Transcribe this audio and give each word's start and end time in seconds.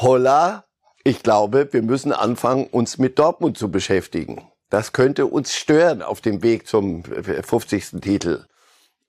Holla, 0.00 0.64
ich 1.04 1.22
glaube, 1.22 1.68
wir 1.72 1.82
müssen 1.82 2.12
anfangen, 2.12 2.66
uns 2.68 2.96
mit 2.96 3.18
Dortmund 3.18 3.58
zu 3.58 3.70
beschäftigen. 3.70 4.40
Das 4.70 4.94
könnte 4.94 5.26
uns 5.26 5.54
stören 5.54 6.00
auf 6.00 6.22
dem 6.22 6.42
Weg 6.42 6.66
zum 6.66 7.04
50. 7.04 8.00
Titel. 8.00 8.46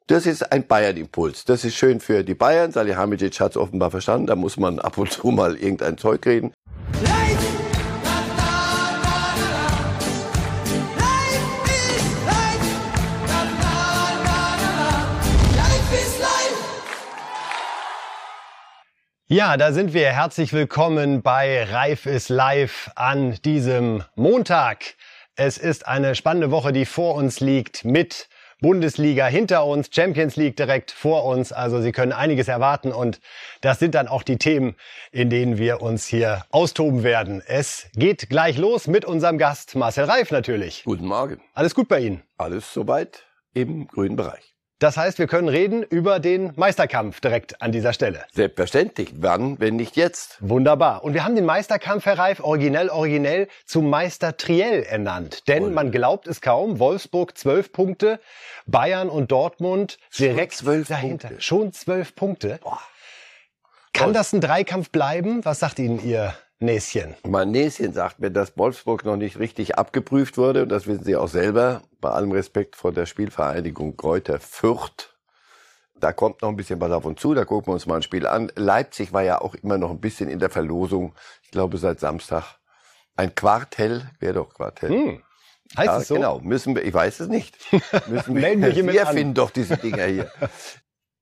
Das 0.07 0.25
ist 0.25 0.51
ein 0.51 0.67
Bayern-Impuls. 0.67 1.46
Das 1.46 1.63
ist 1.63 1.75
schön 1.75 2.01
für 2.01 2.25
die 2.25 2.33
Bayern. 2.33 2.73
Salihamidzic 2.73 3.39
hat 3.39 3.51
es 3.51 3.57
offenbar 3.57 3.89
verstanden. 3.89 4.27
Da 4.27 4.35
muss 4.35 4.57
man 4.57 4.79
ab 4.79 4.97
und 4.97 5.13
zu 5.13 5.27
mal 5.27 5.55
irgendein 5.55 5.97
Zeug 5.97 6.25
reden. 6.25 6.51
Ja, 19.32 19.55
da 19.55 19.71
sind 19.71 19.93
wir. 19.93 20.09
Herzlich 20.11 20.52
willkommen 20.52 21.21
bei 21.21 21.63
Reif 21.63 22.05
ist 22.05 22.27
live 22.27 22.91
an 22.95 23.40
diesem 23.45 24.04
Montag. 24.16 24.95
Es 25.38 25.57
ist 25.57 25.88
eine 25.88 26.16
spannende 26.16 26.52
Woche, 26.52 26.73
die 26.73 26.84
vor 26.84 27.16
uns 27.16 27.40
liegt 27.40 27.85
mit 27.85 28.27
Bundesliga 28.59 29.27
hinter 29.27 29.66
uns, 29.66 29.88
Champions 29.90 30.35
League 30.35 30.57
direkt 30.57 30.91
vor 30.91 31.23
uns. 31.23 31.54
Also 31.54 31.81
Sie 31.81 31.94
können 31.94 32.12
einiges 32.12 32.49
erwarten 32.49 32.91
und 32.91 33.21
das 33.62 33.80
sind 33.80 33.95
dann 33.95 34.09
auch 34.09 34.23
die 34.23 34.35
Themen, 34.35 34.76
in 35.13 35.30
denen 35.30 35.57
wir 35.57 35.82
uns 35.82 36.05
hier 36.05 36.43
austoben 36.52 37.04
werden. 37.04 37.41
Es 37.45 37.88
geht 37.93 38.29
gleich 38.29 38.57
los 38.57 38.88
mit 38.88 39.05
unserem 39.05 39.38
Gast 39.38 39.77
Marcel 39.77 40.04
Reif 40.04 40.32
natürlich. 40.32 40.84
Guten 40.84 41.07
Morgen. 41.07 41.40
Alles 41.54 41.73
gut 41.73 41.88
bei 41.88 42.02
Ihnen? 42.02 42.21
Alles 42.38 42.73
soweit 42.73 43.23
im 43.54 43.88
grünen 43.88 44.18
Bereich. 44.18 44.51
Das 44.81 44.98
heißt, 44.98 45.20
wir 45.20 45.27
können 45.27 45.48
reden 45.48 45.84
über 45.84 46.20
den 46.20 46.53
Meisterkampf 46.55 47.21
direkt 47.21 47.62
an 47.62 47.71
dieser 47.71 47.94
Stelle. 47.94 48.26
Selbstverständlich. 48.34 49.13
Wann, 49.16 49.59
wenn 49.59 49.76
nicht 49.76 49.95
jetzt? 49.95 50.38
Wunderbar. 50.40 51.04
Und 51.04 51.13
wir 51.13 51.23
haben 51.23 51.35
den 51.35 51.45
Meisterkampf, 51.45 52.07
Herr 52.07 52.17
Reif, 52.17 52.40
originell, 52.40 52.90
originell 52.90 53.48
zum 53.67 53.91
Meister 53.91 54.38
Triell 54.38 54.82
ernannt. 54.82 55.48
Denn 55.48 55.65
und. 55.65 55.76
man 55.76 55.91
glaubt 55.91 56.26
es 56.26 56.41
kaum, 56.41 56.79
Wolfsburg 56.79 57.37
zwölf 57.37 57.71
Punkte, 57.71 58.20
Bayern 58.65 59.09
und 59.09 59.32
Dortmund 59.32 59.99
direkt 60.18 60.54
zwölf 60.54 60.87
dahinter. 60.87 61.27
Punkte. 61.27 61.43
Schon 61.43 61.74
zwölf 61.74 62.15
Punkte. 62.15 62.59
Boah. 62.63 62.82
Kann 63.93 64.13
das 64.13 64.34
ein 64.34 64.41
Dreikampf 64.41 64.90
bleiben? 64.90 65.46
Was 65.46 65.59
sagt 65.59 65.78
Ihnen 65.78 66.03
Ihr 66.03 66.34
Näschen. 66.62 67.16
Mein 67.28 67.50
Näschen 67.50 67.91
sagt 67.91 68.19
mir, 68.19 68.29
dass 68.29 68.56
Wolfsburg 68.56 69.03
noch 69.03 69.17
nicht 69.17 69.40
richtig 69.40 69.79
abgeprüft 69.79 70.38
wurde. 70.38 70.63
Und 70.63 70.69
das 70.69 70.85
wissen 70.85 71.03
Sie 71.03 71.16
auch 71.16 71.28
selber. 71.28 71.81
Bei 72.00 72.12
allem 72.12 72.31
Respekt 72.31 72.75
vor 72.75 72.91
der 72.91 73.07
Spielvereinigung 73.07 73.97
Kräuter 73.97 74.40
Fürth. 74.40 75.18
Da 75.95 76.13
kommt 76.13 76.44
noch 76.44 76.50
ein 76.50 76.56
bisschen 76.56 76.79
was 76.79 76.91
auf 76.91 77.06
uns 77.06 77.19
zu. 77.19 77.34
Da 77.34 77.45
gucken 77.45 77.68
wir 77.68 77.73
uns 77.73 77.88
mal 77.88 77.95
ein 77.95 78.03
Spiel 78.03 78.28
an. 78.28 78.51
Leipzig 78.56 79.12
war 79.12 79.23
ja 79.23 79.41
auch 79.41 79.56
immer 79.56 79.79
noch 79.79 79.90
ein 79.90 80.00
bisschen 80.00 80.29
in 80.29 80.38
der 80.38 80.51
Verlosung. 80.51 81.16
Ich 81.41 81.50
glaube, 81.50 81.79
seit 81.79 82.00
Samstag. 82.00 82.59
Ein 83.16 83.34
Quartell 83.34 84.09
wäre 84.19 84.35
doch 84.35 84.53
Quartell. 84.53 84.90
Hm. 84.90 85.23
Heißt 85.75 85.88
ja, 85.88 85.97
es 85.97 86.07
so? 86.07 86.13
Genau. 86.16 86.40
Müssen 86.40 86.75
wir, 86.75 86.84
ich 86.84 86.94
weiß 86.94 87.22
es 87.22 87.28
nicht. 87.28 87.57
Müssen 88.07 88.35
wir, 88.35 88.62
wir, 88.62 88.94
wir 88.94 89.07
finden 89.07 89.34
doch 89.34 89.50
diese 89.50 89.78
Dinger 89.78 90.06
hier. 90.06 90.31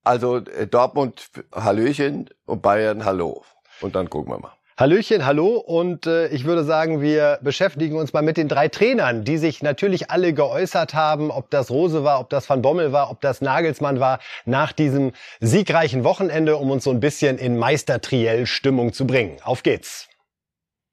Also 0.03 0.37
äh, 0.37 0.67
Dortmund 0.67 1.29
Hallöchen 1.53 2.29
und 2.45 2.61
Bayern 2.61 3.05
Hallo. 3.05 3.45
Und 3.79 3.95
dann 3.95 4.09
gucken 4.09 4.33
wir 4.33 4.39
mal. 4.39 4.58
Hallöchen, 4.79 5.25
hallo 5.25 5.57
und 5.57 6.07
äh, 6.07 6.29
ich 6.29 6.45
würde 6.45 6.63
sagen, 6.63 7.01
wir 7.01 7.37
beschäftigen 7.43 7.97
uns 7.97 8.13
mal 8.13 8.21
mit 8.21 8.37
den 8.37 8.47
drei 8.47 8.69
Trainern, 8.69 9.25
die 9.25 9.37
sich 9.37 9.61
natürlich 9.61 10.09
alle 10.09 10.33
geäußert 10.33 10.93
haben, 10.93 11.31
ob 11.31 11.49
das 11.49 11.69
Rose 11.69 12.05
war, 12.05 12.21
ob 12.21 12.29
das 12.29 12.49
Van 12.49 12.61
Bommel 12.61 12.93
war, 12.93 13.11
ob 13.11 13.19
das 13.19 13.41
Nagelsmann 13.41 13.99
war, 13.99 14.21
nach 14.45 14.71
diesem 14.71 15.11
siegreichen 15.41 16.05
Wochenende, 16.05 16.55
um 16.55 16.71
uns 16.71 16.85
so 16.85 16.91
ein 16.91 17.01
bisschen 17.01 17.37
in 17.37 17.57
Meistertriell-Stimmung 17.57 18.93
zu 18.93 19.05
bringen. 19.05 19.35
Auf 19.43 19.63
geht's. 19.63 20.07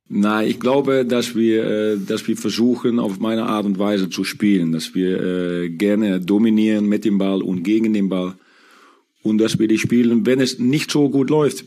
Nein, 0.08 0.48
ich 0.48 0.58
glaube, 0.58 1.04
dass 1.04 1.36
wir, 1.36 1.64
äh, 1.64 1.96
dass 1.96 2.26
wir 2.26 2.36
versuchen, 2.36 2.98
auf 2.98 3.20
meine 3.20 3.44
Art 3.44 3.66
und 3.66 3.78
Weise 3.78 4.10
zu 4.10 4.24
spielen, 4.24 4.72
dass 4.72 4.96
wir 4.96 5.22
äh, 5.22 5.68
gerne 5.68 6.18
dominieren 6.18 6.86
mit 6.86 7.04
dem 7.04 7.18
Ball 7.18 7.40
und 7.40 7.62
gegen 7.62 7.92
den 7.92 8.08
Ball 8.08 8.34
und 9.22 9.38
dass 9.38 9.60
wir 9.60 9.68
die 9.68 9.78
spielen, 9.78 10.26
wenn 10.26 10.40
es 10.40 10.58
nicht 10.58 10.90
so 10.90 11.08
gut 11.08 11.30
läuft 11.30 11.66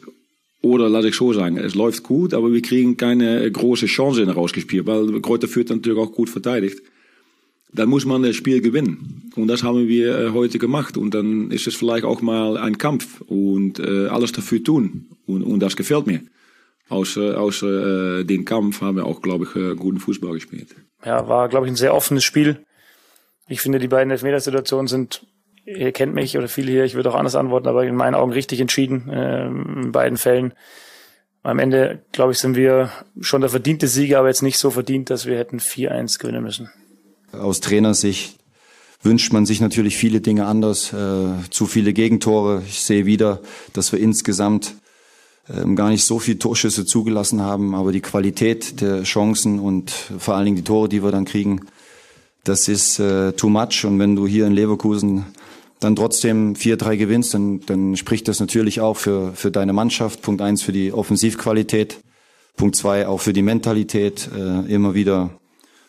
oder 0.62 0.90
lass 0.90 1.06
ich 1.06 1.16
so 1.16 1.32
sagen, 1.32 1.58
es 1.58 1.76
läuft 1.76 2.04
gut, 2.04 2.34
aber 2.34 2.52
wir 2.52 2.62
kriegen 2.62 2.98
keine 2.98 3.50
große 3.50 3.86
Chance 3.86 4.26
herausgespielt, 4.26 4.86
weil 4.86 5.22
Kräuter 5.22 5.48
führt 5.48 5.70
natürlich 5.70 5.98
auch 5.98 6.12
gut 6.12 6.30
verteidigt. 6.30 6.82
Dann 7.72 7.88
muss 7.88 8.06
man 8.06 8.24
das 8.24 8.36
Spiel 8.36 8.62
gewinnen. 8.62 9.32
Und 9.36 9.48
das 9.48 9.64
haben 9.64 9.88
wir 9.88 10.18
äh, 10.18 10.30
heute 10.32 10.58
gemacht. 10.58 10.98
Und 10.98 11.14
dann 11.14 11.52
ist 11.52 11.68
es 11.68 11.76
vielleicht 11.76 12.04
auch 12.04 12.22
mal 12.22 12.58
ein 12.58 12.80
Kampf 12.80 13.22
und 13.22 13.80
äh, 13.80 14.08
alles 14.08 14.32
dafür 14.32 14.64
tun. 14.64 15.06
Und, 15.28 15.44
und 15.44 15.60
das 15.60 15.76
gefällt 15.76 16.08
mir. 16.08 16.22
Außer, 16.90 17.40
außer 17.40 18.20
äh, 18.20 18.24
den 18.26 18.44
Kampf 18.44 18.82
haben 18.82 18.98
wir 18.98 19.06
auch, 19.06 19.22
glaube 19.22 19.46
ich, 19.46 19.56
äh, 19.56 19.76
guten 19.76 20.00
Fußball 20.00 20.34
gespielt. 20.34 20.76
Ja, 21.06 21.28
war, 21.28 21.48
glaube 21.48 21.68
ich, 21.68 21.72
ein 21.72 21.76
sehr 21.76 21.94
offenes 21.94 22.24
Spiel. 22.24 22.66
Ich 23.48 23.62
finde, 23.62 23.78
die 23.78 23.88
beiden 23.88 24.12
Elfmetersituationen 24.12 24.88
sind 24.88 25.28
ihr 25.78 25.92
kennt 25.92 26.14
mich 26.14 26.38
oder 26.38 26.48
viele 26.48 26.72
hier, 26.72 26.84
ich 26.84 26.96
würde 26.96 27.10
auch 27.10 27.16
anders 27.16 27.36
antworten, 27.36 27.68
aber 27.68 27.86
in 27.86 27.96
meinen 27.96 28.16
Augen 28.16 28.32
richtig 28.32 28.60
entschieden 28.60 29.10
äh, 29.10 29.48
in 29.48 29.92
beiden 29.92 30.18
Fällen. 30.18 30.54
Am 31.44 31.60
Ende, 31.60 32.02
glaube 32.12 32.34
ich, 32.34 32.40
sind 32.40 32.56
wir 32.56 32.92
schon 33.22 33.42
der 33.42 33.50
verdiente 33.50 33.88
Sieger, 33.88 34.20
aber 34.20 34.28
jetzt 34.28 34.44
nicht 34.44 34.58
so 34.58 34.72
verdient, 34.72 35.10
dass 35.10 35.26
wir 35.26 35.38
hätten 35.38 35.60
4-1 35.60 36.20
gewinnen 36.20 36.44
müssen. 36.44 36.70
Aus 37.32 37.62
Trainersicht 37.62 38.38
wünscht 39.02 39.32
man 39.32 39.46
sich 39.46 39.62
natürlich 39.62 39.96
viele 39.96 40.20
Dinge 40.20 40.46
anders, 40.46 40.92
äh, 40.92 41.50
zu 41.50 41.66
viele 41.66 41.94
Gegentore. 41.94 42.64
Ich 42.68 42.82
sehe 42.82 43.06
wieder, 43.06 43.40
dass 43.74 43.92
wir 43.94 44.00
insgesamt 44.00 44.76
ähm, 45.50 45.76
gar 45.76 45.90
nicht 45.90 46.04
so 46.04 46.20
viele 46.20 46.40
Torschüsse 46.40 46.86
zugelassen 46.86 47.42
haben, 47.42 47.74
aber 47.74 47.92
die 47.92 48.02
Qualität 48.02 48.82
der 48.82 49.04
Chancen 49.04 49.60
und 49.60 49.92
vor 49.92 50.36
allen 50.36 50.46
Dingen 50.46 50.58
die 50.58 50.64
Tore, 50.64 50.90
die 50.90 51.04
wir 51.04 51.12
dann 51.12 51.26
kriegen, 51.26 51.62
das 52.44 52.68
ist 52.68 53.00
äh, 53.00 53.32
too 53.34 53.50
much. 53.50 53.86
Und 53.86 54.00
wenn 54.00 54.16
du 54.16 54.28
hier 54.28 54.48
in 54.48 54.54
Leverkusen 54.54 55.26
dann 55.80 55.96
trotzdem 55.96 56.56
4-3 56.56 56.98
gewinnst, 56.98 57.34
dann, 57.34 57.62
dann 57.62 57.96
spricht 57.96 58.28
das 58.28 58.40
natürlich 58.40 58.82
auch 58.82 58.98
für, 58.98 59.34
für 59.34 59.52
deine 59.52 59.74
Mannschaft. 59.74 60.22
Punkt 60.22 60.42
eins 60.42 60.62
für 60.62 60.72
die 60.72 60.92
Offensivqualität. 60.92 62.00
Punkt 62.58 62.76
zwei 62.76 63.08
auch 63.08 63.22
für 63.22 63.32
die 63.32 63.42
Mentalität, 63.42 64.30
äh, 64.36 64.72
immer 64.74 64.94
wieder 64.94 65.30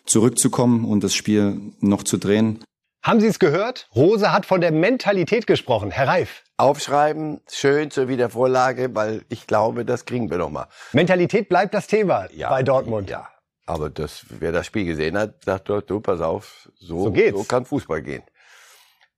zurückzukommen 0.06 0.84
und 0.84 1.02
das 1.02 1.14
Spiel 1.14 1.60
noch 1.80 2.04
zu 2.04 2.16
drehen. 2.16 2.62
Haben 3.02 3.20
Sie 3.20 3.26
es 3.26 3.38
gehört? 3.38 3.88
Rose 3.96 4.30
hat 4.30 4.44
von 4.44 4.60
der 4.60 4.72
Mentalität 4.72 5.46
gesprochen. 5.46 5.90
Herr 5.90 6.06
Reif. 6.06 6.44
Aufschreiben, 6.58 7.40
schön 7.50 7.90
zur 7.90 8.08
Wiedervorlage, 8.08 8.94
weil 8.94 9.22
ich 9.30 9.46
glaube, 9.46 9.86
das 9.86 10.04
kriegen 10.04 10.30
wir 10.30 10.36
noch 10.36 10.50
mal. 10.50 10.66
Mentalität 10.92 11.48
bleibt 11.48 11.72
das 11.72 11.86
Thema 11.86 12.28
ja, 12.34 12.50
bei 12.50 12.62
Dortmund. 12.62 13.08
Ja, 13.08 13.28
aber 13.64 13.88
das, 13.88 14.26
wer 14.28 14.52
das 14.52 14.66
Spiel 14.66 14.84
gesehen 14.84 15.16
hat, 15.16 15.44
sagt 15.44 15.70
doch, 15.70 15.80
du, 15.80 16.00
pass 16.00 16.20
auf, 16.20 16.68
so, 16.78 17.04
so, 17.04 17.10
geht's. 17.10 17.38
so 17.38 17.44
kann 17.44 17.64
Fußball 17.64 18.02
gehen. 18.02 18.22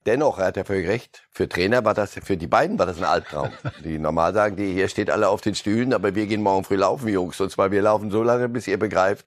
Dennoch, 0.06 0.38
er 0.38 0.46
hat 0.46 0.56
ja 0.56 0.64
völlig 0.64 0.88
recht. 0.88 1.22
Für 1.30 1.48
Trainer 1.48 1.84
war 1.84 1.94
das, 1.94 2.14
für 2.14 2.36
die 2.36 2.48
beiden 2.48 2.78
war 2.78 2.86
das 2.86 2.98
ein 2.98 3.04
Albtraum. 3.04 3.50
Die 3.84 3.98
normal 3.98 4.34
sagen, 4.34 4.56
die 4.56 4.72
hier 4.72 4.88
steht 4.88 5.10
alle 5.10 5.28
auf 5.28 5.40
den 5.40 5.54
Stühlen, 5.54 5.92
aber 5.92 6.14
wir 6.14 6.26
gehen 6.26 6.42
morgen 6.42 6.64
früh 6.64 6.76
laufen, 6.76 7.08
Jungs. 7.08 7.40
Und 7.40 7.50
zwar 7.50 7.70
wir 7.70 7.82
laufen 7.82 8.10
so 8.10 8.22
lange, 8.22 8.48
bis 8.48 8.66
ihr 8.66 8.78
begreift. 8.78 9.26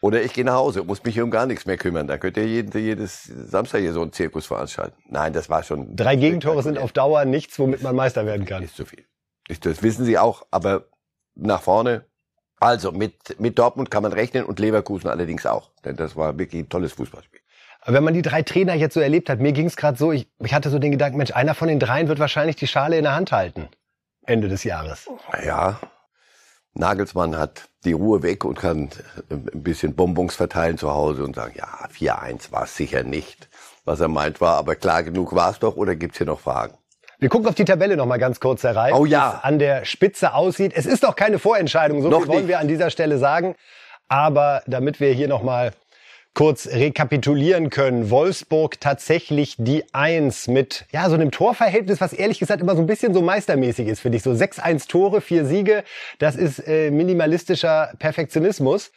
Oder 0.00 0.22
ich 0.22 0.32
gehe 0.32 0.44
nach 0.44 0.54
Hause, 0.54 0.84
muss 0.84 1.02
mich 1.04 1.20
um 1.20 1.30
gar 1.30 1.46
nichts 1.46 1.66
mehr 1.66 1.76
kümmern. 1.76 2.06
Da 2.06 2.18
könnt 2.18 2.36
ihr 2.36 2.46
jeden, 2.46 2.70
jedes 2.80 3.24
Samstag 3.24 3.80
hier 3.80 3.92
so 3.92 4.00
einen 4.00 4.12
Zirkus 4.12 4.46
veranstalten. 4.46 4.96
Nein, 5.08 5.32
das 5.32 5.50
war 5.50 5.62
schon. 5.64 5.96
Drei 5.96 6.14
Gegentore 6.16 6.62
sind 6.62 6.78
auf 6.78 6.92
Dauer 6.92 7.24
nichts, 7.24 7.58
womit 7.58 7.82
man 7.82 7.96
Meister 7.96 8.24
werden 8.24 8.46
kann. 8.46 8.62
Ist 8.62 8.76
zu 8.76 8.84
viel. 8.84 9.04
Das 9.60 9.82
wissen 9.82 10.04
Sie 10.04 10.16
auch, 10.16 10.46
aber 10.50 10.84
nach 11.34 11.62
vorne. 11.62 12.04
Also 12.60 12.92
mit, 12.92 13.38
mit 13.38 13.58
Dortmund 13.58 13.90
kann 13.90 14.02
man 14.02 14.12
rechnen 14.12 14.44
und 14.44 14.58
Leverkusen 14.58 15.08
allerdings 15.08 15.46
auch. 15.46 15.70
Denn 15.84 15.96
das 15.96 16.16
war 16.16 16.38
wirklich 16.38 16.62
ein 16.62 16.68
tolles 16.68 16.92
Fußballspiel. 16.92 17.40
Aber 17.88 17.96
wenn 17.96 18.04
man 18.04 18.12
die 18.12 18.20
drei 18.20 18.42
Trainer 18.42 18.74
jetzt 18.74 18.92
so 18.92 19.00
erlebt 19.00 19.30
hat, 19.30 19.40
mir 19.40 19.52
ging 19.52 19.64
es 19.64 19.74
gerade 19.74 19.96
so, 19.96 20.12
ich, 20.12 20.28
ich 20.44 20.52
hatte 20.52 20.68
so 20.68 20.78
den 20.78 20.90
Gedanken, 20.90 21.16
Mensch, 21.16 21.30
einer 21.30 21.54
von 21.54 21.68
den 21.68 21.80
dreien 21.80 22.06
wird 22.06 22.18
wahrscheinlich 22.18 22.54
die 22.54 22.66
Schale 22.66 22.98
in 22.98 23.04
der 23.04 23.14
Hand 23.14 23.32
halten. 23.32 23.70
Ende 24.26 24.48
des 24.48 24.62
Jahres. 24.62 25.08
Ja, 25.42 25.80
Nagelsmann 26.74 27.38
hat 27.38 27.70
die 27.86 27.92
Ruhe 27.92 28.22
weg 28.22 28.44
und 28.44 28.58
kann 28.58 28.90
ein 29.30 29.62
bisschen 29.62 29.96
Bonbons 29.96 30.34
verteilen 30.34 30.76
zu 30.76 30.90
Hause 30.90 31.24
und 31.24 31.34
sagen, 31.34 31.54
ja, 31.56 31.88
4-1 31.90 32.52
war 32.52 32.64
es 32.64 32.76
sicher 32.76 33.04
nicht. 33.04 33.48
Was 33.86 34.00
er 34.00 34.08
meint 34.08 34.42
war, 34.42 34.56
aber 34.56 34.76
klar 34.76 35.02
genug 35.02 35.34
war 35.34 35.50
es 35.50 35.58
doch, 35.58 35.76
oder 35.76 35.96
gibt's 35.96 36.18
hier 36.18 36.26
noch 36.26 36.40
Fragen? 36.40 36.76
Wir 37.18 37.30
gucken 37.30 37.48
auf 37.48 37.54
die 37.54 37.64
Tabelle 37.64 37.96
noch 37.96 38.04
mal 38.04 38.18
ganz 38.18 38.38
kurz 38.38 38.64
herein. 38.64 38.92
Oh 38.92 39.06
ja. 39.06 39.32
Wie 39.32 39.36
es 39.38 39.44
an 39.44 39.58
der 39.58 39.86
Spitze 39.86 40.34
aussieht. 40.34 40.74
Es 40.74 40.84
ist 40.84 41.04
doch 41.04 41.16
keine 41.16 41.38
Vorentscheidung, 41.38 42.02
so 42.02 42.10
noch 42.10 42.18
viel 42.18 42.28
wollen 42.28 42.38
nicht. 42.40 42.48
wir 42.48 42.58
an 42.58 42.68
dieser 42.68 42.90
Stelle 42.90 43.16
sagen. 43.16 43.54
Aber 44.08 44.60
damit 44.66 45.00
wir 45.00 45.10
hier 45.14 45.28
noch 45.28 45.42
mal 45.42 45.72
kurz 46.34 46.68
rekapitulieren 46.68 47.70
können. 47.70 48.10
Wolfsburg 48.10 48.80
tatsächlich 48.80 49.56
die 49.58 49.84
Eins 49.92 50.46
mit 50.46 50.86
ja 50.92 51.08
so 51.08 51.14
einem 51.14 51.30
Torverhältnis, 51.30 52.00
was 52.00 52.12
ehrlich 52.12 52.38
gesagt 52.38 52.60
immer 52.60 52.76
so 52.76 52.82
ein 52.82 52.86
bisschen 52.86 53.12
so 53.12 53.22
meistermäßig 53.22 53.88
ist, 53.88 54.00
finde 54.00 54.18
ich. 54.18 54.22
So 54.22 54.30
6-1 54.30 54.88
Tore, 54.88 55.20
vier 55.20 55.44
Siege, 55.44 55.84
das 56.18 56.36
ist 56.36 56.60
äh, 56.66 56.90
minimalistischer 56.90 57.92
Perfektionismus. 57.98 58.92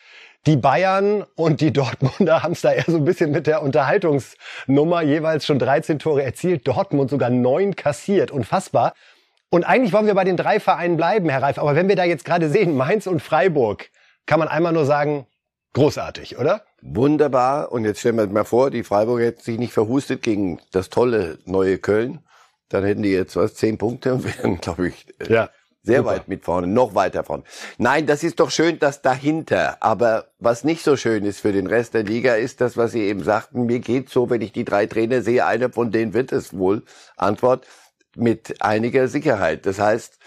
Die 0.48 0.56
Bayern 0.56 1.24
und 1.36 1.62
die 1.62 1.72
Dortmunder 1.72 2.44
haben 2.44 2.54
es 2.54 2.62
da 2.62 2.72
eher 2.72 2.86
so 2.88 2.98
ein 2.98 3.06
bisschen 3.06 3.32
mit 3.32 3.48
der 3.48 3.62
Unterhaltungsnummer 3.62 5.02
jeweils 5.04 5.46
schon 5.46 5.60
13 5.60 6.00
Tore 6.00 6.24
erzielt. 6.24 6.68
Dortmund 6.68 7.10
sogar 7.10 7.30
neun 7.30 7.76
kassiert. 7.76 8.32
Unfassbar. 8.32 8.94
Und 9.50 9.66
eigentlich 9.66 9.94
wollen 9.94 10.08
wir 10.08 10.16
bei 10.16 10.24
den 10.24 10.38
drei 10.38 10.60
Vereinen 10.60 10.98
bleiben, 10.98 11.30
Herr 11.30 11.42
Reif. 11.44 11.60
Aber 11.60 11.76
wenn 11.76 11.90
wir 11.90 11.96
da 11.96 12.06
jetzt 12.06 12.26
gerade 12.26 12.50
sehen, 12.50 12.76
Mainz 12.76 13.06
und 13.06 13.22
Freiburg, 13.22 13.90
kann 14.26 14.40
man 14.40 14.48
einmal 14.48 14.74
nur 14.74 14.86
sagen, 14.86 15.28
großartig, 15.74 16.38
oder? 16.38 16.64
Wunderbar. 16.82 17.72
Und 17.72 17.86
jetzt 17.86 18.00
stellen 18.00 18.18
wir 18.18 18.24
uns 18.24 18.34
mal 18.34 18.44
vor, 18.44 18.72
die 18.72 18.84
Freiburger 18.84 19.26
hätten 19.26 19.42
sich 19.42 19.60
nicht 19.60 19.74
verhustet 19.74 20.22
gegen 20.24 20.60
das 20.72 20.90
tolle 20.90 21.38
neue 21.46 21.78
Köln. 21.78 22.20
Dann 22.70 22.84
hätten 22.84 23.04
die 23.04 23.12
jetzt 23.12 23.36
was, 23.36 23.56
zehn 23.56 23.78
Punkte 23.78 24.14
und 24.14 24.24
wären, 24.24 24.60
glaube 24.60 24.90
ich, 24.90 25.06
äh, 25.20 25.34
ja, 25.34 25.50
sehr 25.84 26.00
super. 26.00 26.12
weit 26.12 26.28
mit 26.28 26.44
vorne, 26.44 26.68
noch 26.68 26.96
weiter 26.96 27.24
vorne. 27.24 27.44
Nein, 27.78 28.06
das 28.06 28.24
ist 28.24 28.40
doch 28.40 28.52
schön, 28.52 28.80
dass 28.80 29.02
dahinter. 29.02 29.78
Aber 29.82 30.28
was 30.40 30.64
nicht 30.64 30.84
so 30.84 30.96
schön 30.96 31.26
ist 31.26 31.40
für 31.40 31.52
den 31.52 31.68
Rest 31.68 31.94
der 31.94 32.04
Liga, 32.04 32.36
ist 32.36 32.62
das, 32.62 32.78
was 32.78 32.92
Sie 32.92 33.02
eben 33.02 33.24
sagten. 33.24 33.66
Mir 33.66 33.80
geht 33.80 34.10
so, 34.10 34.30
wenn 34.30 34.42
ich 34.42 34.52
die 34.52 34.66
drei 34.66 34.86
Trainer 34.86 35.22
sehe, 35.22 35.46
einer 35.46 35.72
von 35.72 35.92
denen 35.92 36.14
wird 36.14 36.32
es 36.32 36.56
wohl. 36.56 36.84
Antwort 37.18 37.68
mit 38.16 38.62
einiger 38.62 39.08
Sicherheit. 39.08 39.66
Das 39.66 39.80
heißt, 39.80 40.20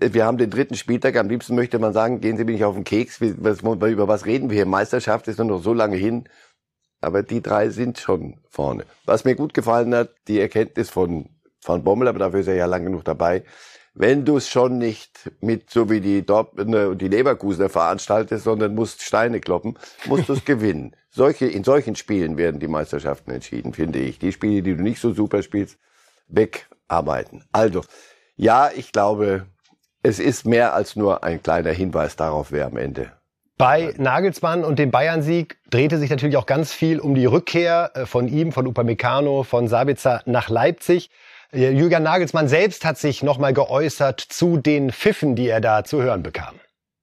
wir 0.00 0.24
haben 0.24 0.38
den 0.38 0.50
dritten 0.50 0.74
Spieltag. 0.74 1.16
Am 1.16 1.28
liebsten 1.28 1.54
möchte 1.54 1.78
man 1.78 1.92
sagen, 1.92 2.20
gehen 2.20 2.36
Sie 2.36 2.44
mir 2.44 2.52
nicht 2.52 2.64
auf 2.64 2.74
den 2.74 2.84
Keks. 2.84 3.20
über 3.20 4.08
was 4.08 4.26
reden 4.26 4.50
wir 4.50 4.56
hier? 4.56 4.66
Meisterschaft 4.66 5.28
ist 5.28 5.38
nur 5.38 5.46
noch 5.46 5.62
so 5.62 5.72
lange 5.72 5.96
hin. 5.96 6.28
Aber 7.00 7.22
die 7.22 7.42
drei 7.42 7.70
sind 7.70 7.98
schon 7.98 8.38
vorne. 8.48 8.84
Was 9.04 9.24
mir 9.24 9.34
gut 9.34 9.54
gefallen 9.54 9.94
hat, 9.94 10.10
die 10.28 10.40
Erkenntnis 10.40 10.88
von, 10.88 11.28
von 11.60 11.82
Bommel, 11.82 12.08
aber 12.08 12.20
dafür 12.20 12.40
ist 12.40 12.46
er 12.46 12.54
ja 12.54 12.66
lang 12.66 12.84
genug 12.84 13.04
dabei. 13.04 13.42
Wenn 13.94 14.24
du 14.24 14.38
es 14.38 14.48
schon 14.48 14.78
nicht 14.78 15.30
mit, 15.40 15.68
so 15.68 15.90
wie 15.90 16.00
die 16.00 16.24
Dortmunder 16.24 16.88
und 16.88 17.02
die 17.02 17.08
Leverkusener 17.08 17.68
veranstaltest, 17.68 18.44
sondern 18.44 18.74
musst 18.74 19.02
Steine 19.02 19.40
kloppen, 19.40 19.76
musst 20.06 20.28
du 20.28 20.32
es 20.32 20.44
gewinnen. 20.46 20.96
Solche, 21.10 21.46
in 21.46 21.64
solchen 21.64 21.96
Spielen 21.96 22.38
werden 22.38 22.58
die 22.58 22.68
Meisterschaften 22.68 23.32
entschieden, 23.32 23.74
finde 23.74 23.98
ich. 23.98 24.18
Die 24.18 24.32
Spiele, 24.32 24.62
die 24.62 24.76
du 24.76 24.82
nicht 24.82 25.00
so 25.00 25.12
super 25.12 25.42
spielst, 25.42 25.78
wegarbeiten. 26.28 27.44
Also, 27.52 27.82
ja, 28.36 28.70
ich 28.74 28.92
glaube, 28.92 29.46
es 30.02 30.18
ist 30.18 30.46
mehr 30.46 30.74
als 30.74 30.96
nur 30.96 31.24
ein 31.24 31.42
kleiner 31.42 31.70
Hinweis 31.70 32.16
darauf, 32.16 32.52
wer 32.52 32.66
am 32.66 32.76
Ende 32.76 33.12
bei 33.62 33.94
Nagelsmann 33.96 34.64
und 34.64 34.80
dem 34.80 34.90
Bayern-Sieg 34.90 35.56
drehte 35.70 35.98
sich 35.98 36.10
natürlich 36.10 36.36
auch 36.36 36.46
ganz 36.46 36.72
viel 36.72 36.98
um 36.98 37.14
die 37.14 37.26
Rückkehr 37.26 37.92
äh, 37.94 38.06
von 38.06 38.26
ihm, 38.26 38.50
von 38.50 38.66
Upamecano, 38.66 39.44
von 39.44 39.68
Sabitzer 39.68 40.20
nach 40.26 40.48
Leipzig. 40.48 41.10
Äh, 41.52 41.70
Julian 41.70 42.02
Nagelsmann 42.02 42.48
selbst 42.48 42.84
hat 42.84 42.98
sich 42.98 43.22
nochmal 43.22 43.52
geäußert 43.52 44.20
zu 44.20 44.56
den 44.56 44.90
Pfiffen, 44.90 45.36
die 45.36 45.46
er 45.46 45.60
da 45.60 45.84
zu 45.84 46.02
hören 46.02 46.24
bekam. 46.24 46.56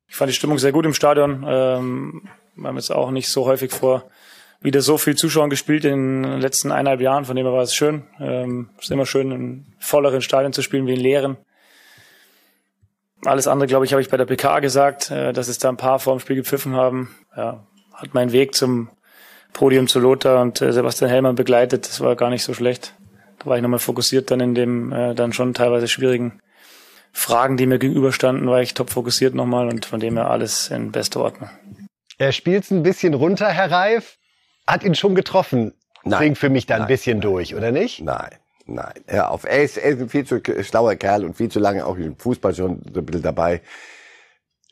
Ich 0.10 0.18
fand 0.18 0.30
die 0.30 0.36
Stimmung 0.36 0.58
sehr 0.58 0.74
gut 0.74 0.86
im 0.86 0.94
Stadion. 0.94 1.46
Ähm, 1.48 2.24
wir 2.56 2.68
haben 2.68 2.76
jetzt 2.76 2.92
auch 2.92 3.12
nicht 3.12 3.30
so 3.30 3.46
häufig 3.46 3.72
vor 3.72 4.10
wieder 4.60 4.82
so 4.82 4.98
viel 4.98 5.16
Zuschauern 5.16 5.50
gespielt 5.50 5.86
in 5.86 6.24
den 6.24 6.42
letzten 6.42 6.74
eineinhalb 6.74 7.00
Jahren. 7.00 7.24
Von 7.24 7.38
dem 7.38 7.46
her 7.46 7.54
war 7.54 7.64
es 7.64 7.74
schön. 7.74 8.04
Ähm, 8.20 8.72
es 8.78 8.86
ist 8.86 8.92
immer 8.92 9.06
schön, 9.06 9.32
in 9.32 9.66
volleren 9.80 10.22
Stadien 10.22 10.52
zu 10.52 10.62
spielen 10.62 10.88
wie 10.88 10.96
in 10.96 11.00
leeren. 11.00 11.38
Alles 13.26 13.48
andere, 13.48 13.68
glaube 13.68 13.86
ich, 13.86 13.92
habe 13.92 14.02
ich 14.02 14.10
bei 14.10 14.18
der 14.18 14.26
PK 14.26 14.60
gesagt, 14.60 15.12
äh, 15.12 15.34
dass 15.34 15.48
es 15.48 15.58
da 15.58 15.70
ein 15.70 15.78
paar 15.78 16.00
vor 16.00 16.16
dem 16.16 16.20
Spiel 16.20 16.38
gepfiffen 16.38 16.76
haben. 16.76 17.16
Ja, 17.36 17.66
hat 17.94 18.14
meinen 18.14 18.32
Weg 18.32 18.56
zum 18.56 18.90
Podium 19.54 19.88
zu 19.88 20.00
Lothar 20.00 20.42
und 20.42 20.62
äh, 20.62 20.72
Sebastian 20.72 21.10
Hellmann 21.10 21.36
begleitet. 21.36 21.88
Das 21.88 22.00
war 22.00 22.16
gar 22.16 22.30
nicht 22.30 22.44
so 22.44 22.54
schlecht. 22.54 22.94
Da 23.40 23.48
war 23.48 23.58
ich 23.58 23.62
nochmal 23.62 23.80
fokussiert 23.80 24.32
dann 24.32 24.40
in 24.40 24.56
dem 24.56 24.92
äh, 24.94 25.16
dann 25.16 25.34
schon 25.34 25.54
teilweise 25.54 25.88
schwierigen 25.88 26.40
Fragen, 27.12 27.58
die 27.58 27.66
mir 27.66 27.80
gegenüberstanden, 27.80 28.48
war 28.48 28.62
ich 28.62 28.74
top 28.74 28.90
fokussiert 28.90 29.34
nochmal 29.34 29.68
und 29.68 29.86
von 29.86 30.00
dem 30.00 30.16
her 30.16 30.30
alles 30.30 30.70
in 30.70 30.92
bester 30.92 31.22
Ordnung. 31.22 31.50
Er 32.18 32.32
spielt 32.32 32.70
ein 32.70 32.84
bisschen 32.84 33.14
runter, 33.14 33.48
Herr 33.48 33.72
Reif. 33.72 34.18
Hat 34.68 34.84
ihn 34.84 34.96
schon 34.96 35.16
getroffen. 35.16 35.74
Nein. 36.04 36.20
Klingt 36.20 36.38
für 36.38 36.50
mich 36.50 36.66
da 36.66 36.76
ein 36.76 36.88
bisschen 36.88 37.22
durch, 37.22 37.56
oder 37.56 37.72
nicht? 37.72 38.02
Nein. 38.02 38.30
Nein, 38.72 39.04
hör 39.08 39.32
auf. 39.32 39.46
Er 39.46 39.64
ist, 39.64 39.78
er 39.78 39.92
ist 39.92 40.02
ein 40.02 40.10
viel 40.10 40.26
zu 40.26 40.42
schlauer 40.64 40.96
Kerl 40.96 41.26
und 41.26 41.36
viel 41.36 41.50
zu 41.50 41.60
lange 41.60 41.86
auch 41.86 41.98
im 41.98 42.16
Fußball 42.16 42.54
schon 42.54 42.82
so 42.94 43.00
ein 43.00 43.06
bisschen 43.06 43.24
dabei. 43.24 43.62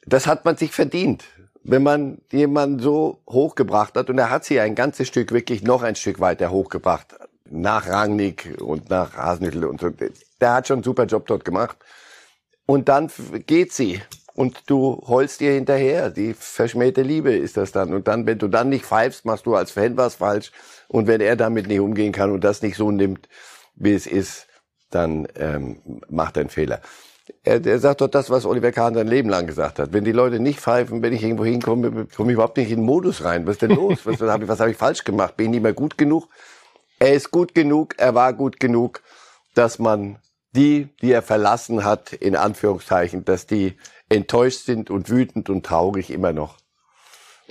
Das 0.06 0.28
hat 0.28 0.46
man 0.46 0.56
sich 0.56 0.72
verdient, 0.72 1.24
wenn 1.64 1.82
man 1.82 2.20
jemanden 2.32 2.80
so 2.80 3.20
hochgebracht 3.28 3.96
hat. 3.96 4.10
Und 4.12 4.20
er 4.20 4.30
hat 4.30 4.46
sie 4.46 4.60
ein 4.60 4.76
ganzes 4.76 5.08
Stück, 5.08 5.32
wirklich 5.32 5.64
noch 5.64 5.82
ein 5.82 5.96
Stück 5.96 6.20
weiter 6.20 6.52
hochgebracht. 6.52 7.16
Nach 7.50 7.88
Rangnick 7.88 8.62
und 8.62 8.90
nach 8.90 9.16
Hasenhüttl 9.16 9.66
und 9.66 9.82
so. 9.82 9.90
Der 10.42 10.54
hat 10.54 10.68
schon 10.68 10.78
einen 10.78 10.84
super 10.84 11.06
Job 11.06 11.26
dort 11.26 11.44
gemacht. 11.44 11.78
Und 12.68 12.90
dann 12.90 13.10
geht 13.48 13.74
sie. 13.74 14.02
Und 14.36 14.70
du 14.70 15.02
heulst 15.08 15.42
ihr 15.42 15.54
hinterher. 15.54 16.12
Die 16.12 16.36
verschmähte 16.36 17.02
Liebe 17.02 17.36
ist 17.36 17.58
das 17.58 17.72
dann. 17.72 17.94
Und 17.94 18.08
dann, 18.08 18.28
wenn 18.28 18.38
du 18.38 18.48
dann 18.48 18.70
nicht 18.70 18.86
pfeifst, 18.86 19.26
machst 19.26 19.48
du 19.48 19.56
als 19.56 19.72
Fan 19.72 19.98
was 19.98 20.16
falsch. 20.16 20.52
Und 20.88 21.08
wenn 21.08 21.22
er 21.22 21.36
damit 21.36 21.68
nicht 21.68 21.80
umgehen 21.80 22.12
kann 22.12 22.32
und 22.32 22.44
das 22.44 22.62
nicht 22.62 22.78
so 22.78 22.92
nimmt, 22.92 23.28
wie 23.78 23.94
es 23.94 24.08
ist, 24.08 24.48
dann 24.90 25.28
ähm, 25.36 26.02
macht 26.10 26.38
er 26.38 26.42
einen 26.42 26.50
Fehler. 26.50 26.82
Er, 27.44 27.66
er 27.66 27.80
sagt 27.80 28.02
doch 28.02 28.08
das, 28.08 28.30
was 28.30 28.46
Oliver 28.46 28.72
Kahn 28.72 28.94
sein 28.94 29.08
Leben 29.08 29.30
lang 29.30 29.48
gesagt 29.48 29.80
hat. 29.80 29.92
Wenn 29.94 30.06
die 30.06 30.12
Leute 30.12 30.40
nicht 30.40 30.60
pfeifen, 30.60 31.02
wenn 31.02 31.14
ich 31.14 31.24
irgendwo 31.24 31.46
hinkomme, 31.46 32.08
komme 32.16 32.32
ich 32.32 32.36
überhaupt 32.36 32.58
nicht 32.58 32.72
in 32.72 32.80
den 32.80 32.86
Modus 32.86 33.24
rein. 33.24 33.46
Was 33.46 33.54
ist 33.54 33.64
denn 33.64 33.72
los? 33.72 34.06
Was, 34.06 34.20
was 34.20 34.30
habe 34.30 34.44
ich, 34.44 34.50
was 34.50 34.60
hab 34.60 34.68
ich 34.68 34.78
falsch 34.78 35.04
gemacht? 35.04 35.36
Bin 35.36 35.48
ich 35.48 35.52
nicht 35.52 35.64
mehr 35.64 35.74
gut 35.74 35.98
genug? 35.98 36.30
Er 37.00 37.14
ist 37.14 37.32
gut 37.32 37.54
genug, 37.54 37.96
er 37.98 38.16
war 38.16 38.34
gut 38.34 38.60
genug, 38.60 39.02
dass 39.54 39.78
man 39.78 40.20
die, 40.56 40.90
die 41.02 41.12
er 41.12 41.22
verlassen 41.22 41.84
hat, 41.84 42.14
in 42.14 42.36
Anführungszeichen, 42.36 43.26
dass 43.26 43.46
die 43.46 43.78
enttäuscht 44.10 44.66
sind 44.66 44.90
und 44.90 45.10
wütend 45.10 45.50
und 45.50 45.66
traurig 45.66 46.10
immer 46.10 46.34
noch. 46.34 46.58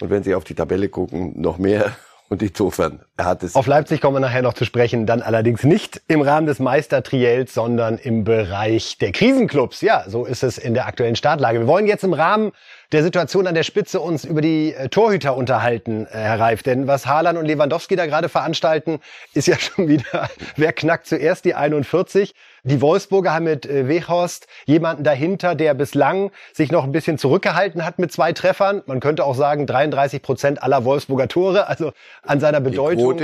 Und 0.01 0.11
wenn 0.11 0.23
Sie 0.23 0.35
auf 0.35 0.45
die 0.45 0.55
Tabelle 0.55 0.89
gucken, 0.89 1.41
noch 1.41 1.59
mehr 1.59 1.97
und 2.29 2.43
insofern, 2.43 3.01
er 3.17 3.25
hat 3.25 3.43
es. 3.43 3.55
Auf 3.55 3.67
Leipzig 3.67 4.01
kommen 4.01 4.17
wir 4.17 4.21
nachher 4.21 4.43
noch 4.43 4.55
zu 4.55 4.65
sprechen, 4.65 5.07
dann 5.07 5.23
allerdings 5.23 5.63
nicht 5.63 6.03
im 6.09 6.21
Rahmen 6.21 6.47
des 6.47 6.59
Meistertriels, 6.59 7.55
sondern 7.55 7.99
im 7.99 8.25
Bereich 8.25 8.99
der 8.99 9.13
Krisenclubs. 9.13 9.81
Ja, 9.81 10.05
so 10.09 10.25
ist 10.25 10.43
es 10.43 10.59
in 10.59 10.75
der 10.75 10.87
aktuellen 10.87 11.15
Startlage. 11.15 11.61
Wir 11.61 11.67
wollen 11.69 11.87
jetzt 11.87 12.03
im 12.03 12.13
Rahmen 12.13 12.53
der 12.93 13.03
Situation 13.03 13.47
an 13.47 13.55
der 13.55 13.63
Spitze 13.63 14.01
uns 14.01 14.25
über 14.25 14.41
die 14.41 14.75
äh, 14.75 14.89
Torhüter 14.89 15.37
unterhalten, 15.37 16.07
äh, 16.07 16.19
Herr 16.19 16.41
Reif. 16.41 16.63
Denn 16.63 16.87
was 16.87 17.07
Haaland 17.07 17.39
und 17.39 17.47
Lewandowski 17.47 17.95
da 17.95 18.07
gerade 18.07 18.29
veranstalten, 18.29 19.01
ist 19.35 19.47
ja 19.47 19.57
schon 19.59 19.89
wieder, 19.89 20.29
wer 20.57 20.73
knackt 20.73 21.07
zuerst 21.07 21.45
die 21.45 21.55
41? 21.55 22.35
Die 22.67 22.81
Wolfsburger 22.81 23.33
haben 23.33 23.45
mit 23.45 23.65
äh, 23.65 23.87
Weghorst 23.87 24.49
jemanden 24.65 25.05
dahinter, 25.05 25.55
der 25.55 25.73
bislang 25.75 26.33
sich 26.53 26.73
noch 26.73 26.83
ein 26.83 26.91
bisschen 26.91 27.17
zurückgehalten 27.17 27.85
hat 27.85 28.01
mit 28.01 28.11
zwei 28.13 28.33
Treffern. 28.33 28.83
Man 28.87 28.99
könnte 28.99 29.25
auch 29.25 29.37
sagen 29.37 29.67
33 29.67 30.21
Prozent 30.21 30.63
aller 30.65 30.85
Wolfsburger 30.85 31.29
Tore. 31.29 31.69
Also 31.69 31.93
an 32.23 32.41
seiner 32.41 32.61
Bedeutung 32.61 33.21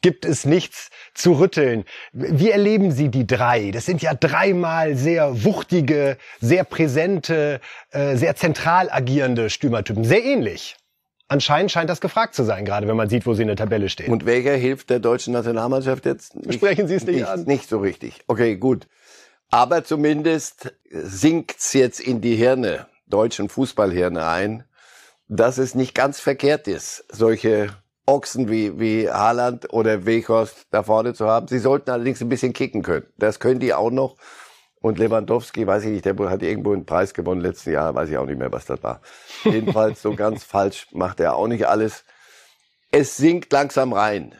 gibt 0.00 0.24
es 0.24 0.46
nichts 0.46 0.88
zu 1.12 1.34
rütteln. 1.34 1.84
Wie 2.12 2.50
erleben 2.50 2.90
Sie 2.90 3.10
die 3.10 3.26
drei? 3.26 3.70
Das 3.70 3.84
sind 3.84 4.00
ja 4.00 4.14
dreimal 4.14 4.96
sehr 4.96 5.44
wuchtige, 5.44 6.16
sehr 6.40 6.64
präsente, 6.64 7.60
äh, 7.90 8.16
sehr 8.16 8.34
zentral 8.34 8.88
agierende 8.90 9.50
Stürmertypen. 9.50 10.04
Sehr 10.04 10.24
ähnlich. 10.24 10.76
Anscheinend 11.30 11.70
scheint 11.70 11.88
das 11.88 12.00
gefragt 12.00 12.34
zu 12.34 12.42
sein, 12.42 12.64
gerade 12.64 12.88
wenn 12.88 12.96
man 12.96 13.08
sieht, 13.08 13.24
wo 13.24 13.34
sie 13.34 13.42
in 13.42 13.46
der 13.46 13.56
Tabelle 13.56 13.88
stehen. 13.88 14.10
Und 14.10 14.26
welcher 14.26 14.54
hilft 14.54 14.90
der 14.90 14.98
deutschen 14.98 15.32
Nationalmannschaft 15.32 16.04
jetzt? 16.04 16.34
Nicht, 16.34 16.54
Sprechen 16.54 16.88
Sie 16.88 16.96
es 16.96 17.06
nicht, 17.06 17.18
nicht 17.18 17.28
an. 17.28 17.44
Nicht 17.44 17.68
so 17.68 17.78
richtig. 17.78 18.24
Okay, 18.26 18.56
gut. 18.56 18.88
Aber 19.48 19.84
zumindest 19.84 20.74
sinkt's 20.90 21.72
jetzt 21.72 22.00
in 22.00 22.20
die 22.20 22.34
Hirne, 22.34 22.86
deutschen 23.06 23.48
Fußballhirne 23.48 24.26
ein, 24.26 24.64
dass 25.28 25.58
es 25.58 25.76
nicht 25.76 25.94
ganz 25.94 26.18
verkehrt 26.18 26.66
ist, 26.66 27.04
solche 27.12 27.76
Ochsen 28.06 28.50
wie, 28.50 28.80
wie 28.80 29.08
Haaland 29.08 29.72
oder 29.72 30.06
Weghorst 30.06 30.66
da 30.72 30.82
vorne 30.82 31.14
zu 31.14 31.28
haben. 31.28 31.46
Sie 31.46 31.60
sollten 31.60 31.90
allerdings 31.90 32.20
ein 32.20 32.28
bisschen 32.28 32.54
kicken 32.54 32.82
können. 32.82 33.06
Das 33.18 33.38
können 33.38 33.60
die 33.60 33.72
auch 33.72 33.92
noch. 33.92 34.16
Und 34.82 34.98
Lewandowski, 34.98 35.66
weiß 35.66 35.84
ich 35.84 35.90
nicht, 35.90 36.04
der 36.06 36.16
hat 36.30 36.42
irgendwo 36.42 36.72
einen 36.72 36.86
Preis 36.86 37.12
gewonnen 37.12 37.42
letzten 37.42 37.72
Jahr, 37.72 37.94
weiß 37.94 38.08
ich 38.08 38.16
auch 38.16 38.26
nicht 38.26 38.38
mehr, 38.38 38.50
was 38.50 38.64
das 38.64 38.82
war. 38.82 39.00
Jedenfalls 39.44 40.00
so 40.00 40.14
ganz 40.14 40.42
falsch 40.44 40.86
macht 40.92 41.20
er 41.20 41.36
auch 41.36 41.48
nicht 41.48 41.66
alles. 41.66 42.04
Es 42.90 43.16
sinkt 43.16 43.52
langsam 43.52 43.92
rein. 43.92 44.34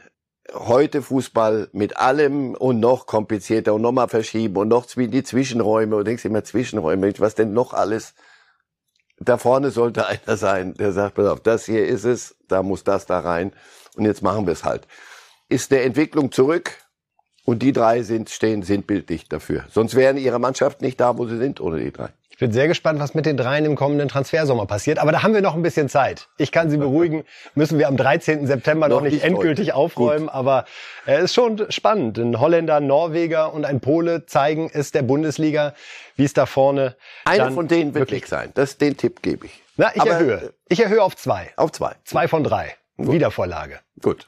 Heute 0.53 1.01
Fußball 1.03 1.69
mit 1.73 1.95
allem 1.97 2.55
und 2.55 2.79
noch 2.79 3.05
komplizierter 3.05 3.75
und 3.75 3.83
nochmal 3.83 4.09
verschieben 4.09 4.57
und 4.57 4.67
noch 4.67 4.85
die 4.87 5.23
Zwischenräume 5.23 5.95
und 5.95 6.05
denkst 6.05 6.25
immer 6.25 6.43
Zwischenräume, 6.43 7.13
was 7.19 7.35
denn 7.35 7.53
noch 7.53 7.73
alles? 7.73 8.15
Da 9.19 9.37
vorne 9.37 9.69
sollte 9.69 10.07
einer 10.07 10.35
sein, 10.35 10.73
der 10.73 10.91
sagt, 10.91 11.15
pass 11.15 11.27
auf, 11.27 11.39
das 11.39 11.65
hier 11.65 11.85
ist 11.85 12.03
es, 12.03 12.35
da 12.47 12.63
muss 12.63 12.83
das 12.83 13.05
da 13.05 13.19
rein 13.19 13.53
und 13.95 14.05
jetzt 14.05 14.23
machen 14.23 14.47
wir 14.47 14.53
es 14.53 14.63
halt. 14.63 14.87
Ist 15.47 15.71
der 15.71 15.85
Entwicklung 15.85 16.31
zurück, 16.31 16.80
und 17.51 17.59
die 17.59 17.73
drei 17.73 18.01
sind, 18.01 18.29
stehen 18.29 18.63
sinnbildlich 18.63 19.27
dafür. 19.27 19.65
Sonst 19.69 19.95
wären 19.95 20.17
ihre 20.17 20.39
Mannschaft 20.39 20.81
nicht 20.81 21.01
da, 21.01 21.17
wo 21.17 21.27
sie 21.27 21.37
sind, 21.37 21.59
ohne 21.59 21.79
die 21.79 21.91
drei. 21.91 22.07
Ich 22.29 22.37
bin 22.37 22.53
sehr 22.53 22.69
gespannt, 22.69 22.99
was 22.99 23.13
mit 23.13 23.25
den 23.25 23.35
dreien 23.35 23.65
im 23.65 23.75
kommenden 23.75 24.07
Transfersommer 24.07 24.65
passiert. 24.65 24.99
Aber 24.99 25.11
da 25.11 25.21
haben 25.21 25.33
wir 25.33 25.41
noch 25.41 25.53
ein 25.53 25.61
bisschen 25.61 25.89
Zeit. 25.89 26.29
Ich 26.37 26.53
kann 26.53 26.69
Sie 26.69 26.77
beruhigen, 26.77 27.25
müssen 27.55 27.77
wir 27.77 27.89
am 27.89 27.97
13. 27.97 28.47
September 28.47 28.87
noch, 28.87 28.95
noch 28.95 29.03
nicht, 29.03 29.15
nicht 29.15 29.25
endgültig 29.25 29.67
heute. 29.67 29.75
aufräumen. 29.75 30.27
Gut. 30.27 30.33
Aber 30.33 30.65
es 31.05 31.19
äh, 31.19 31.23
ist 31.25 31.35
schon 31.35 31.69
spannend. 31.69 32.17
Ein 32.17 32.39
Holländer, 32.39 32.79
Norweger 32.79 33.53
und 33.53 33.65
ein 33.65 33.81
Pole 33.81 34.25
zeigen 34.25 34.71
es 34.73 34.91
der 34.91 35.01
Bundesliga, 35.03 35.75
wie 36.15 36.23
es 36.23 36.33
da 36.33 36.45
vorne. 36.45 36.95
Einer 37.25 37.51
von 37.51 37.67
denen 37.67 37.93
wird 37.93 38.09
wirklich 38.09 38.27
sein. 38.27 38.51
Das, 38.53 38.77
den 38.77 38.95
Tipp 38.95 39.21
gebe 39.21 39.47
ich. 39.47 39.61
Na, 39.75 39.91
ich 39.93 40.01
Aber, 40.01 40.11
erhöhe. 40.11 40.53
Ich 40.69 40.81
erhöhe 40.81 41.03
auf 41.03 41.17
zwei. 41.17 41.51
Auf 41.57 41.73
zwei. 41.73 41.95
Zwei 42.05 42.29
von 42.29 42.45
drei. 42.45 42.75
Gut. 42.95 43.11
Wiedervorlage. 43.11 43.79
Gut. 44.01 44.25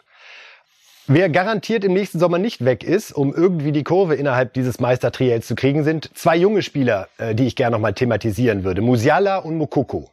Wer 1.08 1.28
garantiert 1.30 1.84
im 1.84 1.92
nächsten 1.92 2.18
Sommer 2.18 2.38
nicht 2.38 2.64
weg 2.64 2.82
ist, 2.82 3.12
um 3.12 3.34
irgendwie 3.34 3.74
die 3.74 3.84
Kurve 3.84 4.16
innerhalb 4.16 4.54
dieses 4.54 4.80
Meistertriels 4.80 5.46
zu 5.46 5.54
kriegen, 5.54 5.84
sind 5.84 6.10
zwei 6.18 6.38
junge 6.38 6.62
Spieler, 6.62 7.10
äh, 7.18 7.36
die 7.36 7.46
ich 7.46 7.58
gerne 7.58 7.76
nochmal 7.76 7.94
thematisieren 7.94 8.64
würde. 8.64 8.82
Musiala 8.82 9.40
und 9.40 9.58
Mukoko. 9.58 10.10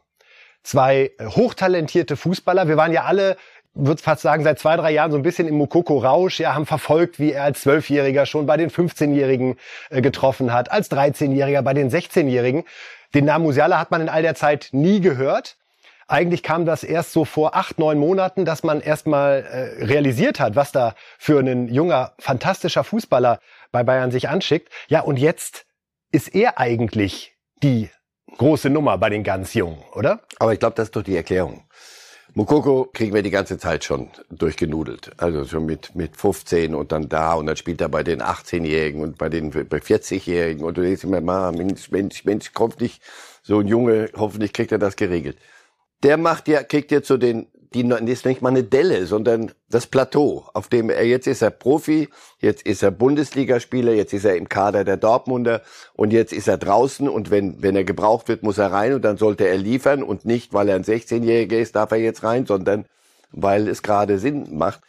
Zwei 0.63 1.11
äh, 1.17 1.27
hochtalentierte 1.27 2.17
Fußballer. 2.17 2.67
Wir 2.67 2.75
waren 2.75 2.91
ja 2.91 3.05
alle, 3.05 3.37
würde 3.73 4.01
fast 4.03 4.21
sagen, 4.21 4.43
seit 4.43 4.59
zwei, 4.59 4.75
drei 4.75 4.91
Jahren 4.91 5.11
so 5.11 5.17
ein 5.17 5.23
bisschen 5.23 5.47
im 5.47 5.55
Mukoko-Rausch. 5.55 6.41
Ja, 6.41 6.55
haben 6.55 6.65
verfolgt, 6.65 7.19
wie 7.19 7.31
er 7.31 7.45
als 7.45 7.61
Zwölfjähriger 7.61 8.25
schon 8.25 8.45
bei 8.45 8.57
den 8.57 8.69
15-Jährigen 8.69 9.55
äh, 9.91 10.01
getroffen 10.01 10.51
hat, 10.51 10.73
als 10.73 10.91
13-Jähriger 10.91 11.61
bei 11.61 11.73
den 11.73 11.89
16-Jährigen. 11.89 12.65
Den 13.13 13.23
Namen 13.23 13.45
Musiala 13.45 13.79
hat 13.79 13.91
man 13.91 14.01
in 14.01 14.09
all 14.09 14.23
der 14.23 14.35
Zeit 14.35 14.69
nie 14.73 14.99
gehört. 14.99 15.55
Eigentlich 16.11 16.43
kam 16.43 16.65
das 16.65 16.83
erst 16.83 17.13
so 17.13 17.23
vor 17.23 17.55
acht, 17.55 17.79
neun 17.79 17.97
Monaten, 17.97 18.43
dass 18.43 18.63
man 18.63 18.81
erstmal 18.81 19.45
äh, 19.49 19.85
realisiert 19.85 20.41
hat, 20.41 20.57
was 20.57 20.73
da 20.73 20.93
für 21.17 21.39
ein 21.39 21.69
junger, 21.69 22.15
fantastischer 22.19 22.83
Fußballer 22.83 23.39
bei 23.71 23.83
Bayern 23.83 24.11
sich 24.11 24.27
anschickt. 24.27 24.67
Ja, 24.89 24.99
und 25.03 25.17
jetzt 25.17 25.65
ist 26.11 26.35
er 26.35 26.59
eigentlich 26.59 27.37
die 27.63 27.89
große 28.37 28.69
Nummer 28.69 28.97
bei 28.97 29.09
den 29.09 29.23
ganz 29.23 29.53
Jungen, 29.53 29.81
oder? 29.93 30.19
Aber 30.37 30.51
ich 30.51 30.59
glaube, 30.59 30.75
das 30.75 30.89
ist 30.89 30.97
doch 30.97 31.01
die 31.01 31.15
Erklärung. 31.15 31.63
Mukoko 32.33 32.89
kriegen 32.91 33.13
wir 33.13 33.23
die 33.23 33.31
ganze 33.31 33.57
Zeit 33.57 33.85
schon 33.85 34.09
durchgenudelt. 34.29 35.13
Also 35.17 35.45
schon 35.45 35.65
mit, 35.65 35.95
mit 35.95 36.17
15 36.17 36.75
und 36.75 36.91
dann 36.91 37.07
da 37.07 37.35
und 37.35 37.45
dann 37.45 37.55
spielt 37.55 37.79
er 37.79 37.87
bei 37.87 38.03
den 38.03 38.21
18-Jährigen 38.21 39.01
und 39.01 39.17
bei 39.17 39.29
den 39.29 39.51
bei 39.51 39.77
40-Jährigen 39.77 40.65
und 40.65 40.77
du 40.77 40.81
denkst 40.81 41.05
immer, 41.05 41.53
Mensch, 41.53 41.89
Mensch, 41.89 42.25
Mensch, 42.25 42.51
hoffentlich 42.59 42.99
so 43.43 43.59
ein 43.59 43.67
Junge, 43.69 44.09
hoffentlich 44.17 44.51
kriegt 44.51 44.73
er 44.73 44.77
das 44.77 44.97
geregelt 44.97 45.37
der 46.03 46.17
macht 46.17 46.47
ja, 46.47 46.63
kriegt 46.63 46.91
ja 46.91 47.01
zu 47.01 47.17
den, 47.17 47.47
die 47.73 47.87
ist 48.11 48.25
nicht 48.25 48.41
mal 48.41 48.49
eine 48.49 48.63
Delle, 48.63 49.05
sondern 49.05 49.51
das 49.69 49.87
Plateau, 49.87 50.45
auf 50.53 50.67
dem 50.67 50.89
er 50.89 51.05
jetzt 51.05 51.27
ist 51.27 51.41
er 51.41 51.51
Profi, 51.51 52.09
jetzt 52.39 52.63
ist 52.63 52.83
er 52.83 52.91
Bundesligaspieler, 52.91 53.93
jetzt 53.93 54.13
ist 54.13 54.25
er 54.25 54.35
im 54.35 54.49
Kader 54.49 54.83
der 54.83 54.97
Dortmunder 54.97 55.61
und 55.93 56.11
jetzt 56.11 56.33
ist 56.33 56.49
er 56.49 56.57
draußen 56.57 57.07
und 57.07 57.31
wenn, 57.31 57.61
wenn 57.61 57.77
er 57.77 57.85
gebraucht 57.85 58.27
wird, 58.27 58.43
muss 58.43 58.57
er 58.57 58.73
rein 58.73 58.93
und 58.93 59.03
dann 59.03 59.17
sollte 59.17 59.47
er 59.47 59.57
liefern 59.57 60.03
und 60.03 60.25
nicht, 60.25 60.53
weil 60.53 60.67
er 60.67 60.75
ein 60.75 60.83
16-Jähriger 60.83 61.59
ist, 61.59 61.75
darf 61.75 61.91
er 61.91 61.99
jetzt 61.99 62.23
rein, 62.23 62.45
sondern 62.45 62.85
weil 63.31 63.69
es 63.69 63.81
gerade 63.81 64.19
Sinn 64.19 64.57
macht. 64.57 64.81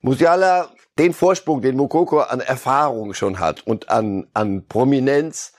Musiala, 0.00 0.70
den 0.98 1.12
Vorsprung, 1.12 1.60
den 1.60 1.76
Mukoko 1.76 2.20
an 2.20 2.40
Erfahrung 2.40 3.12
schon 3.12 3.40
hat 3.40 3.66
und 3.66 3.90
an, 3.90 4.26
an 4.32 4.66
Prominenz, 4.66 5.52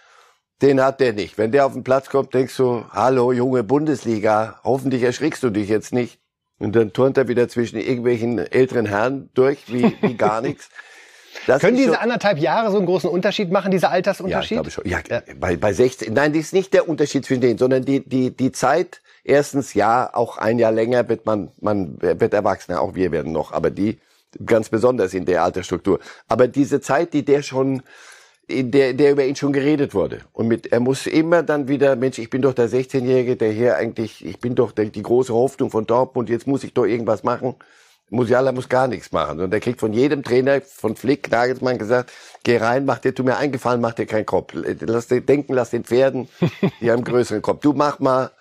den 0.63 0.81
hat 0.81 0.99
der 0.99 1.13
nicht. 1.13 1.37
Wenn 1.37 1.51
der 1.51 1.65
auf 1.65 1.73
den 1.73 1.83
Platz 1.83 2.09
kommt, 2.09 2.33
denkst 2.33 2.55
du, 2.57 2.85
hallo, 2.89 3.33
junge 3.33 3.63
Bundesliga, 3.63 4.59
hoffentlich 4.63 5.03
erschrickst 5.03 5.43
du 5.43 5.49
dich 5.49 5.69
jetzt 5.69 5.93
nicht. 5.93 6.19
Und 6.57 6.75
dann 6.75 6.93
turnt 6.93 7.17
er 7.17 7.27
wieder 7.27 7.49
zwischen 7.49 7.77
irgendwelchen 7.77 8.39
älteren 8.39 8.85
Herren 8.85 9.29
durch, 9.33 9.67
wie, 9.67 9.93
wie 10.01 10.13
gar 10.17 10.41
nichts. 10.41 10.69
Das 11.47 11.61
Können 11.61 11.75
diese 11.75 11.99
anderthalb 11.99 12.37
Jahre 12.37 12.71
so 12.71 12.77
einen 12.77 12.85
großen 12.85 13.09
Unterschied 13.09 13.51
machen, 13.51 13.71
dieser 13.71 13.89
Altersunterschied? 13.89 14.57
Ja, 14.57 14.63
ich 14.63 14.73
glaube 14.73 14.89
schon. 14.89 14.89
Ja, 14.89 14.99
ja, 15.09 15.35
Bei, 15.35 15.57
bei 15.57 15.73
16, 15.73 16.13
nein, 16.13 16.31
das 16.31 16.43
ist 16.43 16.53
nicht 16.53 16.73
der 16.73 16.87
Unterschied 16.87 17.25
zwischen 17.25 17.41
denen, 17.41 17.57
sondern 17.57 17.83
die, 17.83 18.07
die, 18.07 18.31
die 18.31 18.51
Zeit, 18.53 19.01
erstens, 19.25 19.73
ja, 19.73 20.09
auch 20.13 20.37
ein 20.37 20.59
Jahr 20.59 20.71
länger 20.71 21.09
wird 21.09 21.25
man, 21.25 21.51
man 21.59 22.01
wird 22.01 22.33
erwachsener, 22.33 22.79
auch 22.79 22.95
wir 22.95 23.11
werden 23.11 23.33
noch, 23.33 23.51
aber 23.51 23.69
die 23.69 23.99
ganz 24.45 24.69
besonders 24.69 25.13
in 25.13 25.25
der 25.25 25.43
Altersstruktur. 25.43 25.99
Aber 26.27 26.47
diese 26.47 26.79
Zeit, 26.79 27.13
die 27.13 27.25
der 27.25 27.41
schon 27.41 27.83
der, 28.49 28.93
der 28.93 29.11
über 29.11 29.25
ihn 29.25 29.35
schon 29.35 29.53
geredet 29.53 29.93
wurde. 29.93 30.19
Und 30.33 30.47
mit, 30.47 30.71
er 30.71 30.79
muss 30.79 31.07
immer 31.07 31.43
dann 31.43 31.67
wieder, 31.67 31.95
Mensch, 31.95 32.19
ich 32.19 32.29
bin 32.29 32.41
doch 32.41 32.53
der 32.53 32.69
16-Jährige, 32.69 33.35
der 33.35 33.51
hier 33.51 33.77
eigentlich, 33.77 34.25
ich 34.25 34.39
bin 34.39 34.55
doch 34.55 34.71
der, 34.71 34.85
die 34.85 35.03
große 35.03 35.33
Hoffnung 35.33 35.69
von 35.69 35.85
Dortmund, 35.85 36.29
jetzt 36.29 36.47
muss 36.47 36.63
ich 36.63 36.73
doch 36.73 36.85
irgendwas 36.85 37.23
machen. 37.23 37.55
Musiala 38.09 38.51
muss 38.51 38.69
gar 38.69 38.87
nichts 38.87 39.11
machen. 39.11 39.39
Und 39.39 39.53
er 39.53 39.59
kriegt 39.59 39.79
von 39.79 39.93
jedem 39.93 40.23
Trainer, 40.23 40.61
von 40.61 40.95
Flick, 40.95 41.31
Nagelsmann 41.31 41.77
gesagt, 41.77 42.11
geh 42.43 42.57
rein, 42.57 42.85
mach 42.85 42.99
dir, 42.99 43.15
tu 43.15 43.23
mir 43.23 43.37
eingefallen, 43.37 43.81
mach 43.81 43.93
dir 43.93 44.05
keinen 44.05 44.25
Kopf. 44.25 44.53
Lass 44.53 45.07
dir 45.07 45.21
denken, 45.21 45.53
lass 45.53 45.71
den 45.71 45.83
Pferden, 45.83 46.27
die 46.81 46.91
haben 46.91 47.03
größeren 47.03 47.41
Kopf. 47.41 47.61
Du 47.61 47.73
mach 47.73 47.99
mal, 47.99 48.31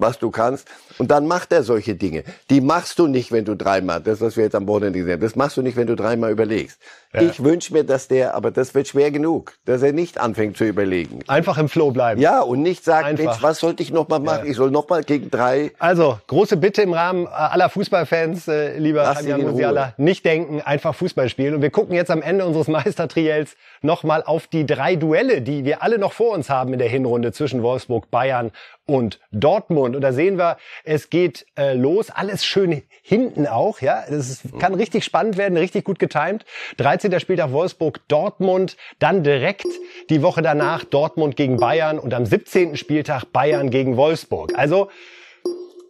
was 0.00 0.18
du 0.18 0.30
kannst. 0.30 0.68
Und 0.98 1.10
dann 1.10 1.26
macht 1.26 1.52
er 1.52 1.62
solche 1.62 1.94
Dinge. 1.94 2.24
Die 2.50 2.60
machst 2.60 2.98
du 2.98 3.06
nicht, 3.06 3.32
wenn 3.32 3.44
du 3.44 3.56
dreimal, 3.56 4.00
das, 4.00 4.20
was 4.20 4.36
wir 4.36 4.44
jetzt 4.44 4.54
am 4.54 4.66
Wochenende 4.66 4.98
gesehen 4.98 5.14
haben, 5.14 5.20
das 5.22 5.36
machst 5.36 5.56
du 5.56 5.62
nicht, 5.62 5.76
wenn 5.76 5.86
du 5.86 5.96
dreimal 5.96 6.30
überlegst. 6.30 6.78
Ja. 7.12 7.22
Ich 7.22 7.42
wünsche 7.42 7.72
mir, 7.72 7.82
dass 7.82 8.06
der, 8.06 8.34
aber 8.34 8.52
das 8.52 8.72
wird 8.74 8.86
schwer 8.86 9.10
genug, 9.10 9.54
dass 9.64 9.82
er 9.82 9.92
nicht 9.92 10.18
anfängt 10.18 10.56
zu 10.56 10.64
überlegen. 10.64 11.20
Einfach 11.26 11.58
im 11.58 11.68
Flow 11.68 11.90
bleiben. 11.90 12.20
Ja, 12.20 12.40
und 12.40 12.62
nicht 12.62 12.84
sagen. 12.84 13.16
Mensch, 13.16 13.42
was 13.42 13.58
sollte 13.58 13.82
ich 13.82 13.90
noch 13.90 14.08
mal 14.08 14.20
machen? 14.20 14.44
Ja. 14.44 14.50
Ich 14.50 14.56
soll 14.56 14.70
noch 14.70 14.88
mal 14.88 15.02
gegen 15.02 15.28
drei. 15.28 15.72
Also, 15.80 16.20
große 16.28 16.56
Bitte 16.56 16.82
im 16.82 16.92
Rahmen 16.92 17.26
aller 17.26 17.68
Fußballfans, 17.68 18.46
äh, 18.46 18.78
lieber 18.78 19.04
Fabian 19.04 19.42
Musiala, 19.42 19.94
nicht 19.96 20.24
denken, 20.24 20.60
einfach 20.60 20.94
Fußball 20.94 21.28
spielen. 21.28 21.54
Und 21.54 21.62
wir 21.62 21.70
gucken 21.70 21.96
jetzt 21.96 22.12
am 22.12 22.22
Ende 22.22 22.46
unseres 22.46 22.68
Meistertriels 22.80 23.56
noch 23.82 24.04
mal 24.04 24.22
auf 24.22 24.46
die 24.46 24.64
drei 24.64 24.94
Duelle, 24.94 25.42
die 25.42 25.64
wir 25.64 25.82
alle 25.82 25.98
noch 25.98 26.12
vor 26.12 26.32
uns 26.32 26.48
haben 26.48 26.72
in 26.72 26.78
der 26.78 26.88
Hinrunde 26.88 27.32
zwischen 27.32 27.64
Wolfsburg, 27.64 28.08
Bayern 28.12 28.52
und 28.86 29.18
Dortmund. 29.32 29.89
Und 29.96 30.02
da 30.02 30.12
sehen 30.12 30.38
wir, 30.38 30.56
es 30.84 31.10
geht 31.10 31.46
äh, 31.56 31.74
los. 31.74 32.10
Alles 32.10 32.44
schön 32.44 32.82
hinten 33.02 33.46
auch. 33.46 33.80
Ja, 33.80 34.04
das 34.08 34.40
kann 34.58 34.74
richtig 34.74 35.04
spannend 35.04 35.36
werden, 35.36 35.56
richtig 35.56 35.84
gut 35.84 35.98
getimt. 35.98 36.44
13. 36.78 37.18
Spieltag 37.20 37.52
Wolfsburg, 37.52 38.00
Dortmund. 38.08 38.76
Dann 38.98 39.22
direkt 39.22 39.66
die 40.08 40.22
Woche 40.22 40.42
danach 40.42 40.84
Dortmund 40.84 41.36
gegen 41.36 41.56
Bayern 41.56 41.98
und 41.98 42.14
am 42.14 42.26
17. 42.26 42.76
Spieltag 42.76 43.24
Bayern 43.32 43.70
gegen 43.70 43.96
Wolfsburg. 43.96 44.52
Also 44.56 44.90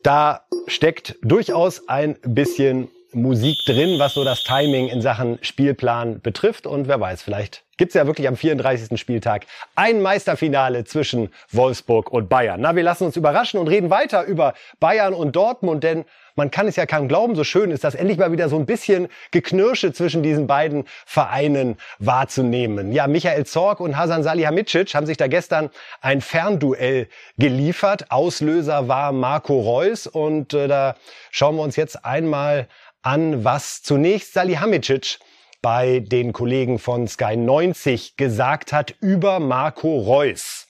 da 0.02 0.46
steckt 0.66 1.16
durchaus 1.22 1.88
ein 1.88 2.16
bisschen 2.22 2.88
Musik 3.12 3.58
drin, 3.66 3.98
was 3.98 4.14
so 4.14 4.24
das 4.24 4.44
Timing 4.44 4.88
in 4.88 5.02
Sachen 5.02 5.38
Spielplan 5.42 6.20
betrifft. 6.20 6.66
Und 6.66 6.88
wer 6.88 7.00
weiß, 7.00 7.22
vielleicht 7.22 7.62
gibt's 7.76 7.94
ja 7.94 8.06
wirklich 8.06 8.28
am 8.28 8.36
34. 8.36 9.00
Spieltag 9.00 9.46
ein 9.74 10.02
Meisterfinale 10.02 10.84
zwischen 10.84 11.30
Wolfsburg 11.50 12.12
und 12.12 12.28
Bayern. 12.28 12.60
Na, 12.60 12.76
wir 12.76 12.82
lassen 12.82 13.04
uns 13.04 13.16
überraschen 13.16 13.58
und 13.58 13.68
reden 13.68 13.88
weiter 13.88 14.24
über 14.24 14.52
Bayern 14.80 15.14
und 15.14 15.34
Dortmund, 15.34 15.82
denn 15.82 16.04
man 16.36 16.50
kann 16.50 16.68
es 16.68 16.76
ja 16.76 16.86
kaum 16.86 17.08
glauben, 17.08 17.34
so 17.36 17.44
schön 17.44 17.70
ist 17.70 17.84
das 17.84 17.94
endlich 17.94 18.18
mal 18.18 18.32
wieder 18.32 18.48
so 18.48 18.56
ein 18.56 18.66
bisschen 18.66 19.08
Geknirsche 19.30 19.92
zwischen 19.92 20.22
diesen 20.22 20.46
beiden 20.46 20.84
Vereinen 21.06 21.76
wahrzunehmen. 21.98 22.92
Ja, 22.92 23.06
Michael 23.06 23.46
Zorg 23.46 23.80
und 23.80 23.96
Hasan 23.96 24.22
Salihamidzic 24.22 24.94
haben 24.94 25.06
sich 25.06 25.16
da 25.16 25.26
gestern 25.26 25.70
ein 26.00 26.20
Fernduell 26.20 27.08
geliefert. 27.38 28.10
Auslöser 28.10 28.88
war 28.88 29.12
Marco 29.12 29.58
Reus 29.60 30.06
und 30.06 30.54
äh, 30.54 30.68
da 30.68 30.96
schauen 31.30 31.56
wir 31.56 31.62
uns 31.62 31.76
jetzt 31.76 32.04
einmal 32.04 32.68
an, 33.02 33.44
was 33.44 33.82
zunächst 33.82 34.34
Salihamidzic 34.34 35.18
bei 35.62 36.00
den 36.00 36.32
Kollegen 36.32 36.78
von 36.78 37.06
Sky 37.06 37.36
90 37.36 38.16
gesagt 38.16 38.72
hat 38.72 38.94
über 39.00 39.40
Marco 39.40 39.98
Reus. 39.98 40.68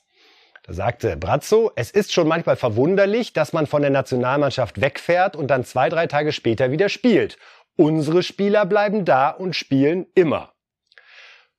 Da 0.65 0.73
sagte 0.73 1.17
Brazzo, 1.17 1.73
es 1.75 1.91
ist 1.91 2.13
schon 2.13 2.29
manchmal 2.29 2.57
verwunderlich, 2.57 3.33
dass 3.33 3.53
man 3.53 3.67
von 3.67 3.83
der 3.83 3.91
Nationalmannschaft 3.91 4.81
wegfährt 4.81 5.37
und 5.37 5.49
dann 5.49 5.65
zwei, 5.65 5.89
drei 5.89 6.07
Tage 6.07 6.33
später 6.33 6.71
wieder 6.71 6.89
spielt. 6.89 7.39
Unsere 7.77 8.23
Spieler 8.23 8.67
bleiben 8.67 9.05
da 9.05 9.31
und 9.31 9.57
spielen 9.57 10.07
immer. 10.15 10.53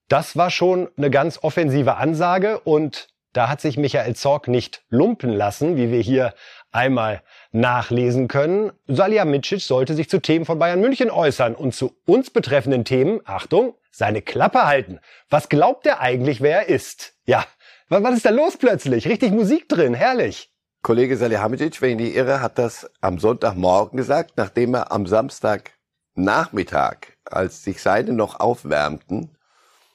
Das 0.07 0.35
war 0.35 0.51
schon 0.51 0.89
eine 0.97 1.09
ganz 1.09 1.39
offensive 1.41 1.95
Ansage 1.95 2.59
und 2.59 3.07
da 3.33 3.47
hat 3.47 3.61
sich 3.61 3.77
Michael 3.77 4.15
Zorg 4.15 4.49
nicht 4.49 4.83
lumpen 4.89 5.31
lassen, 5.31 5.77
wie 5.77 5.89
wir 5.89 6.01
hier 6.01 6.33
einmal 6.71 7.23
nachlesen 7.51 8.27
können. 8.27 8.71
Salihamidzic 8.87 9.61
sollte 9.61 9.93
sich 9.93 10.09
zu 10.09 10.21
Themen 10.21 10.45
von 10.45 10.59
Bayern 10.59 10.81
München 10.81 11.11
äußern 11.11 11.55
und 11.55 11.75
zu 11.75 11.95
uns 12.05 12.29
betreffenden 12.29 12.85
Themen, 12.85 13.19
Achtung, 13.25 13.75
seine 13.91 14.21
Klappe 14.21 14.65
halten. 14.65 14.99
Was 15.29 15.49
glaubt 15.49 15.85
er 15.85 15.99
eigentlich, 15.99 16.41
wer 16.41 16.67
er 16.67 16.69
ist? 16.69 17.13
Ja, 17.25 17.45
was 17.89 18.15
ist 18.15 18.25
da 18.25 18.29
los 18.29 18.57
plötzlich? 18.57 19.07
Richtig 19.07 19.31
Musik 19.31 19.67
drin, 19.67 19.93
herrlich. 19.93 20.49
Kollege 20.81 21.17
Salihamidzic, 21.17 21.81
wenn 21.81 21.99
ich 21.99 22.05
nicht 22.05 22.15
irre, 22.15 22.41
hat 22.41 22.57
das 22.57 22.89
am 23.01 23.19
Sonntagmorgen 23.19 23.97
gesagt, 23.97 24.33
nachdem 24.37 24.73
er 24.73 24.91
am 24.91 25.05
Samstagnachmittag, 25.05 26.95
als 27.25 27.63
sich 27.63 27.81
seine 27.81 28.13
noch 28.13 28.39
aufwärmten, 28.39 29.37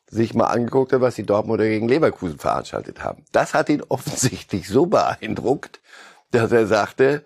sich 0.08 0.34
mal 0.34 0.46
angeguckt 0.46 0.92
hat, 0.92 1.00
was 1.00 1.16
die 1.16 1.26
Dortmunder 1.26 1.64
gegen 1.64 1.88
Leverkusen 1.88 2.38
veranstaltet 2.38 3.02
haben. 3.02 3.24
Das 3.32 3.54
hat 3.54 3.68
ihn 3.68 3.82
offensichtlich 3.88 4.68
so 4.68 4.86
beeindruckt, 4.86 5.80
dass 6.30 6.52
er 6.52 6.66
sagte, 6.66 7.24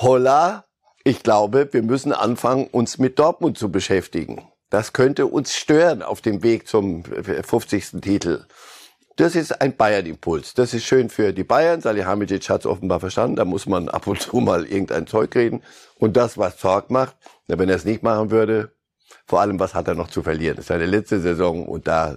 holla, 0.00 0.64
ich 1.04 1.22
glaube, 1.22 1.68
wir 1.72 1.82
müssen 1.82 2.12
anfangen, 2.12 2.66
uns 2.66 2.98
mit 2.98 3.18
Dortmund 3.18 3.58
zu 3.58 3.70
beschäftigen. 3.70 4.48
Das 4.68 4.92
könnte 4.92 5.26
uns 5.26 5.54
stören 5.54 6.02
auf 6.02 6.20
dem 6.20 6.42
Weg 6.42 6.68
zum 6.68 7.04
50. 7.04 8.00
Titel. 8.00 8.44
Das 9.16 9.34
ist 9.34 9.60
ein 9.60 9.76
Bayern-Impuls. 9.76 10.54
Das 10.54 10.72
ist 10.72 10.84
schön 10.84 11.10
für 11.10 11.32
die 11.32 11.44
Bayern. 11.44 11.80
Salihamidzic 11.80 12.48
hat 12.48 12.60
es 12.60 12.66
offenbar 12.66 13.00
verstanden. 13.00 13.36
Da 13.36 13.44
muss 13.44 13.66
man 13.66 13.88
ab 13.88 14.06
und 14.06 14.20
zu 14.20 14.36
mal 14.36 14.64
irgendein 14.64 15.06
Zeug 15.06 15.34
reden. 15.34 15.62
Und 15.96 16.16
das, 16.16 16.38
was 16.38 16.58
Zorg 16.58 16.90
macht, 16.90 17.16
wenn 17.46 17.68
er 17.68 17.76
es 17.76 17.84
nicht 17.84 18.02
machen 18.02 18.30
würde, 18.30 18.72
vor 19.26 19.40
allem, 19.40 19.60
was 19.60 19.74
hat 19.74 19.88
er 19.88 19.94
noch 19.94 20.08
zu 20.08 20.22
verlieren? 20.22 20.56
Das 20.56 20.64
ist 20.64 20.68
seine 20.68 20.86
letzte 20.86 21.20
Saison 21.20 21.66
und 21.66 21.86
da 21.86 22.16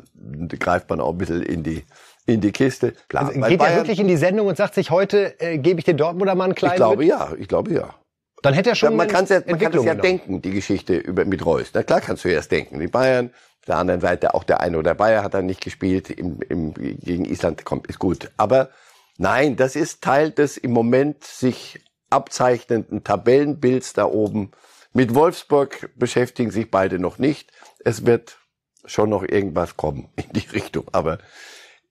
greift 0.59 0.89
man 0.89 1.01
auch 1.01 1.11
ein 1.11 1.17
bisschen 1.17 1.41
in 1.41 1.63
die 1.63 1.83
in 2.25 2.41
die 2.41 2.51
Kiste. 2.51 2.93
Klar, 3.09 3.27
also 3.27 3.41
geht 3.41 3.61
er 3.61 3.75
wirklich 3.75 3.99
in 3.99 4.07
die 4.07 4.17
Sendung 4.17 4.47
und 4.47 4.57
sagt 4.57 4.75
sich, 4.75 4.89
heute 4.89 5.39
äh, 5.39 5.57
gebe 5.57 5.79
ich 5.79 5.85
den 5.85 5.97
Dortmunder 5.97 6.35
mal 6.35 6.45
einen 6.45 6.55
kleinen 6.55 6.73
Ich 6.73 6.77
glaube 6.77 6.97
mit? 6.97 7.07
ja, 7.07 7.33
ich 7.37 7.47
glaube 7.47 7.73
ja. 7.73 7.95
Dann 8.41 8.53
hätte 8.53 8.71
er 8.71 8.75
schon. 8.75 8.91
Ja, 8.91 8.97
man 8.97 9.07
kann 9.07 9.23
es 9.23 9.29
ja, 9.29 9.41
man 9.45 9.57
kann 9.57 9.73
es 9.73 9.85
ja 9.85 9.95
denken, 9.95 10.41
die 10.41 10.51
Geschichte 10.51 10.95
über, 10.95 11.25
mit 11.25 11.45
Reus. 11.45 11.71
Na 11.73 11.83
klar 11.83 12.01
kannst 12.01 12.25
du 12.25 12.29
erst 12.29 12.51
denken. 12.51 12.79
Die 12.79 12.87
Bayern, 12.87 13.31
auf 13.61 13.65
der 13.67 13.77
anderen 13.77 14.01
Seite 14.01 14.33
auch 14.33 14.43
der 14.43 14.59
eine 14.59 14.77
oder 14.77 14.95
Bayer 14.95 15.23
hat 15.23 15.33
dann 15.33 15.45
nicht 15.45 15.61
gespielt 15.61 16.09
im, 16.09 16.39
im, 16.49 16.73
gegen 16.73 17.25
Island, 17.25 17.63
kommt, 17.63 17.87
ist 17.87 17.99
gut. 17.99 18.31
Aber 18.35 18.69
nein, 19.17 19.55
das 19.55 19.75
ist 19.75 20.01
Teil 20.01 20.31
des 20.31 20.57
im 20.57 20.71
Moment 20.71 21.23
sich 21.23 21.79
abzeichnenden 22.09 23.03
Tabellenbilds 23.03 23.93
da 23.93 24.05
oben. 24.05 24.51
Mit 24.91 25.15
Wolfsburg 25.15 25.89
beschäftigen 25.95 26.51
sich 26.51 26.69
beide 26.69 26.99
noch 26.99 27.17
nicht. 27.17 27.51
Es 27.83 28.05
wird 28.05 28.37
schon 28.85 29.09
noch 29.09 29.23
irgendwas 29.23 29.77
kommen 29.77 30.09
in 30.17 30.33
die 30.33 30.47
Richtung. 30.51 30.85
Aber 30.91 31.19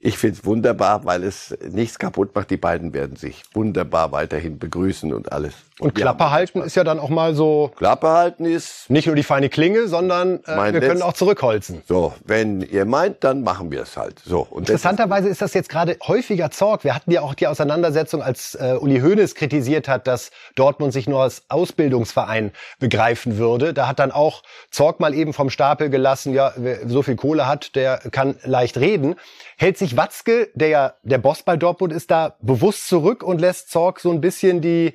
ich 0.05 0.19
finde 0.19 0.37
es 0.37 0.45
wunderbar, 0.45 1.05
weil 1.05 1.23
es 1.23 1.57
nichts 1.71 1.97
kaputt 1.97 2.35
macht. 2.35 2.51
Die 2.51 2.57
beiden 2.57 2.93
werden 2.93 3.15
sich 3.15 3.45
wunderbar 3.55 4.11
weiterhin 4.11 4.59
begrüßen 4.59 5.15
und 5.15 5.31
alles. 5.31 5.55
Und 5.79 5.95
Klappe 5.95 6.33
halten 6.33 6.61
ist 6.61 6.75
ja 6.75 6.83
dann 6.83 6.99
auch 6.99 7.09
mal 7.09 7.35
so. 7.37 7.71
Klappe 7.77 8.09
halten 8.09 8.45
ist. 8.45 8.91
Nicht 8.91 9.07
nur 9.07 9.15
die 9.15 9.23
feine 9.23 9.49
Klinge, 9.49 9.87
sondern 9.87 10.41
äh, 10.45 10.73
wir 10.73 10.81
können 10.81 11.03
auch 11.03 11.13
zurückholzen. 11.13 11.83
So, 11.87 12.15
wenn 12.25 12.63
ihr 12.63 12.85
meint, 12.85 13.23
dann 13.23 13.43
machen 13.43 13.71
wir 13.71 13.83
es 13.83 13.97
halt. 13.97 14.21
So. 14.25 14.41
Und 14.51 14.63
Interessanterweise 14.63 15.29
ist 15.29 15.41
das 15.41 15.55
jetzt 15.55 15.69
gerade 15.69 15.97
häufiger 16.07 16.51
Zorg. 16.51 16.83
Wir 16.83 16.97
hatten 16.97 17.13
ja 17.13 17.21
auch 17.21 17.35
die 17.35 17.47
Auseinandersetzung, 17.47 18.23
als 18.23 18.57
äh, 18.57 18.77
Uli 18.81 19.01
Hoeneß 19.01 19.37
kritisiert 19.37 19.87
hat, 19.87 20.09
dass 20.09 20.33
Dortmund 20.57 20.93
sich 20.93 21.09
nur 21.09 21.23
als 21.23 21.43
Ausbildungsverein 21.49 22.51
begreifen 22.81 23.39
würde. 23.39 23.73
Da 23.73 23.87
hat 23.87 24.01
dann 24.01 24.11
auch 24.11 24.43
Zorg 24.71 24.99
mal 24.99 25.15
eben 25.15 25.33
vom 25.33 25.49
Stapel 25.49 25.91
gelassen, 25.91 26.35
ja, 26.35 26.53
wer 26.57 26.89
so 26.89 27.03
viel 27.03 27.15
Kohle 27.15 27.47
hat, 27.47 27.77
der 27.77 27.99
kann 28.11 28.35
leicht 28.43 28.79
reden. 28.79 29.15
Hält 29.57 29.79
sich 29.79 29.92
Watzke, 29.97 30.51
der 30.55 30.69
ja 30.69 30.95
der 31.03 31.19
Boss 31.19 31.43
bei 31.43 31.57
Dortmund 31.57 31.93
ist, 31.93 32.11
da 32.11 32.37
bewusst 32.41 32.89
zurück 32.89 33.23
und 33.23 33.41
lässt 33.41 33.71
Zorg 33.71 34.01
so 34.01 34.11
ein 34.11 34.21
bisschen 34.21 34.61
die 34.61 34.95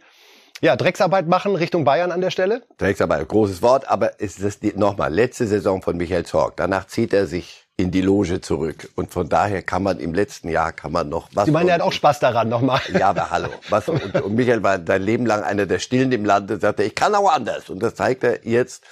ja, 0.62 0.76
Drecksarbeit 0.76 1.28
machen 1.28 1.56
Richtung 1.56 1.84
Bayern 1.84 2.12
an 2.12 2.22
der 2.22 2.32
Stelle? 2.32 2.64
Drecksarbeit, 2.78 3.28
großes 3.28 3.62
Wort, 3.62 3.88
aber 3.88 4.20
ist 4.20 4.44
das 4.44 4.60
nochmal 4.76 5.14
letzte 5.14 5.46
Saison 5.46 5.82
von 5.82 5.98
Michael 5.98 6.26
Zorg. 6.26 6.58
Danach 6.58 6.88
zieht 6.88 7.14
er 7.14 7.28
sich 7.28 7.68
in 7.78 7.92
die 7.92 8.02
Loge 8.02 8.42
zurück. 8.42 8.90
Und 8.96 9.14
von 9.14 9.30
daher 9.30 9.62
kann 9.62 9.84
man 9.84 10.00
im 10.00 10.16
letzten 10.16 10.50
Jahr 10.50 10.74
kann 10.74 10.92
man 10.92 11.10
noch 11.10 11.30
was. 11.34 11.46
Sie 11.46 11.52
meinen, 11.52 11.70
er 11.70 11.76
hat 11.76 11.82
auch 11.82 11.92
Spaß 11.92 12.20
daran 12.20 12.50
nochmal. 12.50 12.82
Ja, 12.92 13.10
aber 13.10 13.30
hallo. 13.30 13.50
Was, 13.70 13.88
und, 13.88 14.16
und 14.20 14.36
Michael 14.36 14.64
war 14.64 14.80
sein 14.84 15.04
Leben 15.04 15.28
lang 15.28 15.44
einer 15.44 15.68
der 15.68 15.78
Stillen 15.78 16.12
im 16.12 16.26
Lande, 16.26 16.58
sagte, 16.58 16.84
ich 16.84 16.96
kann 16.96 17.14
auch 17.14 17.32
anders. 17.32 17.70
Und 17.70 17.84
das 17.84 17.94
zeigt 17.94 18.24
er 18.24 18.46
jetzt 18.48 18.84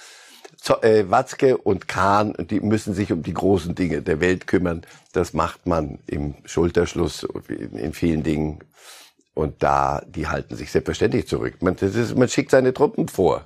Watzke 0.64 1.56
und 1.56 1.88
Kahn, 1.88 2.34
die 2.38 2.60
müssen 2.60 2.94
sich 2.94 3.12
um 3.12 3.22
die 3.22 3.34
großen 3.34 3.74
Dinge 3.74 4.02
der 4.02 4.20
Welt 4.20 4.46
kümmern. 4.46 4.82
Das 5.12 5.32
macht 5.32 5.66
man 5.66 5.98
im 6.06 6.34
Schulterschluss 6.44 7.26
in 7.48 7.92
vielen 7.92 8.22
Dingen. 8.22 8.60
Und 9.34 9.62
da, 9.62 10.02
die 10.06 10.28
halten 10.28 10.56
sich 10.56 10.72
selbstverständlich 10.72 11.28
zurück. 11.28 11.56
Man, 11.60 11.76
ist, 11.76 12.16
man 12.16 12.28
schickt 12.28 12.50
seine 12.50 12.72
Truppen 12.72 13.08
vor. 13.08 13.44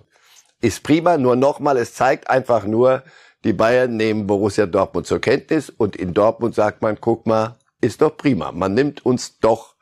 Ist 0.60 0.82
prima, 0.82 1.18
nur 1.18 1.36
nochmal, 1.36 1.76
es 1.78 1.94
zeigt 1.94 2.30
einfach 2.30 2.64
nur, 2.64 3.02
die 3.44 3.54
Bayern 3.54 3.96
nehmen 3.96 4.26
Borussia 4.26 4.66
Dortmund 4.66 5.06
zur 5.06 5.20
Kenntnis 5.20 5.70
und 5.70 5.96
in 5.96 6.12
Dortmund 6.12 6.54
sagt 6.54 6.82
man, 6.82 7.00
guck 7.00 7.26
mal, 7.26 7.56
ist 7.80 8.02
doch 8.02 8.16
prima. 8.16 8.52
Man 8.52 8.74
nimmt 8.74 9.06
uns 9.06 9.38
doch 9.40 9.74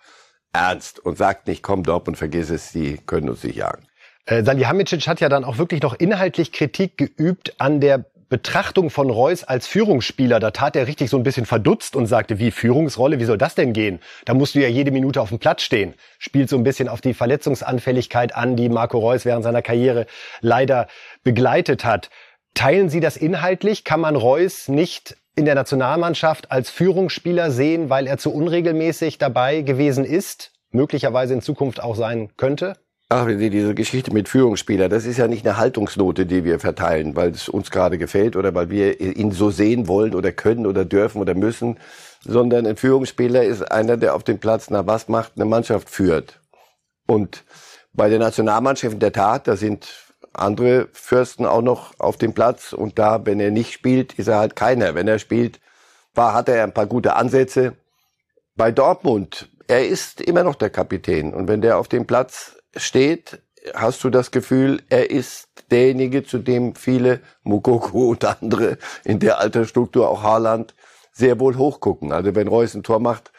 ernst 0.53 1.01
und 1.01 1.19
sagt 1.19 1.49
nicht, 1.49 1.63
komm 1.63 1.83
Dortmund, 1.83 2.17
vergiss 2.17 2.51
es, 2.51 2.71
die 2.71 2.99
können 2.99 3.29
uns 3.29 3.43
nicht 3.43 3.57
jagen. 3.57 3.88
Äh, 4.29 4.45
Salihamidzic 4.45 5.09
hat 5.09 5.21
ja 5.21 5.29
dann 5.29 5.45
auch 5.45 5.59
wirklich 5.59 5.83
noch 5.83 5.95
inhaltlich 5.95 6.53
Kritik 6.53 6.99
geübt 6.99 7.55
an 7.59 7.81
der 7.81 8.05
Betrachtung 8.29 8.91
von 8.91 9.09
Reus 9.09 9.43
als 9.43 9.67
Führungsspieler. 9.67 10.39
Da 10.39 10.51
tat 10.51 10.77
er 10.77 10.87
richtig 10.87 11.09
so 11.09 11.17
ein 11.17 11.23
bisschen 11.23 11.47
verdutzt 11.47 11.97
und 11.97 12.05
sagte, 12.05 12.39
wie 12.39 12.51
Führungsrolle, 12.51 13.19
wie 13.21 13.25
soll 13.25 13.39
das 13.39 13.55
denn 13.55 13.73
gehen? 13.73 14.01
Da 14.27 14.35
musst 14.35 14.55
du 14.55 14.61
ja 14.61 14.69
jede 14.69 14.91
Minute 14.91 15.23
auf 15.23 15.31
dem 15.31 15.39
Platz 15.39 15.63
stehen. 15.63 15.95
Spielt 16.19 16.51
so 16.51 16.59
ein 16.59 16.63
bisschen 16.63 16.91
auf 16.91 17.01
die 17.01 17.15
Verletzungsanfälligkeit 17.15 18.37
an, 18.37 18.55
die 18.55 18.69
Marco 18.69 18.99
Reus 18.99 19.25
während 19.25 19.45
seiner 19.45 19.63
Karriere 19.63 20.07
leider 20.43 20.89
begleitet 21.25 21.87
hat. 21.87 22.11
Teilen 22.53 22.91
Sie 22.91 23.01
das 23.01 23.17
inhaltlich? 23.17 23.85
Kann 23.85 24.01
man 24.01 24.15
Reus 24.15 24.69
nicht 24.69 25.17
in 25.37 25.47
der 25.47 25.55
Nationalmannschaft 25.55 26.53
als 26.53 26.69
Führungsspieler 26.69 27.51
sehen, 27.51 27.89
weil 27.89 28.07
er 28.07 28.19
zu 28.19 28.35
unregelmäßig 28.35 29.17
dabei 29.17 29.63
gewesen 29.63 30.05
ist, 30.05 30.53
möglicherweise 30.71 31.33
in 31.33 31.41
Zukunft 31.41 31.83
auch 31.83 31.97
sein 31.97 32.29
könnte? 32.37 32.75
Ach, 33.11 33.27
diese 33.27 33.75
Geschichte 33.75 34.13
mit 34.13 34.29
Führungsspieler, 34.29 34.91
das 34.91 35.07
ist 35.07 35.17
ja 35.17 35.29
nicht 35.29 35.47
eine 35.47 35.57
Haltungsnote, 35.57 36.27
die 36.27 36.45
wir 36.45 36.61
verteilen, 36.61 37.17
weil 37.17 37.31
es 37.31 37.49
uns 37.49 37.71
gerade 37.71 37.97
gefällt 37.97 38.37
oder 38.37 38.55
weil 38.55 38.69
wir 38.69 39.01
ihn 39.01 39.33
so 39.33 39.51
sehen 39.51 39.89
wollen 39.89 40.15
oder 40.15 40.31
können 40.31 40.67
oder 40.67 40.85
dürfen 40.85 41.23
oder 41.23 41.35
müssen, 41.35 41.79
sondern 42.21 42.67
ein 42.67 42.77
Führungsspieler 42.77 43.45
ist 43.45 43.63
einer, 43.73 43.97
der 43.97 44.15
auf 44.15 44.25
dem 44.25 44.39
Platz 44.39 44.69
na 44.69 44.87
was 44.87 45.09
macht, 45.09 45.33
eine 45.37 45.47
Mannschaft 45.47 45.89
führt. 45.89 46.39
Und 47.07 47.45
bei 47.95 48.11
der 48.11 48.19
Nationalmannschaft 48.19 48.93
in 48.93 49.01
der 49.01 49.13
Tat, 49.15 49.49
da 49.49 49.57
sind 49.57 49.89
andere 50.35 50.89
Fürsten 50.93 51.47
auch 51.47 51.63
noch 51.63 51.99
auf 51.99 52.19
dem 52.19 52.35
Platz 52.35 52.75
und 52.75 52.99
da, 52.99 53.25
wenn 53.25 53.41
er 53.41 53.51
nicht 53.51 53.73
spielt, 53.73 54.13
ist 54.19 54.29
er 54.29 54.37
halt 54.37 54.55
keiner. 54.55 54.95
Wenn 54.95 55.09
er 55.09 55.19
spielt, 55.19 55.61
war, 56.15 56.35
hat 56.35 56.51
er 56.51 56.63
ein 56.63 56.75
paar 56.75 56.87
gute 56.87 57.17
Ansätze. 57.17 57.73
Bei 58.55 58.71
Dortmund, 58.71 59.49
er 59.67 59.89
ist 59.89 60.21
immer 60.21 60.45
noch 60.45 60.57
der 60.57 60.69
Kapitän 60.69 61.33
und 61.33 61.49
wenn 61.49 61.63
der 61.63 61.79
auf 61.79 61.89
dem 61.89 62.07
Platz 62.07 62.58
steht, 62.77 63.43
hast 63.75 64.03
du 64.05 64.11
das 64.11 64.31
Gefühl, 64.31 64.83
er 64.89 65.11
ist 65.11 65.49
derjenige, 65.71 66.25
zu 66.25 66.39
dem 66.39 66.75
viele 66.75 67.21
Mukoko 67.43 68.09
und 68.09 68.25
andere 68.25 68.79
in 69.05 69.19
der 69.19 69.41
Altersstruktur, 69.41 70.09
auch 70.09 70.23
Haaland, 70.23 70.75
sehr 71.13 71.41
wohl 71.41 71.57
hochgucken. 71.57 72.13
Also 72.13 72.35
wenn 72.35 72.49
Reus 72.49 72.75
ein 72.75 72.83
Tor 72.83 73.01
macht, 73.01 73.33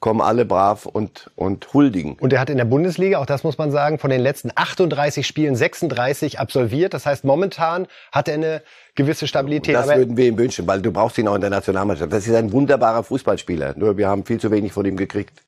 kommen 0.00 0.20
alle 0.20 0.44
brav 0.44 0.86
und, 0.86 1.30
und 1.36 1.72
huldigen. 1.72 2.16
Und 2.20 2.32
er 2.32 2.40
hat 2.40 2.50
in 2.50 2.58
der 2.58 2.64
Bundesliga, 2.64 3.18
auch 3.18 3.26
das 3.26 3.44
muss 3.44 3.56
man 3.56 3.70
sagen, 3.70 3.98
von 3.98 4.10
den 4.10 4.20
letzten 4.20 4.50
38 4.54 5.26
Spielen 5.26 5.56
36 5.56 6.38
absolviert. 6.38 6.92
Das 6.92 7.06
heißt, 7.06 7.24
momentan 7.24 7.86
hat 8.12 8.28
er 8.28 8.34
eine 8.34 8.62
gewisse 8.94 9.26
Stabilität. 9.26 9.74
Das 9.74 9.88
Aber 9.88 9.98
würden 9.98 10.16
wir 10.16 10.26
ihm 10.26 10.38
wünschen, 10.38 10.66
weil 10.66 10.82
du 10.82 10.92
brauchst 10.92 11.16
ihn 11.18 11.28
auch 11.28 11.34
in 11.34 11.40
der 11.40 11.50
Nationalmannschaft. 11.50 12.12
Das 12.12 12.26
ist 12.26 12.34
ein 12.34 12.52
wunderbarer 12.52 13.02
Fußballspieler. 13.04 13.74
Nur 13.76 13.96
wir 13.96 14.08
haben 14.08 14.24
viel 14.24 14.38
zu 14.38 14.50
wenig 14.50 14.72
von 14.72 14.84
ihm 14.84 14.96
gekriegt. 14.96 15.45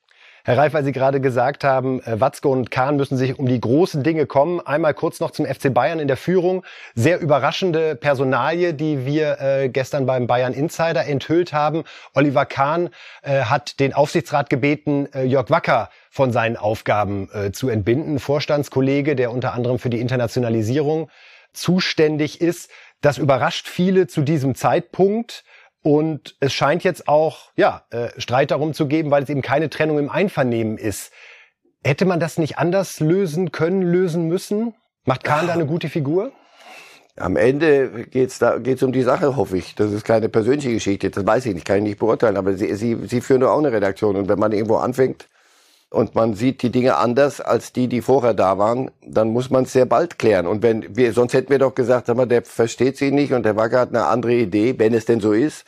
Herr 0.49 0.57
Reif, 0.57 0.73
weil 0.73 0.83
Sie 0.83 0.93
gerade 0.93 1.21
gesagt 1.21 1.63
haben, 1.63 2.01
äh, 2.01 2.19
Watzke 2.19 2.47
und 2.47 2.71
Kahn 2.71 2.95
müssen 2.95 3.17
sich 3.17 3.37
um 3.37 3.45
die 3.45 3.61
großen 3.61 4.01
Dinge 4.01 4.25
kommen. 4.25 4.59
Einmal 4.59 4.95
kurz 4.95 5.19
noch 5.19 5.29
zum 5.29 5.45
FC 5.45 5.71
Bayern 5.71 5.99
in 5.99 6.07
der 6.07 6.17
Führung. 6.17 6.65
Sehr 6.95 7.19
überraschende 7.19 7.93
Personalie, 7.95 8.73
die 8.73 9.05
wir 9.05 9.39
äh, 9.39 9.69
gestern 9.69 10.07
beim 10.07 10.25
Bayern 10.25 10.53
Insider 10.53 11.05
enthüllt 11.05 11.53
haben. 11.53 11.83
Oliver 12.15 12.47
Kahn 12.47 12.89
äh, 13.21 13.41
hat 13.41 13.79
den 13.79 13.93
Aufsichtsrat 13.93 14.49
gebeten, 14.49 15.07
äh, 15.13 15.21
Jörg 15.23 15.51
Wacker 15.51 15.91
von 16.09 16.31
seinen 16.31 16.57
Aufgaben 16.57 17.29
äh, 17.31 17.51
zu 17.51 17.69
entbinden. 17.69 18.17
Vorstandskollege, 18.17 19.15
der 19.15 19.31
unter 19.31 19.53
anderem 19.53 19.77
für 19.77 19.91
die 19.91 20.01
Internationalisierung 20.01 21.11
zuständig 21.53 22.41
ist. 22.41 22.71
Das 23.01 23.19
überrascht 23.19 23.67
viele 23.67 24.07
zu 24.07 24.21
diesem 24.21 24.55
Zeitpunkt. 24.55 25.43
Und 25.81 26.35
es 26.39 26.53
scheint 26.53 26.83
jetzt 26.83 27.07
auch 27.07 27.51
ja, 27.55 27.85
äh, 27.89 28.09
Streit 28.17 28.51
darum 28.51 28.73
zu 28.73 28.87
geben, 28.87 29.11
weil 29.11 29.23
es 29.23 29.29
eben 29.29 29.41
keine 29.41 29.69
Trennung 29.69 29.97
im 29.97 30.09
Einvernehmen 30.09 30.77
ist. 30.77 31.11
Hätte 31.83 32.05
man 32.05 32.19
das 32.19 32.37
nicht 32.37 32.57
anders 32.57 32.99
lösen 32.99 33.51
können, 33.51 33.81
lösen 33.81 34.27
müssen? 34.27 34.75
Macht 35.05 35.23
Kahn 35.23 35.47
da 35.47 35.53
eine 35.53 35.65
gute 35.65 35.87
Figur? 35.87 36.33
Am 37.15 37.35
Ende 37.35 38.05
geht's 38.07 38.39
da 38.39 38.59
geht's 38.59 38.83
um 38.83 38.91
die 38.91 39.03
Sache, 39.03 39.35
hoffe 39.35 39.57
ich. 39.57 39.75
Das 39.75 39.91
ist 39.91 40.03
keine 40.03 40.29
persönliche 40.29 40.73
Geschichte, 40.73 41.09
das 41.09 41.25
weiß 41.25 41.45
ich 41.45 41.53
nicht, 41.53 41.65
kann 41.65 41.77
ich 41.77 41.83
nicht 41.83 41.99
beurteilen. 41.99 42.37
Aber 42.37 42.53
Sie, 42.53 42.73
Sie, 42.75 42.97
Sie 43.07 43.21
führen 43.21 43.41
doch 43.41 43.51
auch 43.51 43.59
eine 43.59 43.71
Redaktion. 43.71 44.15
Und 44.17 44.27
wenn 44.27 44.39
man 44.39 44.51
irgendwo 44.51 44.77
anfängt, 44.77 45.27
und 45.89 46.13
man 46.13 46.35
sieht 46.35 46.61
die 46.61 46.71
Dinge 46.71 46.97
anders 46.97 47.41
als 47.41 47.73
die, 47.73 47.87
die 47.87 48.01
vorher 48.01 48.33
da 48.33 48.57
waren, 48.57 48.91
dann 49.01 49.29
muss 49.29 49.49
man 49.49 49.63
es 49.63 49.73
sehr 49.73 49.85
bald 49.85 50.19
klären. 50.19 50.45
Und 50.45 50.61
wenn 50.61 50.95
wir, 50.95 51.13
sonst 51.13 51.33
hätten 51.33 51.49
wir 51.49 51.59
doch 51.59 51.73
gesagt, 51.73 52.07
sag 52.07 52.15
mal, 52.15 52.27
der 52.27 52.43
versteht 52.43 52.97
sie 52.97 53.11
nicht 53.11 53.33
und 53.33 53.43
der 53.43 53.55
Wacker 53.55 53.79
hat 53.79 53.89
eine 53.89 54.05
andere 54.05 54.33
Idee, 54.33 54.75
wenn 54.77 54.93
es 54.93 55.05
denn 55.05 55.19
so 55.19 55.33
ist. 55.33 55.65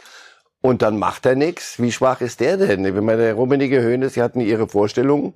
Und 0.61 0.83
dann 0.83 0.99
macht 0.99 1.25
er 1.25 1.35
nichts. 1.35 1.81
Wie 1.81 1.91
schwach 1.91 2.21
ist 2.21 2.39
der 2.39 2.57
denn? 2.57 2.83
Wenn 2.83 3.03
man 3.03 3.17
der 3.17 3.33
Rummenige 3.33 3.81
Höhne, 3.81 4.09
sie 4.09 4.21
hatten 4.21 4.41
ihre 4.41 4.67
Vorstellungen. 4.67 5.33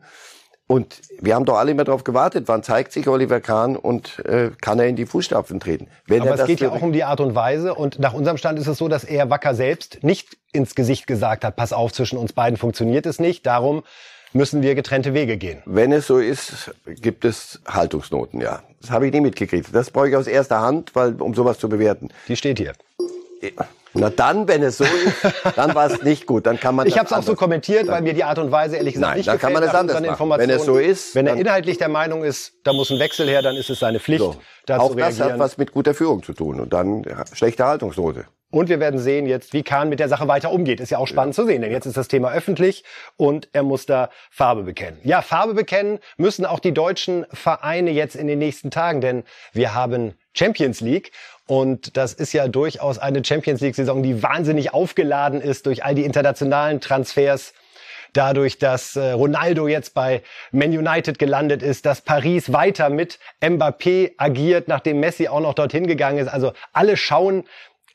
Und 0.68 1.02
wir 1.20 1.36
haben 1.36 1.46
doch 1.46 1.58
alle 1.58 1.72
immer 1.72 1.84
darauf 1.84 2.04
gewartet, 2.04 2.48
wann 2.48 2.64
zeigt 2.64 2.92
sich 2.92 3.08
Oliver 3.08 3.40
Kahn 3.40 3.76
und 3.76 4.24
äh, 4.26 4.50
kann 4.62 4.80
er 4.80 4.88
in 4.88 4.96
die 4.96 5.06
Fußstapfen 5.06 5.60
treten. 5.60 5.88
Wenn 6.08 6.24
Aber 6.24 6.34
es 6.34 6.46
geht 6.46 6.60
ja 6.60 6.72
auch 6.72 6.82
um 6.82 6.92
die 6.92 7.04
Art 7.04 7.20
und 7.20 7.36
Weise 7.36 7.76
und 7.76 8.00
nach 8.00 8.14
unserem 8.14 8.38
Stand 8.38 8.58
ist 8.58 8.66
es 8.66 8.80
so, 8.80 8.88
dass 8.88 9.04
er 9.04 9.30
Wacker 9.30 9.54
selbst 9.54 10.04
nicht 10.04 10.38
ins 10.54 10.74
Gesicht 10.74 11.06
gesagt 11.06 11.44
hat, 11.44 11.56
pass 11.56 11.72
auf, 11.72 11.94
zwischen 11.94 12.18
uns 12.18 12.34
beiden 12.34 12.58
funktioniert 12.58 13.06
es 13.06 13.20
nicht. 13.20 13.46
Darum 13.46 13.84
müssen 14.36 14.62
wir 14.62 14.76
getrennte 14.76 15.14
Wege 15.14 15.38
gehen. 15.38 15.64
Wenn 15.66 15.92
es 15.92 16.08
so 16.08 16.20
ist, 16.20 16.72
gibt 16.86 17.26
es 17.26 17.62
Haltungsnoten, 17.66 18.42
ja. 18.42 18.62
Das 18.82 18.92
habe 18.92 19.08
ich 19.08 19.14
nie 19.14 19.22
mitgekriegt. 19.22 19.74
Das 19.74 19.90
brauche 19.90 20.10
ich 20.10 20.16
aus 20.16 20.28
erster 20.28 20.62
Hand, 20.62 20.94
weil, 20.94 21.20
um 21.22 21.34
sowas 21.34 21.58
zu 21.58 21.70
bewerten. 21.70 22.10
Die 22.28 22.36
steht 22.36 22.60
hier. 22.60 22.74
Na 23.94 24.10
dann, 24.10 24.48
wenn 24.48 24.62
es 24.62 24.78
so 24.78 24.84
ist, 24.84 25.34
dann 25.56 25.74
war 25.74 25.90
es 25.90 26.02
nicht 26.04 26.26
gut. 26.26 26.46
Dann 26.46 26.60
kann 26.60 26.76
man. 26.76 26.86
Ich 26.86 26.98
habe 26.98 27.06
es 27.06 27.14
auch 27.14 27.24
so 27.24 27.36
kommentiert, 27.36 27.88
weil 27.88 28.02
mir 28.02 28.14
die 28.14 28.26
Art 28.26 28.38
und 28.38 28.52
Weise 28.52 28.76
ehrlich 28.76 28.96
gesagt 28.96 29.10
Nein, 29.10 29.18
nicht 29.20 29.28
dann 29.30 29.38
gefällt. 29.38 29.56
Dann 29.56 29.62
kann 29.62 29.72
man 29.72 29.90
das 29.90 30.00
anders 30.00 30.20
machen. 30.20 30.40
Wenn 30.42 30.50
es 30.50 30.66
so 30.66 30.78
ist, 30.78 31.16
wenn 31.16 31.28
er 31.28 31.36
inhaltlich 31.36 31.78
der 31.78 31.88
Meinung 31.88 32.24
ist, 32.26 32.54
da 32.66 32.74
muss 32.74 32.92
ein 32.92 33.00
Wechsel 33.00 33.28
her, 33.30 33.42
dann 33.42 33.56
ist 33.56 33.70
es 33.70 33.80
seine 33.80 34.02
Pflicht. 34.02 34.20
So. 34.20 34.36
Da 34.66 34.80
auch 34.80 34.96
das 34.96 35.20
hat 35.20 35.40
was 35.40 35.58
mit 35.58 35.72
guter 35.72 35.94
Führung 35.94 36.24
zu 36.24 36.34
tun 36.34 36.60
und 36.60 36.74
dann 36.74 37.06
schlechte 37.34 37.66
Haltungsnote. 37.66 38.26
Und 38.56 38.70
wir 38.70 38.80
werden 38.80 39.02
sehen 39.02 39.26
jetzt, 39.26 39.52
wie 39.52 39.64
Kahn 39.64 39.90
mit 39.90 40.00
der 40.00 40.08
Sache 40.08 40.30
weiter 40.30 40.50
umgeht. 40.50 40.80
Ist 40.80 40.90
ja 40.90 40.98
auch 40.98 41.08
spannend 41.08 41.36
ja. 41.36 41.44
zu 41.44 41.46
sehen, 41.46 41.62
denn 41.62 41.74
jetzt 41.74 41.88
ist 41.88 41.98
das 41.98 42.08
Thema 42.08 42.32
öffentlich 42.32 42.86
und 43.18 43.50
er 43.52 43.64
muss 43.64 43.86
da 43.86 44.10
Farbe 44.32 44.64
bekennen. 44.64 44.98
Ja, 45.04 45.22
Farbe 45.22 45.54
bekennen 45.54 46.00
müssen 46.16 46.46
auch 46.46 46.62
die 46.62 46.74
deutschen 46.74 47.26
Vereine 47.34 47.92
jetzt 47.92 48.16
in 48.16 48.28
den 48.28 48.40
nächsten 48.40 48.72
Tagen, 48.72 49.02
denn 49.02 49.26
wir 49.52 49.74
haben 49.76 50.14
Champions 50.34 50.80
League 50.80 51.12
und 51.48 51.98
das 51.98 52.14
ist 52.14 52.32
ja 52.32 52.48
durchaus 52.48 52.98
eine 52.98 53.26
Champions 53.26 53.60
League-Saison, 53.60 54.02
die 54.04 54.24
wahnsinnig 54.24 54.74
aufgeladen 54.74 55.42
ist 55.42 55.66
durch 55.66 55.84
all 55.84 55.94
die 55.94 56.06
internationalen 56.06 56.80
Transfers 56.80 57.54
dadurch, 58.14 58.58
dass 58.58 58.96
äh, 58.96 59.12
Ronaldo 59.12 59.68
jetzt 59.68 59.94
bei 59.94 60.22
Man 60.54 60.70
United 60.70 61.20
gelandet 61.20 61.62
ist, 61.62 61.86
dass 61.86 62.00
Paris 62.00 62.54
weiter 62.54 62.90
mit 62.90 63.20
Mbappé 63.42 64.14
agiert, 64.16 64.70
nachdem 64.70 65.02
Messi 65.02 65.28
auch 65.28 65.42
noch 65.42 65.56
dorthin 65.56 65.88
gegangen 65.88 66.20
ist. 66.20 66.30
Also 66.30 66.54
alle 66.72 66.96
schauen 66.96 67.44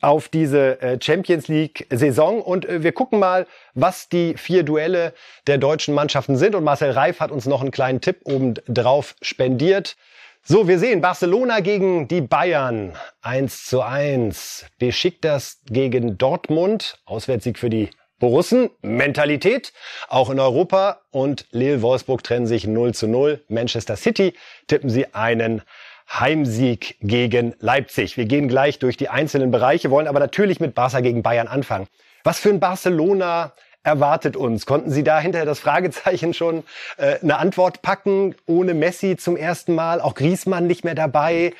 auf 0.01 0.29
diese 0.29 0.81
äh, 0.81 0.99
Champions 1.01 1.49
League 1.49 1.87
Saison 1.91 2.41
und 2.41 2.67
äh, 2.67 2.83
wir 2.83 2.93
gucken 2.93 3.19
mal, 3.19 3.47
was 3.75 4.09
die 4.09 4.35
vier 4.37 4.63
Duelle 4.63 5.13
der 5.47 5.59
deutschen 5.59 5.95
Mannschaften 5.95 6.37
sind 6.37 6.55
und 6.55 6.65
Marcel 6.65 6.91
Reif 6.91 7.21
hat 7.21 7.31
uns 7.31 7.47
noch 7.47 7.61
einen 7.61 7.71
kleinen 7.71 8.01
Tipp 8.01 8.21
oben 8.25 8.55
drauf 8.67 9.15
spendiert. 9.21 9.97
So, 10.43 10.67
wir 10.67 10.79
sehen 10.79 11.03
Barcelona 11.03 11.61
gegen 11.61 12.09
die 12.09 12.23
Bayern 12.23 12.95
1 13.21 13.67
zu 13.67 13.83
1. 13.83 14.67
Besiktas 14.79 15.61
gegen 15.67 16.17
Dortmund. 16.17 16.99
Auswärtssieg 17.05 17.59
für 17.59 17.69
die 17.69 17.91
Borussen. 18.19 18.71
Mentalität. 18.81 19.75
Auch 20.09 20.31
in 20.31 20.41
Europa. 20.41 21.03
Und 21.11 21.47
Lille 21.51 21.83
Wolfsburg 21.83 22.25
trennen 22.25 22.47
sich 22.47 22.67
0 22.67 22.95
zu 22.95 23.07
0. 23.07 23.45
Manchester 23.49 23.97
City 23.97 24.33
tippen 24.67 24.89
sie 24.89 25.13
einen 25.15 25.63
Heimsieg 26.13 26.97
gegen 27.01 27.55
Leipzig. 27.61 28.17
Wir 28.17 28.27
gehen 28.27 28.49
gleich 28.49 28.79
durch 28.79 28.97
die 28.97 29.09
einzelnen 29.09 29.51
Bereiche, 29.51 29.91
wollen 29.91 30.09
aber 30.09 30.19
natürlich 30.19 30.61
mit 30.61 30.75
Barca 30.75 31.01
gegen 31.01 31.23
Bayern 31.23 31.47
anfangen. 31.47 31.87
Was 32.25 32.41
für 32.41 32.49
ein 32.49 32.61
Barcelona 32.61 33.53
erwartet 33.83 34.37
uns? 34.37 34.67
Konnten 34.67 34.91
Sie 34.91 35.05
da 35.05 35.21
hinter 35.21 35.45
das 35.45 35.61
Fragezeichen 35.61 36.35
schon 36.35 36.65
äh, 36.97 37.19
eine 37.23 37.39
Antwort 37.39 37.83
packen? 37.83 38.35
Ohne 38.47 38.75
Messi 38.75 39.17
zum 39.17 39.37
ersten 39.37 39.75
Mal, 39.75 40.01
auch 40.01 40.15
Griesmann 40.15 40.67
nicht 40.67 40.85
mehr 40.85 40.95
dabei. 40.95 41.55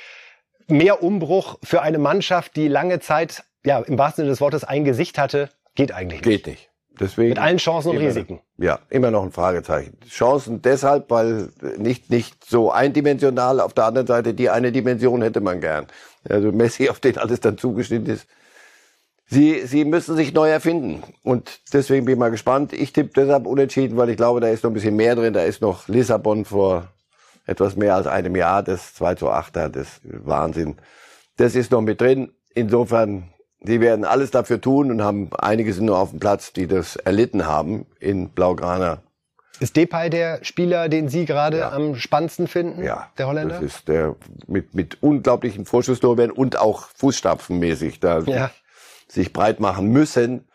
Mehr 0.67 1.03
Umbruch 1.03 1.59
für 1.63 1.83
eine 1.83 1.99
Mannschaft, 1.99 2.57
die 2.57 2.69
lange 2.69 3.01
Zeit, 3.01 3.45
ja, 3.65 3.81
im 3.81 3.99
wahrsten 3.99 4.23
Sinne 4.23 4.31
des 4.31 4.41
Wortes 4.41 4.65
ein 4.65 4.85
Gesicht 4.85 5.19
hatte, 5.19 5.49
geht 5.75 5.93
eigentlich 5.93 6.21
nicht. 6.21 6.45
Geht 6.45 6.47
nicht. 6.47 6.70
Deswegen 6.99 7.31
Mit 7.31 7.39
allen 7.39 7.59
Chancen 7.59 7.91
und 7.91 7.97
immer, 7.97 8.07
Risiken. 8.07 8.41
Ja, 8.59 8.81
immer 8.91 9.11
noch 9.11 9.23
ein 9.23 9.33
Fragezeichen. 9.33 9.97
Chancen 10.09 10.61
deshalb, 10.61 11.11
weil 11.11 11.51
nicht, 11.79 12.11
nicht 12.11 12.45
so 12.45 12.71
eindimensional. 12.71 13.61
Auf 13.61 13.73
der 13.73 13.85
anderen 13.85 14.07
Seite, 14.07 14.35
die 14.35 14.51
eine 14.51 14.73
Dimension 14.73 15.23
hätte 15.23 15.41
man 15.41 15.61
gern. 15.61 15.87
Also 16.29 16.53
Messi, 16.53 16.91
auf 16.91 17.01
den 17.01 17.17
alles 17.17 17.41
dann 17.41 17.57
zugeschnitten 17.57 18.13
ist. 18.13 18.27
Sie, 19.27 19.65
sie 19.65 19.85
müssen 19.85 20.17
sich 20.17 20.35
neu 20.35 20.51
erfinden. 20.51 21.05
Und 21.23 21.61
deswegen 21.73 22.05
bin 22.05 22.15
ich 22.15 22.19
mal 22.19 22.31
gespannt. 22.33 22.73
Ich 22.73 22.93
tippe 22.93 23.13
deshalb 23.15 23.47
unentschieden, 23.47 23.97
weil 23.97 24.11
ich 24.11 24.17
glaube, 24.17 24.41
da 24.41 24.49
ist 24.49 24.65
noch 24.65 24.71
ein 24.71 24.75
bisschen 24.75 24.97
mehr 24.97 25.15
drin. 25.15 25.33
Da 25.33 25.43
ist 25.43 25.63
noch 25.63 25.87
Lissabon 25.87 26.45
vor 26.45 26.89
etwas 27.47 27.77
mehr 27.77 27.95
als 27.95 28.09
einem 28.09 28.35
Jahr. 28.35 28.63
Das 28.63 28.95
2 28.95 29.15
zu 29.15 29.31
8, 29.31 29.57
das 29.57 30.01
Wahnsinn. 30.03 30.77
Das 31.37 31.55
ist 31.55 31.71
noch 31.71 31.81
mit 31.81 32.01
drin. 32.01 32.33
Insofern 32.55 33.33
die 33.63 33.81
werden 33.81 34.05
alles 34.05 34.31
dafür 34.31 34.61
tun 34.61 34.91
und 34.91 35.03
haben 35.03 35.31
einige 35.39 35.73
sind 35.73 35.87
nur 35.87 35.99
auf 35.99 36.11
dem 36.11 36.21
Platz, 36.21 36.53
die 36.53 36.67
das 36.67 36.97
erlitten 36.97 37.47
haben 37.47 37.87
in 37.99 38.31
Blaugrana. 38.31 39.03
Ist 39.61 39.77
Depay 39.77 40.09
der 40.09 40.43
Spieler, 40.43 40.89
den 40.89 41.11
Sie 41.11 41.27
gerade 41.27 41.59
ja. 41.59 41.73
am 41.73 41.95
spannendsten 41.95 42.49
finden? 42.49 42.83
Ja, 42.83 43.11
der 43.19 43.27
Holländer. 43.27 43.57
Das 43.57 43.63
ist 43.63 43.89
der 43.89 44.17
mit 44.47 44.75
mit 44.75 45.03
unglaublichen 45.03 45.67
Vorschusslorbeeren 45.67 46.31
und 46.31 46.59
auch 46.59 46.89
Fußstapfenmäßig 46.97 48.01
da 48.01 48.21
ja. 48.21 48.51
sich 49.07 49.35
breit 49.35 49.61
machen 49.61 49.89
müssen. 49.89 50.49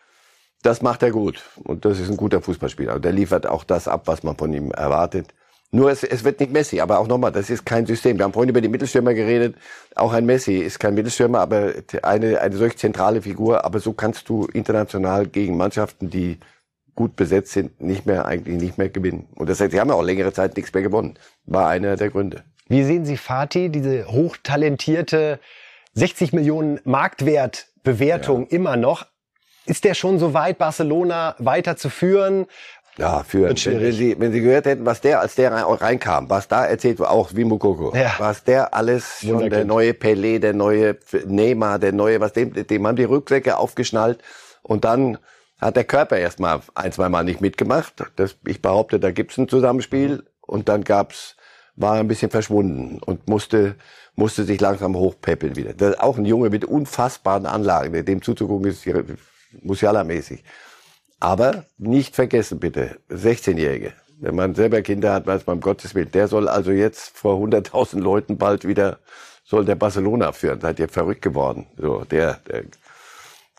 Das 0.62 0.82
macht 0.82 1.04
er 1.04 1.12
gut 1.12 1.44
und 1.62 1.84
das 1.84 2.00
ist 2.00 2.10
ein 2.10 2.16
guter 2.16 2.42
Fußballspieler. 2.42 2.98
Der 2.98 3.12
liefert 3.12 3.46
auch 3.46 3.62
das 3.62 3.86
ab, 3.86 4.02
was 4.06 4.24
man 4.24 4.36
von 4.36 4.52
ihm 4.52 4.72
erwartet. 4.72 5.32
Nur 5.76 5.90
es, 5.90 6.02
es 6.02 6.24
wird 6.24 6.40
nicht 6.40 6.52
Messi, 6.52 6.80
aber 6.80 6.98
auch 6.98 7.06
nochmal, 7.06 7.32
das 7.32 7.50
ist 7.50 7.66
kein 7.66 7.84
System. 7.84 8.16
Wir 8.16 8.24
haben 8.24 8.32
vorhin 8.32 8.48
über 8.48 8.62
die 8.62 8.68
Mittelstürmer 8.68 9.12
geredet. 9.12 9.56
Auch 9.94 10.14
ein 10.14 10.24
Messi 10.24 10.56
ist 10.56 10.80
kein 10.80 10.94
Mittelstürmer, 10.94 11.40
aber 11.40 11.74
eine, 12.02 12.40
eine 12.40 12.56
solch 12.56 12.78
zentrale 12.78 13.20
Figur. 13.20 13.62
Aber 13.62 13.78
so 13.78 13.92
kannst 13.92 14.30
du 14.30 14.46
international 14.54 15.26
gegen 15.26 15.58
Mannschaften, 15.58 16.08
die 16.08 16.38
gut 16.94 17.14
besetzt 17.14 17.52
sind, 17.52 17.78
nicht 17.78 18.06
mehr, 18.06 18.24
eigentlich 18.24 18.58
nicht 18.58 18.78
mehr 18.78 18.88
gewinnen. 18.88 19.28
Und 19.34 19.50
das 19.50 19.60
heißt, 19.60 19.72
sie 19.72 19.78
haben 19.78 19.90
ja 19.90 19.96
auch 19.96 20.02
längere 20.02 20.32
Zeit 20.32 20.56
nichts 20.56 20.72
mehr 20.72 20.82
gewonnen. 20.82 21.18
War 21.44 21.68
einer 21.68 21.96
der 21.96 22.08
Gründe. 22.08 22.42
Wie 22.68 22.82
sehen 22.82 23.04
Sie 23.04 23.18
Fatih, 23.18 23.68
diese 23.68 24.10
hochtalentierte 24.10 25.40
60 25.92 26.32
Millionen 26.32 26.80
Marktwertbewertung 26.84 28.44
ja. 28.44 28.56
immer 28.56 28.78
noch? 28.78 29.04
Ist 29.66 29.84
der 29.84 29.94
schon 29.94 30.18
so 30.18 30.32
weit, 30.32 30.58
Barcelona 30.58 31.34
weiterzuführen? 31.38 32.46
Ja, 32.98 33.22
für, 33.24 33.48
wenn, 33.48 33.92
Sie, 33.92 34.18
wenn 34.18 34.32
Sie 34.32 34.40
gehört 34.40 34.64
hätten, 34.64 34.86
was 34.86 35.02
der, 35.02 35.20
als 35.20 35.34
der 35.34 35.52
reinkam, 35.52 36.30
was 36.30 36.48
da 36.48 36.64
erzählt 36.64 36.98
war, 36.98 37.10
auch 37.10 37.30
wie 37.34 37.44
Mukoko, 37.44 37.94
ja. 37.94 38.14
was 38.18 38.42
der 38.42 38.72
alles, 38.72 39.20
schon 39.20 39.50
der 39.50 39.66
neue 39.66 39.90
Pelé, 39.90 40.38
der 40.38 40.54
neue 40.54 40.96
Neymar, 41.26 41.78
der 41.78 41.92
neue, 41.92 42.20
was 42.20 42.32
dem, 42.32 42.54
dem 42.54 42.86
haben 42.86 42.96
die 42.96 43.04
Rücksäcke 43.04 43.58
aufgeschnallt 43.58 44.20
und 44.62 44.84
dann 44.84 45.18
hat 45.60 45.76
der 45.76 45.84
Körper 45.84 46.16
erstmal 46.16 46.60
ein, 46.74 46.92
zwei 46.92 47.08
Mal 47.08 47.24
nicht 47.24 47.40
mitgemacht. 47.40 47.94
Das, 48.16 48.36
ich 48.46 48.62
behaupte, 48.62 48.98
da 48.98 49.10
gibt's 49.10 49.36
ein 49.36 49.48
Zusammenspiel 49.48 50.24
und 50.40 50.68
dann 50.68 50.84
gab's, 50.84 51.36
war 51.76 51.94
ein 51.94 52.08
bisschen 52.08 52.30
verschwunden 52.30 52.98
und 53.04 53.28
musste, 53.28 53.74
musste 54.14 54.44
sich 54.44 54.60
langsam 54.60 54.96
hochpäppeln 54.96 55.56
wieder. 55.56 55.74
Das 55.74 55.90
ist 55.90 56.00
auch 56.00 56.16
ein 56.16 56.24
Junge 56.24 56.48
mit 56.48 56.64
unfassbaren 56.64 57.46
Anlagen, 57.46 58.04
dem 58.04 58.22
zuzugucken 58.22 58.70
ist 58.70 58.86
Musiala-mäßig. 59.62 60.42
Aber 61.20 61.64
nicht 61.78 62.14
vergessen 62.14 62.58
bitte, 62.58 62.98
16-Jährige. 63.10 63.92
Wenn 64.18 64.34
man 64.34 64.54
selber 64.54 64.82
Kinder 64.82 65.12
hat, 65.12 65.26
weiß 65.26 65.46
man, 65.46 65.56
um 65.56 65.60
Gottes 65.60 65.94
Willen, 65.94 66.10
der 66.10 66.28
soll 66.28 66.48
also 66.48 66.70
jetzt 66.70 67.16
vor 67.16 67.36
100.000 67.36 68.00
Leuten 68.00 68.38
bald 68.38 68.66
wieder, 68.66 68.98
soll 69.44 69.64
der 69.64 69.74
Barcelona 69.74 70.32
führen. 70.32 70.60
Seid 70.60 70.78
ihr 70.78 70.88
verrückt 70.88 71.22
geworden? 71.22 71.66
So, 71.76 72.04
der, 72.04 72.40
der 72.48 72.64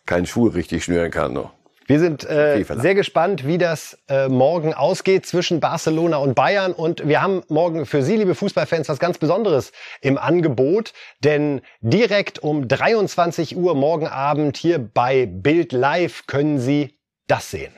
keinen 0.05 0.25
Schuh 0.25 0.47
richtig 0.47 0.83
schnüren 0.83 1.11
kann 1.11 1.33
noch. 1.33 1.51
Wir 1.87 2.01
sind 2.01 2.29
äh, 2.29 2.65
sehr 2.65 2.95
gespannt, 2.95 3.47
wie 3.47 3.57
das 3.57 3.97
äh, 4.09 4.27
morgen 4.27 4.73
ausgeht 4.73 5.25
zwischen 5.25 5.61
Barcelona 5.61 6.17
und 6.17 6.35
Bayern. 6.35 6.73
Und 6.73 7.07
wir 7.07 7.21
haben 7.21 7.43
morgen 7.47 7.85
für 7.85 8.03
Sie, 8.03 8.17
liebe 8.17 8.35
Fußballfans, 8.35 8.89
was 8.89 8.99
ganz 8.99 9.17
Besonderes 9.17 9.71
im 10.01 10.17
Angebot. 10.17 10.91
Denn 11.23 11.61
direkt 11.79 12.39
um 12.39 12.67
23 12.67 13.55
Uhr 13.55 13.73
morgen 13.73 14.07
Abend 14.07 14.57
hier 14.57 14.79
bei 14.79 15.25
Bild 15.25 15.71
Live 15.71 16.27
können 16.27 16.59
Sie 16.59 16.96
das 17.27 17.51
sehen. 17.51 17.73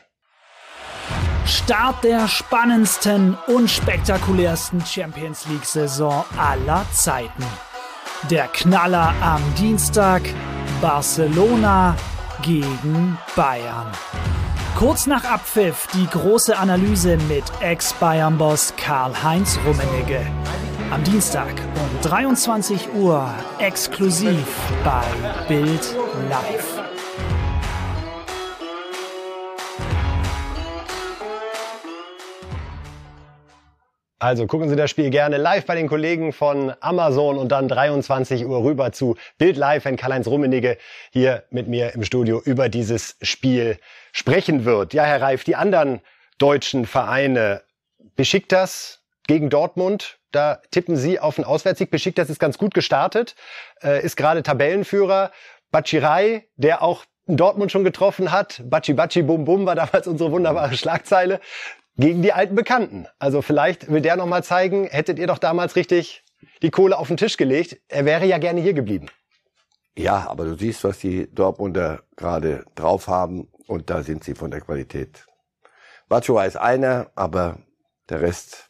Start 1.46 2.04
der 2.04 2.28
spannendsten 2.28 3.36
und 3.48 3.70
spektakulärsten 3.70 4.86
Champions 4.86 5.48
League-Saison 5.48 6.24
aller 6.38 6.86
Zeiten. 6.94 7.44
Der 8.30 8.48
Knaller 8.48 9.14
am 9.22 9.42
Dienstag 9.56 10.22
Barcelona 10.82 11.96
gegen 12.44 13.18
Bayern. 13.36 13.92
Kurz 14.78 15.08
nach 15.08 15.24
Abpfiff 15.26 15.88
die 15.94 16.08
große 16.08 16.58
Analyse 16.58 17.18
mit 17.28 17.44
Ex-Bayern-Boss 17.60 18.74
Karl-Heinz 18.78 19.60
Rummenigge. 19.66 20.22
Am 20.92 21.04
Dienstag 21.04 21.54
um 21.76 22.02
23 22.02 22.94
Uhr 22.94 23.34
exklusiv 23.60 24.46
bei 24.84 25.04
Bild 25.48 25.96
Live. 26.30 26.79
Also 34.21 34.47
gucken 34.47 34.67
Sie 34.67 34.75
das 34.75 34.89
Spiel 34.89 35.12
gerne 35.12 35.38
live 35.38 35.65
bei 35.65 35.75
den 35.75 35.88
Kollegen 35.88 36.34
von 36.34 36.73
Amazon 36.82 37.38
und 37.38 37.53
dann 37.53 37.69
23 37.69 38.45
Uhr 38.45 38.63
rüber 38.65 38.91
zu 38.91 39.15
Bild 39.38 39.55
Live, 39.55 39.86
wenn 39.86 39.95
Karl-Heinz 39.95 40.27
Rummenigge 40.27 40.77
hier 41.10 41.43
mit 41.51 41.69
mir 41.69 41.95
im 41.95 42.03
Studio 42.03 42.41
über 42.43 42.67
dieses 42.67 43.15
Spiel 43.21 43.77
sprechen 44.12 44.65
wird. 44.65 44.93
Ja, 44.93 45.05
Herr 45.05 45.21
Reif, 45.21 45.45
die 45.45 45.55
anderen 45.55 46.01
deutschen 46.38 46.86
Vereine, 46.86 47.62
Besiktas 48.17 48.99
gegen 49.25 49.49
Dortmund, 49.49 50.19
da 50.32 50.60
tippen 50.69 50.97
Sie 50.97 51.21
auf 51.21 51.38
einen 51.38 51.45
Auswärtssieg. 51.45 51.89
Besiktas 51.89 52.29
ist 52.29 52.39
ganz 52.39 52.58
gut 52.58 52.73
gestartet, 52.73 53.38
äh, 53.82 54.03
ist 54.03 54.17
gerade 54.17 54.43
Tabellenführer. 54.43 55.32
Batschirai, 55.71 56.45
der 56.58 56.82
auch 56.82 57.05
Dortmund 57.25 57.71
schon 57.71 57.84
getroffen 57.84 58.32
hat. 58.32 58.62
Batschi 58.65 58.93
Batschi 58.93 59.21
Bum 59.21 59.45
Bum 59.45 59.65
war 59.65 59.75
damals 59.75 60.08
unsere 60.08 60.32
wunderbare 60.32 60.75
Schlagzeile 60.75 61.39
gegen 62.00 62.22
die 62.22 62.34
alten 62.34 62.56
Bekannten. 62.56 63.08
Also 63.20 63.42
vielleicht 63.42 63.92
will 63.92 64.02
der 64.02 64.16
noch 64.16 64.26
mal 64.26 64.44
zeigen, 64.44 64.86
hättet 64.86 65.20
ihr 65.20 65.28
doch 65.28 65.38
damals 65.38 65.76
richtig 65.76 66.24
die 66.62 66.72
Kohle 66.72 66.98
auf 66.98 67.10
den 67.10 67.18
Tisch 67.18 67.38
gelegt. 67.38 67.78
Er 67.90 68.06
wäre 68.06 68.26
ja 68.26 68.38
gerne 68.38 68.62
hier 68.62 68.74
geblieben. 68.74 69.08
Ja, 69.98 70.30
aber 70.30 70.46
du 70.46 70.56
siehst, 70.56 70.84
was 70.86 71.00
die 71.00 71.34
Dortmunder 71.34 72.02
gerade 72.16 72.64
drauf 72.76 73.08
haben 73.08 73.50
und 73.68 73.90
da 73.90 74.02
sind 74.02 74.24
sie 74.24 74.34
von 74.34 74.50
der 74.50 74.62
Qualität. 74.62 75.26
Batshuayi 76.08 76.48
ist 76.48 76.56
einer, 76.56 77.12
aber 77.16 77.60
der 78.10 78.22
Rest 78.22 78.68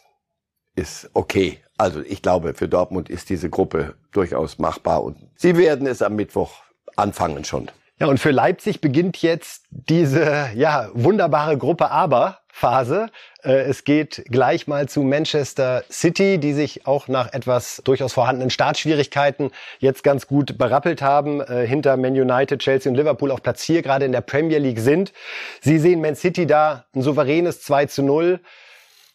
ist 0.76 1.10
okay. 1.14 1.60
Also 1.78 2.02
ich 2.02 2.22
glaube, 2.22 2.56
für 2.56 2.68
Dortmund 2.68 3.10
ist 3.10 3.30
diese 3.30 3.50
Gruppe 3.50 3.96
durchaus 4.12 4.58
machbar 4.58 5.04
und 5.04 5.18
sie 5.36 5.56
werden 5.56 5.86
es 5.88 6.02
am 6.02 6.16
Mittwoch 6.16 6.52
anfangen 6.96 7.46
schon. 7.46 7.70
Ja, 8.00 8.08
und 8.08 8.20
für 8.20 8.32
Leipzig 8.32 8.82
beginnt 8.82 9.22
jetzt 9.22 9.66
diese 9.70 10.50
ja 10.56 10.90
wunderbare 10.94 11.58
Gruppe 11.58 11.92
Aber 11.92 12.39
Phase. 12.60 13.10
Äh, 13.42 13.62
es 13.62 13.86
geht 13.86 14.26
gleich 14.30 14.68
mal 14.68 14.90
zu 14.90 15.02
Manchester 15.02 15.84
City, 15.90 16.38
die 16.38 16.54
sich 16.54 16.86
auch 16.86 17.08
nach 17.08 17.32
etwas 17.34 17.82
durchaus 17.86 18.14
vorhandenen 18.14 18.50
Startschwierigkeiten 18.50 19.52
jetzt 19.80 20.04
ganz 20.04 20.28
gut 20.28 20.58
berappelt 20.58 21.02
haben, 21.02 21.40
äh, 21.40 21.66
hinter 21.66 21.96
Man 21.96 22.14
United, 22.14 22.60
Chelsea 22.60 22.92
und 22.92 22.98
Liverpool 22.98 23.32
auf 23.32 23.42
Platz 23.42 23.64
4 23.64 23.82
gerade 23.82 24.06
in 24.06 24.12
der 24.12 24.22
Premier 24.22 24.60
League 24.60 24.80
sind. 24.80 25.14
Sie 25.62 25.80
sehen 25.80 26.02
Man 26.02 26.16
City 26.16 26.46
da 26.46 26.86
ein 26.94 27.02
souveränes 27.02 27.62
2 27.62 27.86
zu 27.86 28.04
0, 28.04 28.42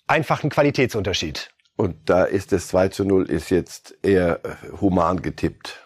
einfach 0.07 0.43
ein 0.43 0.51
Qualitätsunterschied. 0.51 1.51
Und 1.77 1.97
da 2.07 2.25
ist 2.25 2.53
das 2.53 2.69
2 2.69 2.89
zu 2.89 3.05
0 3.05 3.29
ist 3.29 3.51
jetzt 3.51 3.95
eher 4.03 4.41
human 4.81 5.21
getippt 5.21 5.84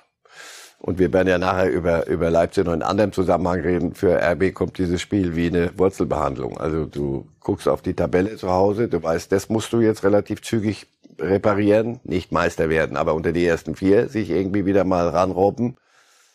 und 0.80 0.98
wir 0.98 1.12
werden 1.12 1.28
ja 1.28 1.38
nachher 1.38 1.70
über, 1.70 2.06
über 2.06 2.30
Leipzig 2.30 2.64
noch 2.64 2.72
in 2.72 2.82
anderem 2.82 3.12
Zusammenhang 3.12 3.60
reden. 3.60 3.94
Für 3.94 4.20
RB 4.22 4.54
kommt 4.54 4.78
dieses 4.78 5.00
Spiel 5.00 5.34
wie 5.34 5.48
eine 5.48 5.76
Wurzelbehandlung. 5.76 6.58
Also 6.58 6.86
du 6.86 7.26
guckst 7.40 7.68
auf 7.68 7.82
die 7.82 7.94
Tabelle 7.94 8.36
zu 8.36 8.50
Hause, 8.50 8.88
du 8.88 9.02
weißt, 9.02 9.32
das 9.32 9.48
musst 9.48 9.72
du 9.72 9.80
jetzt 9.80 10.04
relativ 10.04 10.42
zügig 10.42 10.86
reparieren, 11.20 11.98
nicht 12.04 12.30
Meister 12.30 12.68
werden, 12.68 12.96
aber 12.96 13.14
unter 13.14 13.32
die 13.32 13.44
ersten 13.44 13.74
vier 13.74 14.08
sich 14.08 14.30
irgendwie 14.30 14.66
wieder 14.66 14.84
mal 14.84 15.08
ranrobben. 15.08 15.76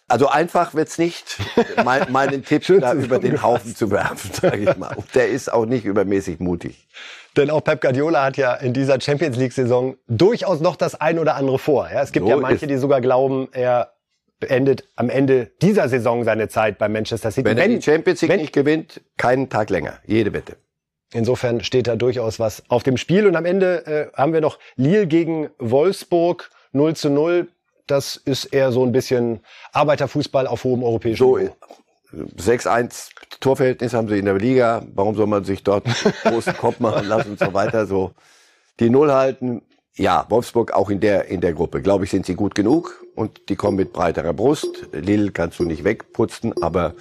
Also 0.10 0.28
einfach 0.28 0.74
wird's 0.74 0.98
nicht, 0.98 1.38
mein, 1.86 2.12
meinen 2.12 2.44
Tipp 2.44 2.66
da 2.82 2.94
über 2.94 3.20
den 3.20 3.42
Haufen 3.42 3.74
zu 3.76 3.90
werfen, 3.92 4.30
sage 4.34 4.70
ich 4.70 4.78
mal. 4.78 4.94
Und 4.96 5.16
der 5.16 5.30
ist 5.30 5.52
auch 5.52 5.66
nicht 5.66 5.86
übermäßig 5.86 6.40
mutig. 6.40 6.88
Denn 7.38 7.50
auch 7.50 7.64
Pep 7.64 7.82
Guardiola 7.82 8.26
hat 8.26 8.38
ja 8.38 8.54
in 8.54 8.74
dieser 8.74 9.00
Champions 9.00 9.38
League-Saison 9.38 9.96
durchaus 10.08 10.60
noch 10.60 10.76
das 10.76 10.94
ein 10.94 11.18
oder 11.18 11.36
andere 11.36 11.58
vor. 11.58 11.90
Ja, 11.92 12.04
es 12.04 12.12
gibt 12.12 12.26
so 12.26 12.30
ja 12.30 12.38
manche, 12.38 12.68
die 12.68 12.78
sogar 12.78 13.02
glauben, 13.02 13.48
er 13.54 13.93
beendet 14.44 14.84
am 14.96 15.10
Ende 15.10 15.52
dieser 15.62 15.88
Saison 15.88 16.24
seine 16.24 16.50
Zeit 16.50 16.78
bei 16.78 16.90
Manchester 16.90 17.32
City. 17.32 17.46
Wenn, 17.46 17.58
wenn 17.58 17.72
er 17.72 17.78
die 17.78 17.82
Champions 17.82 18.22
League 18.22 18.32
wenn, 18.32 18.42
nicht 18.42 18.54
gewinnt, 18.54 19.02
keinen 19.18 19.50
Tag 19.50 19.70
länger. 19.70 20.00
Jede 20.06 20.34
Wette. 20.34 20.58
Insofern 21.14 21.64
steht 21.64 21.88
da 21.88 21.96
durchaus 21.96 22.40
was 22.40 22.64
auf 22.70 22.84
dem 22.84 22.98
Spiel. 22.98 23.28
Und 23.28 23.36
am 23.36 23.46
Ende 23.46 23.86
äh, 23.86 24.18
haben 24.18 24.34
wir 24.34 24.42
noch 24.42 24.60
Lille 24.76 25.08
gegen 25.08 25.50
Wolfsburg 25.60 26.50
0 26.72 26.96
zu 26.96 27.10
0. 27.10 27.48
Das 27.88 28.16
ist 28.16 28.46
eher 28.46 28.72
so 28.72 28.84
ein 28.84 28.92
bisschen 28.92 29.42
Arbeiterfußball 29.72 30.48
auf 30.48 30.64
hohem 30.64 30.84
europäischen 30.84 31.20
so, 31.20 31.38
Niveau. 31.38 31.56
6-1 32.38 33.10
Torverhältnis 33.40 33.94
haben 33.94 34.08
sie 34.08 34.20
in 34.20 34.26
der 34.26 34.36
Liga. 34.36 34.86
Warum 34.94 35.16
soll 35.16 35.28
man 35.28 35.44
sich 35.44 35.64
dort 35.64 35.86
großen 36.24 36.56
Kopf 36.58 36.80
machen 36.80 37.08
lassen 37.08 37.32
und 37.32 37.40
so 37.40 37.54
weiter? 37.54 37.86
So 37.86 38.12
die 38.80 38.90
Null 38.90 39.12
halten 39.12 39.62
ja, 39.96 40.26
Wolfsburg 40.30 40.74
auch 40.74 40.90
in 40.90 41.00
der, 41.00 41.26
in 41.26 41.42
der 41.42 41.54
Gruppe. 41.54 41.82
Glaube 41.82 42.06
ich, 42.06 42.12
sind 42.12 42.26
sie 42.26 42.36
gut 42.36 42.56
genug 42.56 43.04
und 43.16 43.50
die 43.50 43.56
kommen 43.56 43.78
mit 43.78 43.94
breiterer 43.94 44.34
Brust. 44.34 44.88
Lille 44.92 45.32
kannst 45.32 45.60
du 45.60 45.64
nicht 45.64 45.84
wegputzen, 45.84 46.54
aber 46.62 46.94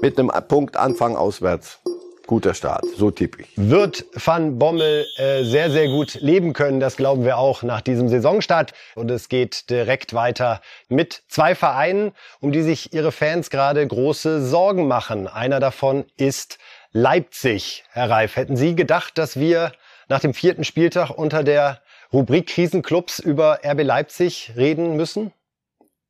mit 0.00 0.18
einem 0.18 0.30
Punkt 0.48 0.76
Anfang 0.76 1.16
auswärts 1.16 1.80
guter 2.26 2.54
Start. 2.54 2.84
So 2.96 3.10
tippe 3.10 3.42
ich. 3.42 3.48
Wird 3.56 4.06
Van 4.14 4.58
Bommel 4.58 5.06
äh, 5.16 5.44
sehr, 5.44 5.70
sehr 5.70 5.88
gut 5.88 6.14
leben 6.14 6.52
können. 6.52 6.80
Das 6.80 6.96
glauben 6.96 7.24
wir 7.24 7.36
auch 7.36 7.62
nach 7.62 7.80
diesem 7.80 8.08
Saisonstart. 8.08 8.72
Und 8.94 9.10
es 9.10 9.28
geht 9.28 9.68
direkt 9.68 10.14
weiter 10.14 10.62
mit 10.88 11.24
zwei 11.28 11.54
Vereinen, 11.54 12.12
um 12.40 12.52
die 12.52 12.62
sich 12.62 12.94
ihre 12.94 13.12
Fans 13.12 13.50
gerade 13.50 13.86
große 13.86 14.46
Sorgen 14.46 14.88
machen. 14.88 15.26
Einer 15.28 15.60
davon 15.60 16.04
ist 16.16 16.58
Leipzig. 16.92 17.84
Herr 17.90 18.08
Reif, 18.08 18.36
hätten 18.36 18.56
Sie 18.56 18.76
gedacht, 18.76 19.18
dass 19.18 19.38
wir 19.38 19.72
nach 20.08 20.20
dem 20.20 20.32
vierten 20.32 20.64
Spieltag 20.64 21.10
unter 21.10 21.42
der 21.42 21.82
Rubrik 22.12 22.46
Krisenclubs 22.48 23.18
über 23.18 23.60
RB 23.64 23.82
Leipzig 23.82 24.52
reden 24.56 24.96
müssen? 24.96 25.32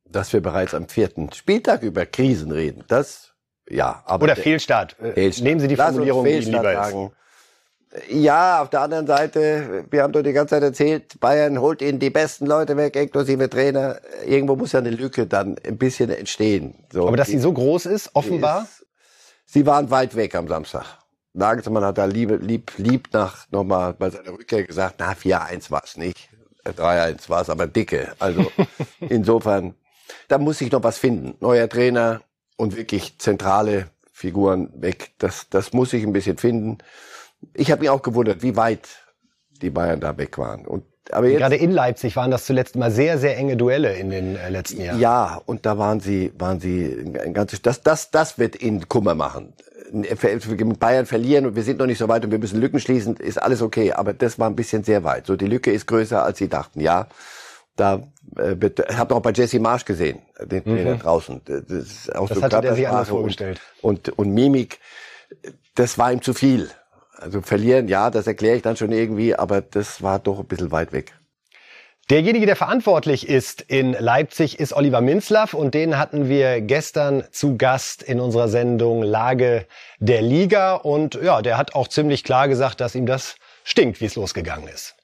Dass 0.05 0.33
wir 0.33 0.41
bereits 0.41 0.73
am 0.73 0.89
vierten 0.89 1.31
Spieltag 1.31 1.81
über 1.81 2.05
Krisen 2.05 2.51
reden, 2.51 2.83
das 2.87 3.33
ja. 3.69 4.03
Aber 4.05 4.23
Oder 4.25 4.35
Fehlstart. 4.35 4.97
Äh, 4.99 5.13
Fehlstart. 5.13 5.43
Nehmen 5.43 5.59
Sie 5.59 5.67
die 5.67 5.75
Formulierung, 5.75 6.25
die 6.25 6.39
lieber 6.39 6.73
sagen. 6.73 7.05
ist. 7.07 7.13
Ja, 8.09 8.61
auf 8.61 8.71
der 8.71 8.81
anderen 8.81 9.05
Seite, 9.05 9.85
wir 9.91 10.01
haben 10.01 10.11
doch 10.13 10.23
die 10.23 10.33
ganze 10.33 10.55
Zeit 10.55 10.63
erzählt, 10.63 11.19
Bayern 11.19 11.59
holt 11.61 11.79
ihnen 11.83 11.99
die 11.99 12.09
besten 12.09 12.47
Leute 12.47 12.75
weg, 12.75 12.95
inklusive 12.95 13.47
Trainer. 13.49 13.99
Irgendwo 14.25 14.55
muss 14.55 14.71
ja 14.71 14.79
eine 14.79 14.89
Lücke 14.89 15.27
dann 15.27 15.57
ein 15.63 15.77
bisschen 15.77 16.09
entstehen. 16.09 16.73
So, 16.91 17.07
Aber 17.07 17.17
dass 17.17 17.27
die, 17.27 17.33
sie 17.33 17.39
so 17.39 17.53
groß 17.53 17.85
ist, 17.85 18.09
offenbar? 18.15 18.63
Ist, 18.63 18.87
sie 19.45 19.67
waren 19.67 19.91
weit 19.91 20.15
weg 20.15 20.33
am 20.33 20.47
Samstag. 20.47 21.02
Nagelsmann 21.33 21.83
hat 21.83 21.97
da 21.97 22.05
lieb, 22.05 22.39
lieb, 22.41 22.71
lieb 22.77 23.09
nach 23.11 23.49
nochmal 23.51 23.93
bei 23.93 24.09
seiner 24.09 24.31
Rückkehr 24.31 24.63
gesagt, 24.63 24.95
na, 24.99 25.13
4-1 25.13 25.71
war 25.71 25.83
es 25.83 25.97
nicht. 25.97 26.29
3-1 26.65 27.29
war 27.29 27.41
es 27.41 27.49
aber 27.49 27.67
dicke. 27.67 28.13
Also 28.19 28.45
insofern, 28.99 29.73
da 30.27 30.37
muss 30.37 30.61
ich 30.61 30.71
noch 30.71 30.83
was 30.83 30.97
finden. 30.97 31.35
Neuer 31.39 31.67
Trainer 31.67 32.21
und 32.55 32.77
wirklich 32.77 33.17
zentrale 33.17 33.87
Figuren 34.11 34.69
weg. 34.75 35.11
Das, 35.17 35.49
das 35.49 35.73
muss 35.73 35.91
ich 35.93 36.03
ein 36.03 36.13
bisschen 36.13 36.37
finden. 36.37 36.77
Ich 37.53 37.71
habe 37.71 37.81
mich 37.81 37.89
auch 37.89 38.03
gewundert, 38.03 38.43
wie 38.43 38.55
weit 38.55 38.87
die 39.61 39.71
Bayern 39.71 39.99
da 39.99 40.17
weg 40.17 40.37
waren. 40.37 40.65
Und 40.65 40.85
aber 41.11 41.27
jetzt, 41.27 41.39
Gerade 41.39 41.57
in 41.57 41.71
Leipzig 41.71 42.15
waren 42.15 42.31
das 42.31 42.45
zuletzt 42.45 42.77
mal 42.77 42.89
sehr, 42.89 43.17
sehr 43.17 43.35
enge 43.37 43.57
Duelle 43.57 43.93
in 43.93 44.09
den 44.09 44.37
äh, 44.37 44.49
letzten 44.49 44.81
Jahren. 44.81 44.99
Ja, 45.01 45.41
und 45.45 45.65
da 45.65 45.77
waren 45.77 45.99
sie, 45.99 46.31
waren 46.37 46.61
sie 46.61 47.13
ein 47.21 47.33
ganzes, 47.33 47.61
das, 47.61 47.81
das, 47.81 48.09
das 48.09 48.39
wird 48.39 48.61
ihnen 48.61 48.87
Kummer 48.87 49.13
machen 49.13 49.53
mit 49.91 50.79
Bayern 50.79 51.05
verlieren 51.05 51.45
und 51.45 51.55
wir 51.55 51.63
sind 51.63 51.79
noch 51.79 51.85
nicht 51.85 51.97
so 51.97 52.07
weit 52.07 52.23
und 52.25 52.31
wir 52.31 52.39
müssen 52.39 52.59
Lücken 52.59 52.79
schließen, 52.79 53.17
ist 53.17 53.41
alles 53.41 53.61
okay. 53.61 53.93
Aber 53.93 54.13
das 54.13 54.39
war 54.39 54.49
ein 54.49 54.55
bisschen 54.55 54.83
sehr 54.83 55.03
weit. 55.03 55.27
So, 55.27 55.35
die 55.35 55.47
Lücke 55.47 55.71
ist 55.71 55.87
größer, 55.87 56.23
als 56.23 56.37
sie 56.37 56.47
dachten. 56.47 56.79
Ja, 56.79 57.07
da 57.75 58.03
äh, 58.37 58.55
habt 58.95 59.11
ihr 59.11 59.15
auch 59.15 59.21
bei 59.21 59.31
Jesse 59.31 59.59
Marsch 59.59 59.85
gesehen, 59.85 60.19
den 60.39 60.63
Trainer 60.63 60.95
mhm. 60.95 60.99
draußen. 60.99 61.41
Das, 61.45 61.63
ist 61.69 62.15
auch 62.15 62.27
das 62.27 62.37
so 62.37 62.43
hatte 62.43 62.61
der 62.61 62.75
sich 62.75 62.87
anders 62.87 63.09
vorgestellt. 63.09 63.61
Und, 63.81 64.09
und, 64.09 64.19
und 64.19 64.33
Mimik, 64.33 64.79
das 65.75 65.97
war 65.97 66.11
ihm 66.11 66.21
zu 66.21 66.33
viel. 66.33 66.69
Also 67.17 67.41
verlieren, 67.41 67.87
ja, 67.87 68.09
das 68.09 68.27
erkläre 68.27 68.57
ich 68.57 68.61
dann 68.61 68.75
schon 68.75 68.91
irgendwie, 68.91 69.35
aber 69.35 69.61
das 69.61 70.01
war 70.01 70.19
doch 70.19 70.39
ein 70.39 70.45
bisschen 70.45 70.71
weit 70.71 70.91
weg. 70.91 71.13
Derjenige, 72.09 72.45
der 72.45 72.57
verantwortlich 72.57 73.29
ist 73.29 73.61
in 73.61 73.93
Leipzig, 73.93 74.59
ist 74.59 74.73
Oliver 74.73 74.99
Minzlaff 74.99 75.53
und 75.53 75.73
den 75.73 75.97
hatten 75.97 76.27
wir 76.27 76.59
gestern 76.59 77.23
zu 77.31 77.55
Gast 77.55 78.03
in 78.03 78.19
unserer 78.19 78.49
Sendung 78.49 79.03
Lage 79.03 79.67
der 79.99 80.21
Liga 80.21 80.75
und 80.75 81.15
ja, 81.15 81.41
der 81.41 81.57
hat 81.57 81.75
auch 81.75 81.87
ziemlich 81.87 82.25
klar 82.25 82.49
gesagt, 82.49 82.81
dass 82.81 82.95
ihm 82.95 83.05
das 83.05 83.37
stinkt, 83.63 84.01
wie 84.01 84.05
es 84.05 84.15
losgegangen 84.15 84.67
ist. 84.67 84.95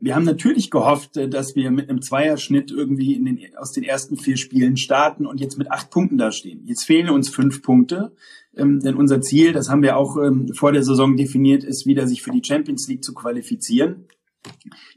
Wir 0.00 0.14
haben 0.14 0.24
natürlich 0.24 0.70
gehofft, 0.70 1.18
äh, 1.18 1.28
dass 1.28 1.56
wir 1.56 1.70
mit 1.70 1.90
einem 1.90 2.00
Zweierschnitt 2.00 2.70
irgendwie 2.70 3.22
den, 3.22 3.38
aus 3.58 3.72
den 3.72 3.84
ersten 3.84 4.16
vier 4.16 4.38
Spielen 4.38 4.78
starten 4.78 5.26
und 5.26 5.40
jetzt 5.40 5.58
mit 5.58 5.70
acht 5.70 5.90
Punkten 5.90 6.16
dastehen. 6.16 6.62
Jetzt 6.64 6.84
fehlen 6.84 7.10
uns 7.10 7.28
fünf 7.28 7.62
Punkte, 7.62 8.12
ähm, 8.56 8.80
denn 8.80 8.94
unser 8.94 9.20
Ziel, 9.20 9.52
das 9.52 9.68
haben 9.68 9.82
wir 9.82 9.96
auch 9.96 10.16
ähm, 10.16 10.48
vor 10.54 10.72
der 10.72 10.82
Saison 10.82 11.16
definiert, 11.16 11.64
ist 11.64 11.84
wieder 11.86 12.06
sich 12.06 12.22
für 12.22 12.30
die 12.30 12.42
Champions 12.42 12.88
League 12.88 13.04
zu 13.04 13.12
qualifizieren. 13.12 14.06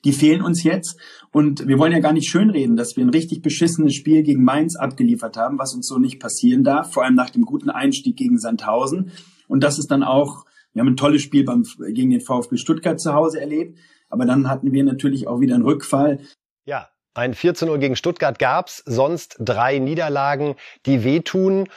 Die 0.05 0.13
fehlen 0.13 0.41
uns 0.41 0.63
jetzt. 0.63 0.97
Und 1.31 1.67
wir 1.67 1.77
wollen 1.77 1.91
ja 1.91 1.99
gar 1.99 2.13
nicht 2.13 2.29
schönreden, 2.29 2.75
dass 2.75 2.97
wir 2.97 3.05
ein 3.05 3.09
richtig 3.09 3.41
beschissenes 3.41 3.93
Spiel 3.93 4.23
gegen 4.23 4.43
Mainz 4.43 4.75
abgeliefert 4.75 5.37
haben, 5.37 5.59
was 5.59 5.75
uns 5.75 5.87
so 5.87 5.99
nicht 5.99 6.19
passieren 6.19 6.63
darf, 6.63 6.91
vor 6.91 7.03
allem 7.03 7.15
nach 7.15 7.29
dem 7.29 7.43
guten 7.43 7.69
Einstieg 7.69 8.17
gegen 8.17 8.39
Sandhausen. 8.39 9.11
Und 9.47 9.63
das 9.63 9.77
ist 9.77 9.91
dann 9.91 10.03
auch, 10.03 10.45
wir 10.73 10.81
haben 10.81 10.89
ein 10.89 10.97
tolles 10.97 11.21
Spiel 11.21 11.43
beim, 11.43 11.63
gegen 11.93 12.09
den 12.09 12.21
VfB 12.21 12.57
Stuttgart 12.57 12.99
zu 12.99 13.13
Hause 13.13 13.39
erlebt. 13.39 13.77
Aber 14.09 14.25
dann 14.25 14.49
hatten 14.49 14.71
wir 14.71 14.83
natürlich 14.83 15.27
auch 15.27 15.39
wieder 15.39 15.55
einen 15.55 15.63
Rückfall. 15.63 16.19
Ja, 16.65 16.89
ein 17.13 17.33
4 17.33 17.53
zu 17.53 17.65
0 17.65 17.79
gegen 17.79 17.95
Stuttgart 17.95 18.39
gab's, 18.39 18.83
sonst 18.85 19.37
drei 19.39 19.77
Niederlagen, 19.77 20.55
die 20.85 21.03
wehtun. 21.03 21.67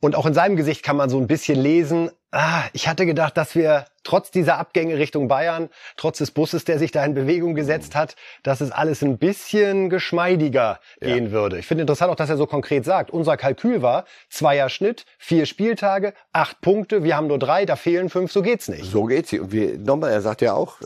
Und 0.00 0.14
auch 0.14 0.26
in 0.26 0.34
seinem 0.34 0.56
Gesicht 0.56 0.82
kann 0.82 0.96
man 0.96 1.10
so 1.10 1.18
ein 1.18 1.26
bisschen 1.26 1.60
lesen, 1.60 2.10
ah, 2.30 2.64
ich 2.72 2.88
hatte 2.88 3.06
gedacht, 3.06 3.36
dass 3.36 3.54
wir 3.54 3.86
trotz 4.06 4.30
dieser 4.30 4.58
Abgänge 4.58 4.98
Richtung 4.98 5.26
Bayern, 5.28 5.68
trotz 5.96 6.18
des 6.18 6.30
Busses, 6.30 6.64
der 6.64 6.78
sich 6.78 6.92
da 6.92 7.04
in 7.04 7.14
Bewegung 7.14 7.54
gesetzt 7.54 7.94
hat, 7.94 8.14
dass 8.42 8.60
es 8.60 8.70
alles 8.70 9.02
ein 9.02 9.18
bisschen 9.18 9.90
geschmeidiger 9.90 10.78
ja. 11.00 11.08
gehen 11.08 11.32
würde. 11.32 11.58
Ich 11.58 11.66
finde 11.66 11.82
interessant 11.82 12.12
auch, 12.12 12.16
dass 12.16 12.30
er 12.30 12.36
so 12.36 12.46
konkret 12.46 12.84
sagt, 12.84 13.10
unser 13.10 13.36
Kalkül 13.36 13.82
war 13.82 14.04
zweier 14.28 14.68
Schnitt, 14.68 15.06
vier 15.18 15.46
Spieltage, 15.46 16.14
acht 16.32 16.60
Punkte, 16.60 17.02
wir 17.02 17.16
haben 17.16 17.26
nur 17.26 17.38
drei, 17.38 17.66
da 17.66 17.76
fehlen 17.76 18.08
fünf, 18.08 18.30
so 18.30 18.42
geht's 18.42 18.68
nicht. 18.68 18.84
So 18.84 19.04
geht's 19.04 19.30
sie. 19.30 19.40
Und 19.40 19.52
wir, 19.52 19.78
nochmal, 19.78 20.12
er 20.12 20.20
sagt 20.20 20.40
ja 20.40 20.54
auch, 20.54 20.78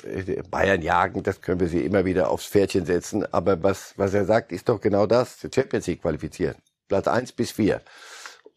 Bayern 0.50 0.82
jagen, 0.82 1.22
das 1.22 1.42
können 1.42 1.60
wir 1.60 1.68
sie 1.68 1.84
immer 1.84 2.04
wieder 2.04 2.30
aufs 2.30 2.46
Pferdchen 2.46 2.86
setzen. 2.86 3.26
Aber 3.32 3.62
was, 3.62 3.94
was 3.96 4.14
er 4.14 4.24
sagt, 4.24 4.52
ist 4.52 4.68
doch 4.68 4.80
genau 4.80 5.06
das, 5.06 5.46
Champions 5.54 5.86
League 5.86 6.02
qualifizieren. 6.02 6.56
Platz 6.88 7.06
eins 7.06 7.32
bis 7.32 7.52
vier. 7.52 7.82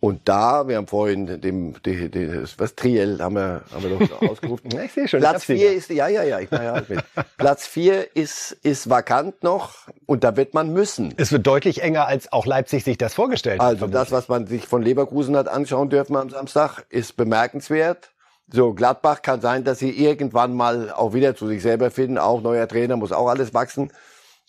Und 0.03 0.27
da, 0.27 0.67
wir 0.67 0.75
haben 0.75 0.87
vorhin 0.87 1.39
dem, 1.39 1.81
dem, 1.81 2.11
dem 2.11 2.45
was 2.57 2.75
Triel 2.75 3.19
haben 3.21 3.35
wir, 3.35 3.61
haben 3.73 3.83
wir 3.83 3.97
doch 3.97 4.21
ausgerufen. 4.29 4.69
ich 4.83 4.91
sehe 4.91 5.07
schon. 5.07 5.21
Platz 5.21 5.45
vier 5.45 5.71
ist, 5.71 5.89
ja, 5.91 6.09
ja, 6.09 6.23
ja, 6.23 6.41
ich 6.41 6.51
mache 6.51 6.63
ja 6.65 6.81
mit. 6.89 6.99
Platz 7.37 7.65
vier 7.65 8.13
ist, 8.13 8.51
ist 8.63 8.89
vakant 8.89 9.43
noch 9.43 9.87
und 10.05 10.25
da 10.25 10.35
wird 10.35 10.53
man 10.53 10.73
müssen. 10.73 11.13
Es 11.15 11.31
wird 11.31 11.47
deutlich 11.47 11.83
enger, 11.83 12.05
als 12.05 12.33
auch 12.33 12.45
Leipzig 12.45 12.83
sich 12.83 12.97
das 12.97 13.13
vorgestellt 13.13 13.61
hat. 13.61 13.65
Also 13.65 13.87
das, 13.87 14.11
was 14.11 14.27
man 14.27 14.45
sich 14.45 14.67
von 14.67 14.81
Leverkusen 14.81 15.37
hat 15.37 15.47
anschauen 15.47 15.89
dürfen 15.89 16.17
am 16.17 16.29
Samstag, 16.29 16.83
ist 16.89 17.15
bemerkenswert. 17.15 18.11
So, 18.51 18.73
Gladbach 18.73 19.21
kann 19.21 19.39
sein, 19.39 19.63
dass 19.63 19.79
sie 19.79 19.91
irgendwann 19.91 20.53
mal 20.53 20.91
auch 20.91 21.13
wieder 21.13 21.33
zu 21.33 21.47
sich 21.47 21.61
selber 21.61 21.91
finden. 21.91 22.17
Auch 22.17 22.41
neuer 22.41 22.67
Trainer 22.67 22.97
muss 22.97 23.13
auch 23.13 23.29
alles 23.29 23.53
wachsen. 23.53 23.89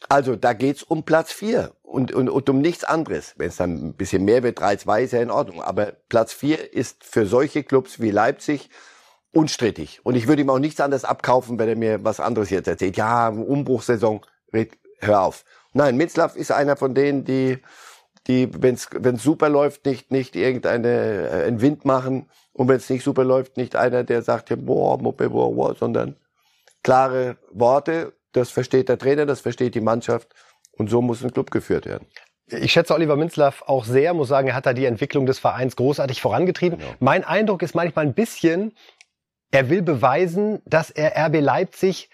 Also 0.08 0.36
da 0.36 0.52
geht's 0.52 0.82
um 0.82 1.04
Platz 1.04 1.32
vier 1.32 1.72
und, 1.82 2.12
und, 2.12 2.28
und 2.28 2.50
um 2.50 2.60
nichts 2.60 2.84
anderes. 2.84 3.34
Wenn 3.36 3.48
es 3.48 3.56
dann 3.56 3.88
ein 3.88 3.94
bisschen 3.94 4.24
mehr 4.24 4.42
wird, 4.42 4.60
3-2 4.60 5.02
ist 5.02 5.12
ja 5.12 5.22
in 5.22 5.30
Ordnung. 5.30 5.62
Aber 5.62 5.92
Platz 6.08 6.32
vier 6.32 6.72
ist 6.72 7.04
für 7.04 7.26
solche 7.26 7.62
Clubs 7.62 8.00
wie 8.00 8.10
Leipzig 8.10 8.70
unstrittig. 9.32 10.00
Und 10.04 10.14
ich 10.14 10.28
würde 10.28 10.42
ihm 10.42 10.50
auch 10.50 10.58
nichts 10.58 10.80
anderes 10.80 11.04
abkaufen, 11.04 11.58
wenn 11.58 11.68
er 11.68 11.76
mir 11.76 12.04
was 12.04 12.20
anderes 12.20 12.50
jetzt 12.50 12.68
erzählt. 12.68 12.96
Ja, 12.96 13.28
Umbruchssaison, 13.28 14.20
hör 15.00 15.22
auf. 15.22 15.44
Nein, 15.72 15.96
Mitzlaff 15.96 16.36
ist 16.36 16.52
einer 16.52 16.76
von 16.76 16.94
denen, 16.94 17.24
die, 17.24 17.58
die 18.26 18.48
wenn 18.62 18.74
es 18.76 19.22
super 19.22 19.48
läuft, 19.48 19.84
nicht, 19.86 20.12
nicht 20.12 20.36
irgendeine, 20.36 21.28
äh, 21.28 21.44
einen 21.46 21.60
Wind 21.60 21.84
machen. 21.84 22.30
Und 22.52 22.68
wenn 22.68 22.76
es 22.76 22.88
nicht 22.88 23.02
super 23.02 23.24
läuft, 23.24 23.56
nicht 23.56 23.74
einer, 23.74 24.04
der 24.04 24.22
sagt, 24.22 24.50
boah, 24.64 24.98
boah, 24.98 25.12
boah, 25.12 25.52
boah, 25.52 25.74
sondern 25.74 26.16
klare 26.82 27.36
Worte. 27.50 28.12
Das 28.34 28.50
versteht 28.50 28.88
der 28.88 28.98
Trainer, 28.98 29.24
das 29.24 29.40
versteht 29.40 29.74
die 29.74 29.80
Mannschaft. 29.80 30.28
Und 30.72 30.90
so 30.90 31.00
muss 31.00 31.24
ein 31.24 31.32
Club 31.32 31.50
geführt 31.50 31.86
werden. 31.86 32.06
Ich 32.46 32.72
schätze 32.72 32.94
Oliver 32.94 33.16
Minzlaff 33.16 33.62
auch 33.62 33.84
sehr, 33.84 34.12
muss 34.12 34.28
sagen, 34.28 34.48
er 34.48 34.54
hat 34.54 34.66
da 34.66 34.74
die 34.74 34.84
Entwicklung 34.84 35.24
des 35.24 35.38
Vereins 35.38 35.76
großartig 35.76 36.20
vorangetrieben. 36.20 36.78
Genau. 36.78 36.94
Mein 37.00 37.24
Eindruck 37.24 37.62
ist 37.62 37.74
manchmal 37.74 38.04
ein 38.04 38.12
bisschen, 38.12 38.74
er 39.50 39.70
will 39.70 39.80
beweisen, 39.82 40.60
dass 40.66 40.90
er 40.90 41.16
RB 41.28 41.40
Leipzig 41.40 42.10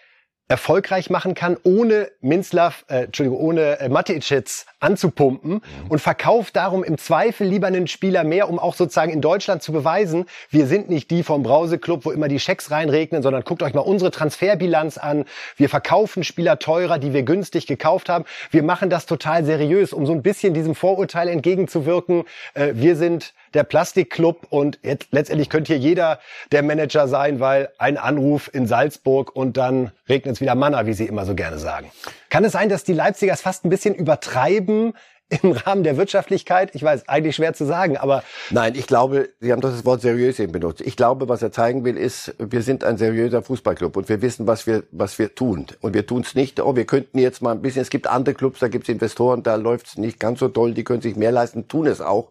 erfolgreich 0.51 1.11
machen 1.11 1.35
kann, 1.35 1.57
ohne 1.63 2.11
Minzlaff, 2.21 2.85
äh, 2.89 3.05
Entschuldigung, 3.05 3.39
ohne 3.39 3.79
äh, 3.79 3.89
Maticic 3.89 4.67
anzupumpen 4.81 5.53
mhm. 5.53 5.63
und 5.89 6.01
verkauft 6.01 6.57
darum 6.57 6.83
im 6.83 6.99
Zweifel 6.99 7.47
lieber 7.47 7.69
einen 7.69 7.87
Spieler 7.87 8.25
mehr, 8.25 8.51
um 8.51 8.59
auch 8.59 8.75
sozusagen 8.75 9.13
in 9.13 9.21
Deutschland 9.21 9.63
zu 9.63 9.71
beweisen, 9.71 10.27
wir 10.51 10.67
sind 10.67 10.91
nicht 10.91 11.11
die 11.13 11.23
vom 11.23 11.45
Brauseklub, 11.45 12.05
wo 12.05 12.11
immer 12.11 12.27
die 12.27 12.41
Schecks 12.41 12.73
reinregnen, 12.73 13.23
sondern 13.23 13.45
guckt 13.45 13.63
euch 13.63 13.75
mal 13.75 13.81
unsere 13.81 14.11
Transferbilanz 14.11 14.99
an. 14.99 15.25
Wir 15.57 15.69
verkaufen 15.69 16.25
Spieler 16.25 16.59
teurer, 16.59 16.99
die 16.99 17.13
wir 17.13 17.23
günstig 17.23 17.69
gekauft 17.69 18.09
haben. 18.09 18.25
Wir 18.51 18.65
machen 18.65 18.91
das 18.91 19.07
total 19.07 19.45
seriös, 19.45 19.93
um 19.93 20.05
so 20.05 20.13
ein 20.13 20.23
bisschen 20.23 20.53
diesem 20.53 20.75
Vorurteil 20.75 21.29
entgegenzuwirken. 21.29 22.25
Äh, 22.55 22.73
wir 22.75 22.97
sind 22.97 23.35
der 23.55 23.65
Plastikclub 23.65 24.47
und 24.51 24.79
jetzt, 24.83 25.09
letztendlich 25.11 25.49
könnte 25.49 25.75
hier 25.75 25.81
jeder 25.81 26.21
der 26.53 26.63
Manager 26.63 27.09
sein, 27.09 27.41
weil 27.41 27.71
ein 27.79 27.97
Anruf 27.97 28.51
in 28.53 28.67
Salzburg 28.67 29.35
und 29.35 29.57
dann 29.57 29.93
regnet 30.09 30.37
es 30.37 30.41
wieder 30.41 30.55
Manna, 30.55 30.87
wie 30.87 30.93
Sie 30.93 31.07
immer 31.07 31.25
so 31.25 31.35
gerne 31.35 31.59
sagen. 31.59 31.91
Kann 32.29 32.45
es 32.45 32.53
sein, 32.53 32.69
dass 32.69 32.85
die 32.85 32.93
Leipzigers 32.93 33.41
fast 33.41 33.65
ein 33.65 33.71
bisschen 33.71 33.95
übertreiben 33.95 34.95
im 35.43 35.53
Rahmen 35.53 35.85
der 35.85 35.97
Wirtschaftlichkeit? 35.97 36.75
Ich 36.75 36.83
weiß, 36.83 37.09
eigentlich 37.09 37.37
schwer 37.37 37.55
zu 37.55 37.65
sagen, 37.65 37.97
aber. 37.97 38.23
Nein, 38.51 38.75
ich 38.75 38.87
glaube, 38.87 39.31
Sie 39.41 39.53
haben 39.53 39.61
das 39.61 39.85
Wort 39.85 40.03
seriös 40.03 40.39
eben 40.39 40.53
benutzt. 40.53 40.81
Ich 40.81 40.97
glaube, 40.97 41.29
was 41.29 41.43
er 41.43 41.53
zeigen 41.53 41.85
will, 41.85 41.97
ist, 41.97 42.35
wir 42.39 42.63
sind 42.63 42.85
ein 42.85 42.99
seriöser 42.99 43.43
Fußballclub 43.43 43.97
und 43.97 44.09
wir 44.09 44.23
wissen, 44.23 44.47
was 44.47 44.67
wir, 44.67 44.85
was 44.91 45.19
wir 45.19 45.35
tun. 45.35 45.67
Und 45.81 45.95
wir 45.95 46.07
tun 46.07 46.23
es 46.23 46.35
nicht, 46.35 46.61
oh, 46.61 46.77
wir 46.77 46.85
könnten 46.85 47.19
jetzt 47.19 47.43
mal 47.43 47.53
ein 47.53 47.63
bisschen, 47.63 47.83
es 47.83 47.91
gibt 47.91 48.07
andere 48.07 48.35
Clubs, 48.35 48.61
da 48.61 48.69
gibt 48.69 48.85
es 48.85 48.93
Investoren, 48.93 49.43
da 49.43 49.55
läuft 49.55 49.87
es 49.87 49.97
nicht 49.97 50.21
ganz 50.21 50.41
so 50.41 50.49
toll, 50.49 50.75
die 50.75 50.85
können 50.85 51.03
sich 51.03 51.17
mehr 51.17 51.33
leisten, 51.33 51.69
tun 51.69 51.87
es 51.87 52.01
auch 52.01 52.31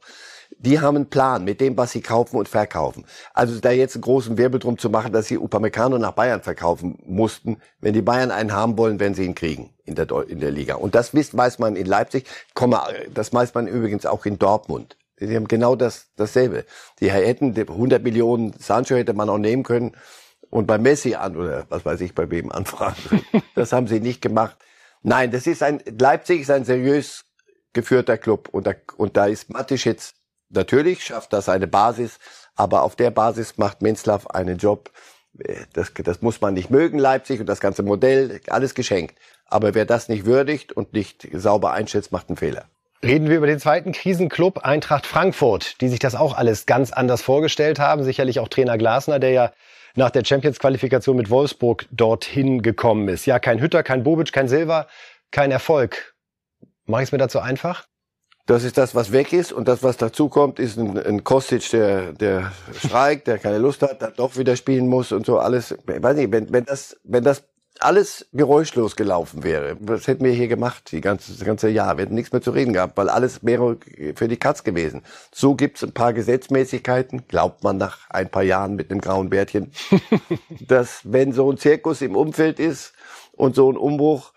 die 0.57 0.79
haben 0.79 0.97
einen 0.97 1.09
Plan 1.09 1.43
mit 1.43 1.62
dem, 1.62 1.77
was 1.77 1.91
sie 1.91 2.01
kaufen 2.01 2.38
und 2.38 2.49
verkaufen. 2.49 3.05
Also 3.33 3.59
da 3.59 3.71
jetzt 3.71 3.95
einen 3.95 4.01
großen 4.01 4.38
Wirbel 4.38 4.59
drum 4.59 4.77
zu 4.77 4.89
machen, 4.89 5.13
dass 5.13 5.27
sie 5.27 5.38
Upamecano 5.38 5.97
nach 5.97 6.12
Bayern 6.12 6.41
verkaufen 6.41 6.97
mussten, 7.05 7.57
wenn 7.79 7.93
die 7.93 8.01
Bayern 8.01 8.31
einen 8.31 8.51
haben 8.51 8.77
wollen, 8.77 8.99
werden 8.99 9.13
sie 9.13 9.25
ihn 9.25 9.35
kriegen 9.35 9.73
in 9.85 9.95
der, 9.95 10.07
in 10.27 10.39
der 10.39 10.51
Liga. 10.51 10.75
Und 10.75 10.95
das 10.95 11.13
weiß 11.13 11.59
man 11.59 11.75
in 11.75 11.85
Leipzig, 11.85 12.25
das 13.13 13.33
weiß 13.33 13.53
man 13.53 13.67
übrigens 13.67 14.05
auch 14.05 14.25
in 14.25 14.38
Dortmund. 14.38 14.97
Die 15.19 15.35
haben 15.35 15.47
genau 15.47 15.75
das, 15.75 16.07
dasselbe. 16.15 16.65
Die 16.99 17.12
hätten 17.12 17.55
100 17.57 18.01
Millionen 18.03 18.53
Sancho 18.57 18.95
hätte 18.95 19.13
man 19.13 19.29
auch 19.29 19.38
nehmen 19.38 19.63
können 19.63 19.93
und 20.49 20.65
bei 20.65 20.77
Messi 20.77 21.15
an 21.15 21.35
oder 21.35 21.65
was 21.69 21.85
weiß 21.85 22.01
ich 22.01 22.15
bei 22.15 22.29
wem 22.29 22.51
anfragen. 22.51 22.95
Das 23.55 23.73
haben 23.73 23.88
sie 23.88 23.99
nicht 23.99 24.21
gemacht. 24.21 24.55
Nein, 25.01 25.31
das 25.31 25.45
ist 25.45 25.62
ein 25.63 25.81
Leipzig 25.99 26.41
ist 26.41 26.51
ein 26.51 26.63
seriös 26.63 27.25
geführter 27.73 28.17
Club 28.17 28.47
und 28.51 28.67
da, 28.67 28.73
und 28.95 29.17
da 29.17 29.25
ist 29.25 29.49
Matischitz 29.49 30.13
Natürlich 30.49 31.03
schafft 31.03 31.33
das 31.33 31.47
eine 31.47 31.67
Basis, 31.67 32.19
aber 32.55 32.81
auf 32.83 32.95
der 32.95 33.12
Basis 33.12 33.57
macht 33.57 33.81
Minzlaff 33.81 34.27
einen 34.27 34.57
Job. 34.57 34.91
Das, 35.73 35.93
das 35.93 36.21
muss 36.21 36.41
man 36.41 36.55
nicht 36.55 36.71
mögen, 36.71 36.97
Leipzig 36.97 37.39
und 37.39 37.45
das 37.45 37.59
ganze 37.59 37.83
Modell, 37.83 38.41
alles 38.47 38.73
geschenkt. 38.73 39.15
Aber 39.45 39.75
wer 39.75 39.85
das 39.85 40.09
nicht 40.09 40.25
würdigt 40.25 40.73
und 40.73 40.93
nicht 40.93 41.27
sauber 41.33 41.71
einschätzt, 41.71 42.12
macht 42.12 42.29
einen 42.29 42.38
Fehler. 42.38 42.65
Reden 43.01 43.29
wir 43.29 43.38
über 43.38 43.47
den 43.47 43.59
zweiten 43.59 43.93
Krisenclub 43.93 44.59
Eintracht 44.59 45.05
Frankfurt, 45.05 45.79
die 45.79 45.88
sich 45.88 45.99
das 45.99 46.15
auch 46.15 46.35
alles 46.35 46.65
ganz 46.65 46.91
anders 46.91 47.21
vorgestellt 47.21 47.79
haben. 47.79 48.03
Sicherlich 48.03 48.39
auch 48.39 48.49
Trainer 48.49 48.77
Glasner, 48.77 49.19
der 49.19 49.31
ja 49.31 49.53
nach 49.95 50.09
der 50.09 50.25
Champions-Qualifikation 50.25 51.15
mit 51.15 51.29
Wolfsburg 51.29 51.85
dorthin 51.91 52.62
gekommen 52.62 53.07
ist. 53.07 53.25
Ja, 53.25 53.39
kein 53.39 53.62
Hütter, 53.62 53.83
kein 53.83 54.03
Bobic, 54.03 54.33
kein 54.33 54.49
Silva, 54.49 54.88
kein 55.31 55.51
Erfolg. 55.51 56.15
Mache 56.85 57.03
ich 57.03 57.07
es 57.07 57.12
mir 57.12 57.19
dazu 57.19 57.39
einfach? 57.39 57.88
Das 58.49 58.63
ist 58.63 58.79
das, 58.79 58.95
was 58.95 59.12
weg 59.12 59.31
ist. 59.31 59.53
Und 59.53 59.67
das, 59.67 59.83
was 59.83 59.97
dazukommt, 59.97 60.57
ist 60.57 60.79
ein, 60.79 60.97
ein 60.97 61.23
Kostic, 61.23 61.69
der, 61.69 62.13
der 62.13 62.51
streikt, 62.75 63.27
der 63.27 63.38
keine 63.38 63.59
Lust 63.59 63.83
hat, 63.83 64.01
dann 64.01 64.13
doch 64.15 64.38
wieder 64.38 64.55
spielen 64.55 64.88
muss 64.88 65.12
und 65.12 65.27
so 65.27 65.38
alles. 65.38 65.69
Ich 65.69 66.01
weiß 66.01 66.15
nicht, 66.15 66.31
wenn, 66.31 66.51
wenn 66.51 66.65
das, 66.65 66.97
wenn 67.03 67.23
das 67.23 67.43
alles 67.79 68.27
geräuschlos 68.33 68.95
gelaufen 68.95 69.43
wäre, 69.43 69.77
was 69.79 70.07
hätten 70.07 70.25
wir 70.25 70.31
hier 70.31 70.47
gemacht, 70.47 70.91
die 70.91 70.99
ganze, 70.99 71.31
das 71.31 71.45
ganze 71.45 71.69
Jahr? 71.69 71.97
Wir 71.97 72.05
hätten 72.05 72.15
nichts 72.15 72.31
mehr 72.31 72.41
zu 72.41 72.49
reden 72.49 72.73
gehabt, 72.73 72.97
weil 72.97 73.09
alles 73.09 73.45
wäre 73.45 73.77
für 74.15 74.27
die 74.27 74.38
Katz 74.38 74.63
gewesen. 74.63 75.03
So 75.31 75.53
gibt's 75.53 75.83
ein 75.83 75.91
paar 75.91 76.13
Gesetzmäßigkeiten, 76.13 77.27
glaubt 77.27 77.63
man 77.63 77.77
nach 77.77 78.09
ein 78.09 78.29
paar 78.29 78.41
Jahren 78.41 78.75
mit 78.75 78.89
einem 78.89 78.99
grauen 78.99 79.29
Bärtchen, 79.29 79.71
dass 80.67 81.01
wenn 81.03 81.33
so 81.33 81.51
ein 81.51 81.59
Zirkus 81.59 82.01
im 82.01 82.15
Umfeld 82.15 82.59
ist 82.59 82.93
und 83.33 83.53
so 83.53 83.71
ein 83.71 83.77
Umbruch, 83.77 84.33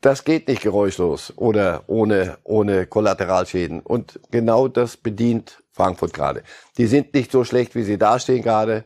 das 0.00 0.24
geht 0.24 0.48
nicht 0.48 0.62
geräuschlos 0.62 1.32
oder 1.36 1.84
ohne, 1.86 2.38
ohne 2.44 2.86
Kollateralschäden. 2.86 3.80
Und 3.80 4.20
genau 4.30 4.68
das 4.68 4.96
bedient 4.96 5.62
Frankfurt 5.72 6.12
gerade. 6.12 6.42
Die 6.76 6.86
sind 6.86 7.14
nicht 7.14 7.32
so 7.32 7.44
schlecht, 7.44 7.74
wie 7.74 7.82
sie 7.82 7.98
dastehen 7.98 8.42
gerade. 8.42 8.84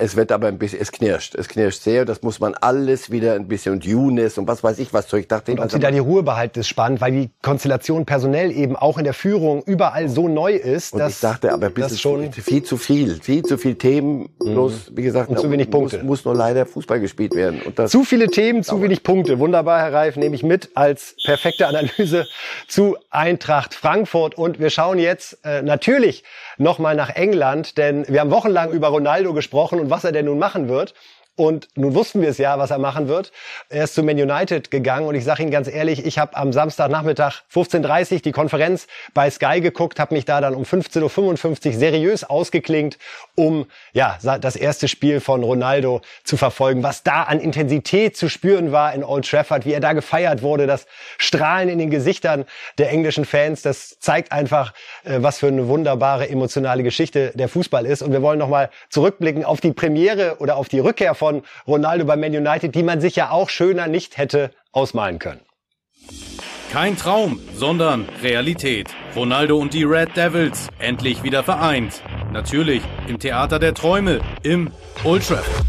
Es 0.00 0.14
wird 0.14 0.30
aber 0.30 0.46
ein 0.46 0.58
bisschen, 0.58 0.80
es 0.80 0.92
knirscht, 0.92 1.34
es 1.34 1.48
knirscht 1.48 1.82
sehr. 1.82 2.04
Das 2.04 2.22
muss 2.22 2.38
man 2.38 2.54
alles 2.54 3.10
wieder 3.10 3.34
ein 3.34 3.48
bisschen 3.48 3.72
und 3.72 3.84
Younes 3.84 4.38
und 4.38 4.46
was 4.46 4.62
weiß 4.62 4.78
ich 4.78 4.92
was. 4.92 5.12
Ich 5.12 5.26
dachte, 5.26 5.50
und 5.50 5.58
ob 5.58 5.72
sie 5.72 5.80
da 5.80 5.90
die 5.90 5.98
Ruhe 5.98 6.22
behalten, 6.22 6.60
ist 6.60 6.68
spannend, 6.68 7.00
weil 7.00 7.10
die 7.10 7.30
Konstellation 7.42 8.06
personell 8.06 8.52
eben 8.52 8.76
auch 8.76 8.98
in 8.98 9.04
der 9.04 9.12
Führung 9.12 9.60
überall 9.64 10.08
so 10.08 10.28
neu 10.28 10.52
ist. 10.52 10.92
Und 10.92 11.00
dass 11.00 11.14
ich 11.14 11.20
dachte, 11.20 11.52
aber 11.52 11.70
das 11.70 12.00
schon 12.00 12.32
viel 12.32 12.62
zu 12.62 12.76
viel, 12.76 13.20
viel 13.20 13.42
zu 13.42 13.58
viel 13.58 13.74
Themen. 13.74 14.28
Mhm. 14.40 14.52
Bloß, 14.52 14.92
wie 14.94 15.02
gesagt, 15.02 15.30
und 15.30 15.40
zu 15.40 15.50
wenig 15.50 15.68
Punkte. 15.68 15.96
Muss, 15.98 16.06
muss 16.06 16.24
nur 16.26 16.36
leider 16.36 16.64
Fußball 16.64 17.00
gespielt 17.00 17.34
werden. 17.34 17.60
Und 17.62 17.76
das 17.76 17.90
zu 17.90 18.04
viele 18.04 18.28
Themen, 18.28 18.62
zu 18.62 18.80
wenig 18.80 19.02
Punkte. 19.02 19.40
Wunderbar, 19.40 19.80
Herr 19.80 19.92
Reif, 19.92 20.14
nehme 20.14 20.36
ich 20.36 20.44
mit 20.44 20.70
als 20.74 21.16
perfekte 21.24 21.66
Analyse 21.66 22.28
zu 22.68 22.96
Eintracht 23.10 23.74
Frankfurt. 23.74 24.38
Und 24.38 24.60
wir 24.60 24.70
schauen 24.70 25.00
jetzt 25.00 25.38
äh, 25.42 25.62
natürlich 25.62 26.22
nochmal 26.58 26.94
nach 26.94 27.10
England, 27.10 27.78
denn 27.78 28.06
wir 28.08 28.20
haben 28.20 28.30
wochenlang 28.30 28.70
über 28.72 28.88
Ronaldo 28.88 29.32
gesprochen 29.32 29.80
und 29.80 29.90
was 29.90 30.04
er 30.04 30.12
denn 30.12 30.26
nun 30.26 30.38
machen 30.38 30.68
wird. 30.68 30.94
Und 31.38 31.68
nun 31.76 31.94
wussten 31.94 32.20
wir 32.20 32.30
es 32.30 32.38
ja, 32.38 32.58
was 32.58 32.72
er 32.72 32.78
machen 32.78 33.06
wird. 33.06 33.30
Er 33.68 33.84
ist 33.84 33.94
zu 33.94 34.02
Man 34.02 34.18
United 34.20 34.72
gegangen 34.72 35.06
und 35.06 35.14
ich 35.14 35.22
sage 35.22 35.42
Ihnen 35.42 35.52
ganz 35.52 35.68
ehrlich, 35.68 36.04
ich 36.04 36.18
habe 36.18 36.36
am 36.36 36.52
Samstagnachmittag 36.52 37.42
15.30 37.54 38.12
Uhr 38.14 38.18
die 38.22 38.32
Konferenz 38.32 38.88
bei 39.14 39.30
Sky 39.30 39.60
geguckt, 39.60 40.00
habe 40.00 40.16
mich 40.16 40.24
da 40.24 40.40
dann 40.40 40.56
um 40.56 40.64
15.55 40.64 41.66
Uhr 41.66 41.72
seriös 41.74 42.24
ausgeklingt, 42.24 42.98
um 43.36 43.66
ja 43.92 44.18
das 44.20 44.56
erste 44.56 44.88
Spiel 44.88 45.20
von 45.20 45.44
Ronaldo 45.44 46.00
zu 46.24 46.36
verfolgen. 46.36 46.82
Was 46.82 47.04
da 47.04 47.22
an 47.22 47.38
Intensität 47.38 48.16
zu 48.16 48.28
spüren 48.28 48.72
war 48.72 48.92
in 48.92 49.04
Old 49.04 49.24
Trafford, 49.30 49.64
wie 49.64 49.74
er 49.74 49.80
da 49.80 49.92
gefeiert 49.92 50.42
wurde, 50.42 50.66
das 50.66 50.86
Strahlen 51.18 51.68
in 51.68 51.78
den 51.78 51.90
Gesichtern 51.90 52.46
der 52.78 52.90
englischen 52.90 53.24
Fans, 53.24 53.62
das 53.62 54.00
zeigt 54.00 54.32
einfach, 54.32 54.72
äh, 55.04 55.18
was 55.20 55.38
für 55.38 55.46
eine 55.46 55.68
wunderbare 55.68 56.28
emotionale 56.28 56.82
Geschichte 56.82 57.30
der 57.36 57.48
Fußball 57.48 57.86
ist. 57.86 58.02
Und 58.02 58.10
wir 58.10 58.22
wollen 58.22 58.40
nochmal 58.40 58.70
zurückblicken 58.90 59.44
auf 59.44 59.60
die 59.60 59.72
Premiere 59.72 60.38
oder 60.40 60.56
auf 60.56 60.68
die 60.68 60.80
Rückkehr 60.80 61.14
von 61.14 61.27
von 61.28 61.42
Ronaldo 61.66 62.06
bei 62.06 62.16
Man 62.16 62.34
United, 62.34 62.74
die 62.74 62.82
man 62.82 63.02
sich 63.02 63.16
ja 63.16 63.30
auch 63.30 63.50
schöner 63.50 63.86
nicht 63.86 64.16
hätte 64.16 64.50
ausmalen 64.72 65.18
können. 65.18 65.40
Kein 66.72 66.96
Traum, 66.96 67.38
sondern 67.54 68.06
Realität. 68.22 68.88
Ronaldo 69.14 69.58
und 69.58 69.74
die 69.74 69.84
Red 69.84 70.16
Devils 70.16 70.68
endlich 70.78 71.22
wieder 71.22 71.42
vereint. 71.42 72.02
Natürlich 72.32 72.82
im 73.08 73.18
Theater 73.18 73.58
der 73.58 73.74
Träume, 73.74 74.20
im 74.42 74.70
Old 75.04 75.26
Trafford. 75.26 75.66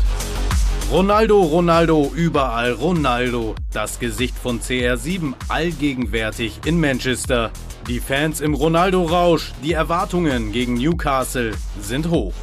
Ronaldo, 0.92 1.42
Ronaldo, 1.42 2.12
überall 2.16 2.72
Ronaldo. 2.72 3.56
Das 3.72 4.00
Gesicht 4.00 4.36
von 4.38 4.60
CR7 4.60 5.34
allgegenwärtig 5.50 6.62
in 6.66 6.80
Manchester. 6.80 7.52
Die 7.88 8.00
Fans 8.00 8.40
im 8.42 8.54
Ronaldo-Rausch, 8.54 9.52
die 9.64 9.74
Erwartungen 9.74 10.52
gegen 10.52 10.76
Newcastle 10.76 11.52
sind 11.80 12.10
hoch. 12.10 12.34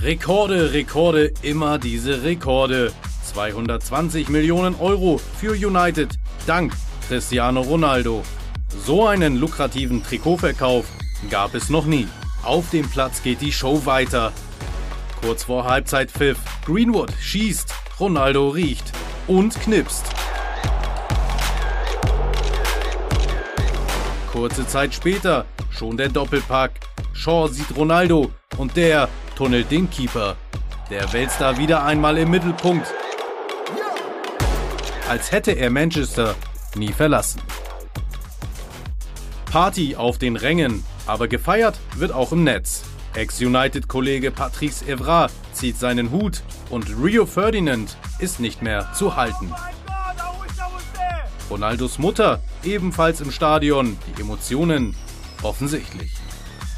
Rekorde, 0.00 0.72
Rekorde, 0.72 1.32
immer 1.42 1.76
diese 1.78 2.22
Rekorde. 2.22 2.92
220 3.24 4.28
Millionen 4.28 4.76
Euro 4.76 5.18
für 5.18 5.52
United, 5.54 6.10
dank 6.46 6.72
Cristiano 7.08 7.62
Ronaldo. 7.62 8.22
So 8.86 9.08
einen 9.08 9.36
lukrativen 9.36 10.04
Trikotverkauf 10.04 10.86
gab 11.30 11.54
es 11.56 11.68
noch 11.68 11.84
nie. 11.84 12.06
Auf 12.44 12.70
dem 12.70 12.88
Platz 12.88 13.24
geht 13.24 13.40
die 13.40 13.50
Show 13.50 13.86
weiter. 13.86 14.32
Kurz 15.20 15.42
vor 15.42 15.64
Halbzeitpfiff, 15.64 16.38
Greenwood 16.64 17.12
schießt, 17.20 17.74
Ronaldo 17.98 18.50
riecht 18.50 18.92
und 19.26 19.60
knipst. 19.60 20.06
Kurze 24.30 24.64
Zeit 24.64 24.94
später 24.94 25.44
schon 25.72 25.96
der 25.96 26.08
Doppelpack. 26.08 26.78
Shaw 27.14 27.48
sieht 27.48 27.76
Ronaldo 27.76 28.30
und 28.58 28.76
der 28.76 29.08
tunnelt 29.38 29.70
den 29.70 29.88
Keeper. 29.88 30.36
Der 30.90 31.12
Weltstar 31.12 31.58
wieder 31.58 31.84
einmal 31.84 32.18
im 32.18 32.28
Mittelpunkt. 32.28 32.92
Als 35.08 35.30
hätte 35.30 35.52
er 35.52 35.70
Manchester 35.70 36.34
nie 36.74 36.92
verlassen. 36.92 37.40
Party 39.44 39.94
auf 39.94 40.18
den 40.18 40.34
Rängen, 40.34 40.82
aber 41.06 41.28
gefeiert 41.28 41.78
wird 41.94 42.10
auch 42.10 42.32
im 42.32 42.42
Netz. 42.42 42.82
Ex-United-Kollege 43.14 44.32
Patrice 44.32 44.84
Evra 44.84 45.28
zieht 45.52 45.78
seinen 45.78 46.10
Hut 46.10 46.42
und 46.68 46.86
Rio 47.00 47.24
Ferdinand 47.24 47.96
ist 48.18 48.40
nicht 48.40 48.60
mehr 48.60 48.92
zu 48.92 49.14
halten. 49.14 49.54
Ronaldos 51.48 51.98
Mutter 51.98 52.42
ebenfalls 52.64 53.20
im 53.20 53.30
Stadion, 53.30 53.98
die 54.08 54.20
Emotionen 54.20 54.96
offensichtlich. 55.44 56.12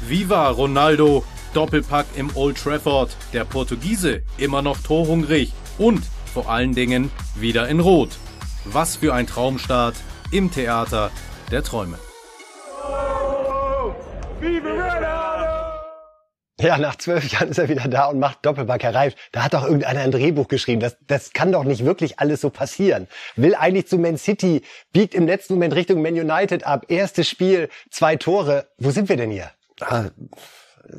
Viva 0.07 0.47
Ronaldo, 0.49 1.23
Doppelpack 1.53 2.05
im 2.15 2.35
Old 2.35 2.57
Trafford, 2.57 3.15
der 3.33 3.43
Portugiese 3.43 4.21
immer 4.37 4.61
noch 4.61 4.77
torhungrig 4.77 5.51
und 5.77 6.01
vor 6.33 6.49
allen 6.49 6.73
Dingen 6.73 7.11
wieder 7.35 7.67
in 7.67 7.79
Rot. 7.81 8.11
Was 8.65 8.95
für 8.95 9.13
ein 9.13 9.27
Traumstart 9.27 9.95
im 10.31 10.51
Theater 10.51 11.11
der 11.51 11.63
Träume. 11.63 11.99
Ja, 16.61 16.77
nach 16.77 16.95
zwölf 16.95 17.27
Jahren 17.31 17.49
ist 17.49 17.57
er 17.57 17.69
wieder 17.69 17.87
da 17.87 18.05
und 18.05 18.19
macht 18.19 18.39
Reif, 18.45 19.15
da 19.31 19.43
hat 19.43 19.53
doch 19.53 19.63
irgendeiner 19.63 20.01
ein 20.01 20.11
Drehbuch 20.11 20.47
geschrieben. 20.47 20.79
Das, 20.79 20.95
das 21.07 21.33
kann 21.33 21.51
doch 21.51 21.63
nicht 21.63 21.83
wirklich 21.83 22.19
alles 22.19 22.41
so 22.41 22.49
passieren. 22.51 23.07
Will 23.35 23.55
eigentlich 23.55 23.87
zu 23.87 23.97
Man 23.97 24.17
City, 24.17 24.61
biegt 24.93 25.15
im 25.15 25.25
letzten 25.25 25.55
Moment 25.55 25.73
Richtung 25.73 26.01
Man 26.01 26.13
United 26.13 26.63
ab. 26.65 26.85
Erstes 26.87 27.27
Spiel, 27.27 27.69
zwei 27.89 28.15
Tore. 28.15 28.67
Wo 28.77 28.91
sind 28.91 29.09
wir 29.09 29.17
denn 29.17 29.31
hier? 29.31 29.49
Ah, 29.81 30.09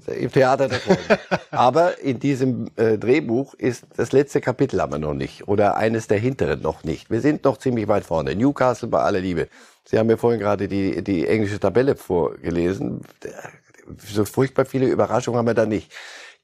Im 0.07 0.31
Theater 0.31 0.69
Träume. 0.69 1.19
aber 1.51 1.99
in 2.01 2.19
diesem 2.21 2.71
äh, 2.77 2.99
Drehbuch 2.99 3.55
ist 3.55 3.85
das 3.97 4.13
letzte 4.13 4.41
Kapitel 4.41 4.81
aber 4.81 4.99
noch 4.99 5.15
nicht. 5.15 5.49
Oder 5.49 5.77
eines 5.77 6.09
der 6.09 6.19
hinteren 6.19 6.63
noch 6.63 6.85
nicht. 6.85 7.11
Wir 7.11 7.21
sind 7.21 7.45
noch 7.45 7.59
ziemlich 7.59 7.89
weit 7.89 8.05
vorne. 8.05 8.35
Newcastle 8.35 8.89
bei 8.89 9.01
aller 9.01 9.21
Liebe. 9.21 9.49
Sie 9.85 9.99
haben 9.99 10.07
mir 10.07 10.19
vorhin 10.19 10.41
gerade 10.41 10.69
die, 10.69 11.03
die 11.03 11.27
englische 11.27 11.59
Tabelle 11.59 11.97
vorgelesen 11.97 13.01
so 13.99 14.25
furchtbar 14.25 14.65
viele 14.65 14.87
Überraschungen 14.87 15.39
haben 15.39 15.47
wir 15.47 15.55
da 15.55 15.67
nicht. 15.67 15.93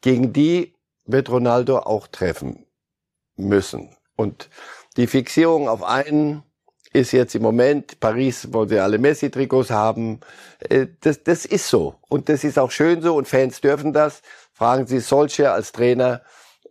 Gegen 0.00 0.32
die 0.32 0.74
wird 1.06 1.30
Ronaldo 1.30 1.78
auch 1.78 2.06
treffen 2.06 2.66
müssen. 3.36 3.96
Und 4.16 4.48
die 4.96 5.06
Fixierung 5.06 5.68
auf 5.68 5.82
einen 5.82 6.42
ist 6.92 7.12
jetzt 7.12 7.34
im 7.34 7.42
Moment, 7.42 8.00
Paris 8.00 8.52
wollen 8.52 8.68
sie 8.68 8.78
alle 8.78 8.98
Messi-Trikots 8.98 9.70
haben. 9.70 10.20
Äh, 10.68 10.86
das, 11.00 11.22
das 11.22 11.44
ist 11.44 11.68
so. 11.68 11.96
Und 12.08 12.28
das 12.28 12.44
ist 12.44 12.58
auch 12.58 12.70
schön 12.70 13.02
so 13.02 13.16
und 13.16 13.28
Fans 13.28 13.60
dürfen 13.60 13.92
das. 13.92 14.22
Fragen 14.52 14.86
Sie 14.86 15.00
solche 15.00 15.52
als 15.52 15.72
Trainer. 15.72 16.22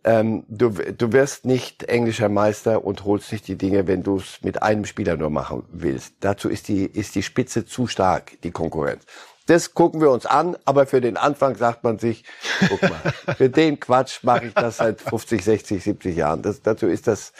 Ähm, 0.04 0.44
du, 0.48 0.70
du 0.70 1.12
wirst 1.12 1.44
nicht 1.44 1.84
englischer 1.84 2.28
Meister 2.28 2.84
und 2.84 3.04
holst 3.04 3.32
nicht 3.32 3.48
die 3.48 3.56
Dinge, 3.56 3.86
wenn 3.86 4.02
du 4.02 4.18
es 4.18 4.40
mit 4.42 4.62
einem 4.62 4.84
Spieler 4.84 5.16
nur 5.16 5.30
machen 5.30 5.64
willst. 5.70 6.14
Dazu 6.20 6.48
ist 6.48 6.68
die, 6.68 6.84
ist 6.84 7.14
die 7.14 7.22
Spitze 7.22 7.64
zu 7.64 7.86
stark, 7.86 8.40
die 8.42 8.50
Konkurrenz. 8.50 9.04
Das 9.46 9.72
gucken 9.72 10.02
wir 10.02 10.10
uns 10.10 10.26
an, 10.26 10.58
aber 10.66 10.86
für 10.86 11.00
den 11.00 11.16
Anfang 11.16 11.56
sagt 11.56 11.82
man 11.82 11.98
sich, 11.98 12.24
guck 12.68 12.82
mal, 12.82 13.34
für 13.36 13.48
den 13.48 13.80
Quatsch 13.80 14.22
mache 14.22 14.46
ich 14.46 14.54
das 14.54 14.76
seit 14.76 15.00
50, 15.00 15.42
60, 15.42 15.82
70 15.82 16.16
Jahren. 16.16 16.42
Das, 16.42 16.60
dazu 16.60 16.86
ist 16.86 17.06
das 17.06 17.32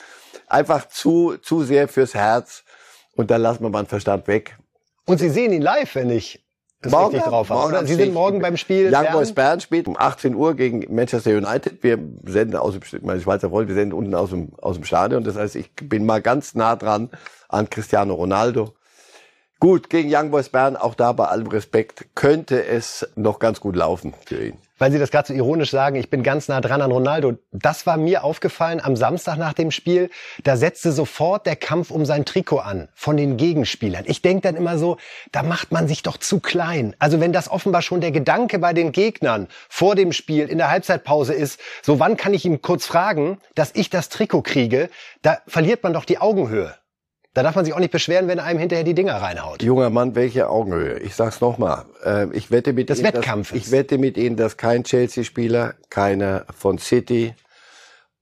einfach 0.48 0.88
zu, 0.88 1.36
zu 1.36 1.62
sehr 1.62 1.86
fürs 1.86 2.14
Herz 2.14 2.64
und 3.18 3.32
dann 3.32 3.42
lassen 3.42 3.64
wir 3.64 3.68
mal 3.68 3.82
den 3.82 3.88
Verstand 3.88 4.28
weg. 4.28 4.56
Und 5.04 5.18
Sie 5.18 5.28
sehen 5.28 5.52
ihn 5.52 5.60
live, 5.60 5.96
wenn 5.96 6.08
ich 6.08 6.44
das 6.80 6.92
morgen, 6.92 7.16
richtig 7.16 7.28
drauf 7.28 7.50
habe, 7.50 7.66
oder? 7.66 7.84
Sie 7.84 7.96
sind 7.96 8.14
morgen 8.14 8.40
beim 8.40 8.56
Spiel 8.56 8.94
Young 8.94 9.10
Boys 9.10 9.32
Bern 9.32 9.60
spielt 9.60 9.88
um 9.88 9.96
18 9.98 10.36
Uhr 10.36 10.54
gegen 10.54 10.94
Manchester 10.94 11.32
United. 11.32 11.82
Wir 11.82 11.98
senden 12.26 12.54
aus 12.54 12.78
dem, 12.78 12.82
meine 13.04 13.20
Schweizer 13.20 13.50
Freunde, 13.50 13.68
wir 13.68 13.74
senden 13.74 13.98
unten 13.98 14.14
aus 14.14 14.30
dem, 14.30 14.52
aus 14.58 14.76
dem 14.76 14.84
Stadion. 14.84 15.24
Das 15.24 15.34
heißt, 15.34 15.56
ich 15.56 15.74
bin 15.74 16.06
mal 16.06 16.22
ganz 16.22 16.54
nah 16.54 16.76
dran 16.76 17.10
an 17.48 17.68
Cristiano 17.68 18.14
Ronaldo. 18.14 18.74
Gut, 19.58 19.90
gegen 19.90 20.14
Young 20.14 20.30
Boys 20.30 20.50
Bern, 20.50 20.76
auch 20.76 20.94
da 20.94 21.10
bei 21.10 21.26
allem 21.26 21.48
Respekt, 21.48 22.14
könnte 22.14 22.64
es 22.64 23.08
noch 23.16 23.40
ganz 23.40 23.58
gut 23.58 23.74
laufen 23.74 24.14
für 24.24 24.46
ihn. 24.46 24.58
Weil 24.78 24.92
Sie 24.92 24.98
das 24.98 25.10
gerade 25.10 25.28
so 25.28 25.34
ironisch 25.34 25.70
sagen, 25.70 25.96
ich 25.96 26.08
bin 26.08 26.22
ganz 26.22 26.48
nah 26.48 26.60
dran 26.60 26.80
an 26.80 26.92
Ronaldo. 26.92 27.34
Das 27.52 27.86
war 27.86 27.96
mir 27.96 28.24
aufgefallen 28.24 28.80
am 28.80 28.96
Samstag 28.96 29.36
nach 29.36 29.52
dem 29.52 29.70
Spiel. 29.70 30.08
Da 30.44 30.56
setzte 30.56 30.92
sofort 30.92 31.46
der 31.46 31.56
Kampf 31.56 31.90
um 31.90 32.06
sein 32.06 32.24
Trikot 32.24 32.58
an 32.58 32.88
von 32.94 33.16
den 33.16 33.36
Gegenspielern. 33.36 34.04
Ich 34.06 34.22
denke 34.22 34.42
dann 34.42 34.56
immer 34.56 34.78
so, 34.78 34.96
da 35.32 35.42
macht 35.42 35.72
man 35.72 35.88
sich 35.88 36.02
doch 36.02 36.16
zu 36.16 36.40
klein. 36.40 36.94
Also 36.98 37.20
wenn 37.20 37.32
das 37.32 37.50
offenbar 37.50 37.82
schon 37.82 38.00
der 38.00 38.12
Gedanke 38.12 38.58
bei 38.58 38.72
den 38.72 38.92
Gegnern 38.92 39.48
vor 39.68 39.96
dem 39.96 40.12
Spiel 40.12 40.48
in 40.48 40.58
der 40.58 40.70
Halbzeitpause 40.70 41.34
ist, 41.34 41.60
so 41.82 41.98
wann 41.98 42.16
kann 42.16 42.32
ich 42.32 42.44
ihm 42.44 42.62
kurz 42.62 42.86
fragen, 42.86 43.38
dass 43.54 43.72
ich 43.74 43.90
das 43.90 44.08
Trikot 44.08 44.42
kriege, 44.42 44.90
da 45.22 45.38
verliert 45.46 45.82
man 45.82 45.92
doch 45.92 46.04
die 46.04 46.18
Augenhöhe. 46.18 46.74
Da 47.38 47.44
darf 47.44 47.54
man 47.54 47.64
sich 47.64 47.72
auch 47.72 47.78
nicht 47.78 47.92
beschweren, 47.92 48.26
wenn 48.26 48.40
einem 48.40 48.58
hinterher 48.58 48.82
die 48.82 48.94
Dinger 48.94 49.14
reinhaut. 49.14 49.62
Junger 49.62 49.90
Mann, 49.90 50.16
welche 50.16 50.50
Augenhöhe? 50.50 50.98
Ich 50.98 51.14
sag's 51.14 51.40
nochmal. 51.40 51.84
Äh, 52.04 52.26
ich 52.32 52.50
wette 52.50 52.72
mit 52.72 52.88
des 52.90 52.98
Ihnen. 52.98 53.12
Dass, 53.12 53.52
ich 53.52 53.70
wette 53.70 53.96
mit 53.96 54.16
Ihnen, 54.16 54.34
dass 54.34 54.56
kein 54.56 54.82
Chelsea-Spieler, 54.82 55.74
keiner 55.88 56.46
von 56.52 56.78
City 56.78 57.36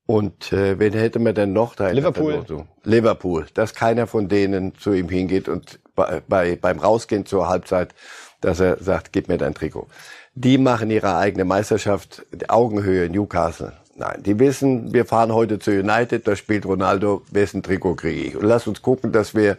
und 0.05 0.53
äh, 0.53 0.79
wen 0.79 0.93
hätte 0.93 1.19
man 1.19 1.35
denn 1.35 1.55
noch 1.55 1.77
da? 1.77 1.89
Liverpool. 1.89 2.45
Liverpool. 2.85 3.47
Dass 3.55 3.73
keiner 3.73 4.07
von 4.07 4.29
denen 4.29 4.75
zu 4.75 4.93
ihm 4.93 5.09
hingeht 5.09 5.49
und 5.49 5.81
bei, 5.95 6.21
bei, 6.29 6.57
beim 6.57 6.79
Rausgehen 6.79 7.25
zur 7.25 7.49
Halbzeit, 7.49 7.95
dass 8.43 8.61
er 8.61 8.77
sagt, 8.83 9.15
gib 9.15 9.29
mir 9.29 9.39
dein 9.39 9.55
Trikot. 9.55 9.87
Die 10.35 10.59
machen 10.59 10.91
ihre 10.91 11.17
eigene 11.17 11.47
Meisterschaft, 11.47 12.27
Augenhöhe 12.49 13.09
Newcastle. 13.09 13.73
Nein, 13.99 14.23
die 14.23 14.39
wissen, 14.39 14.93
wir 14.93 15.07
fahren 15.07 15.33
heute 15.33 15.59
zu 15.59 15.71
United, 15.71 16.29
da 16.29 16.37
spielt 16.37 16.67
Ronaldo, 16.67 17.23
wessen 17.31 17.63
Trikot 17.63 17.95
kriege 17.95 18.29
ich. 18.29 18.37
Und 18.37 18.45
lass 18.45 18.67
uns 18.67 18.83
gucken, 18.83 19.11
dass 19.11 19.35
wir 19.35 19.57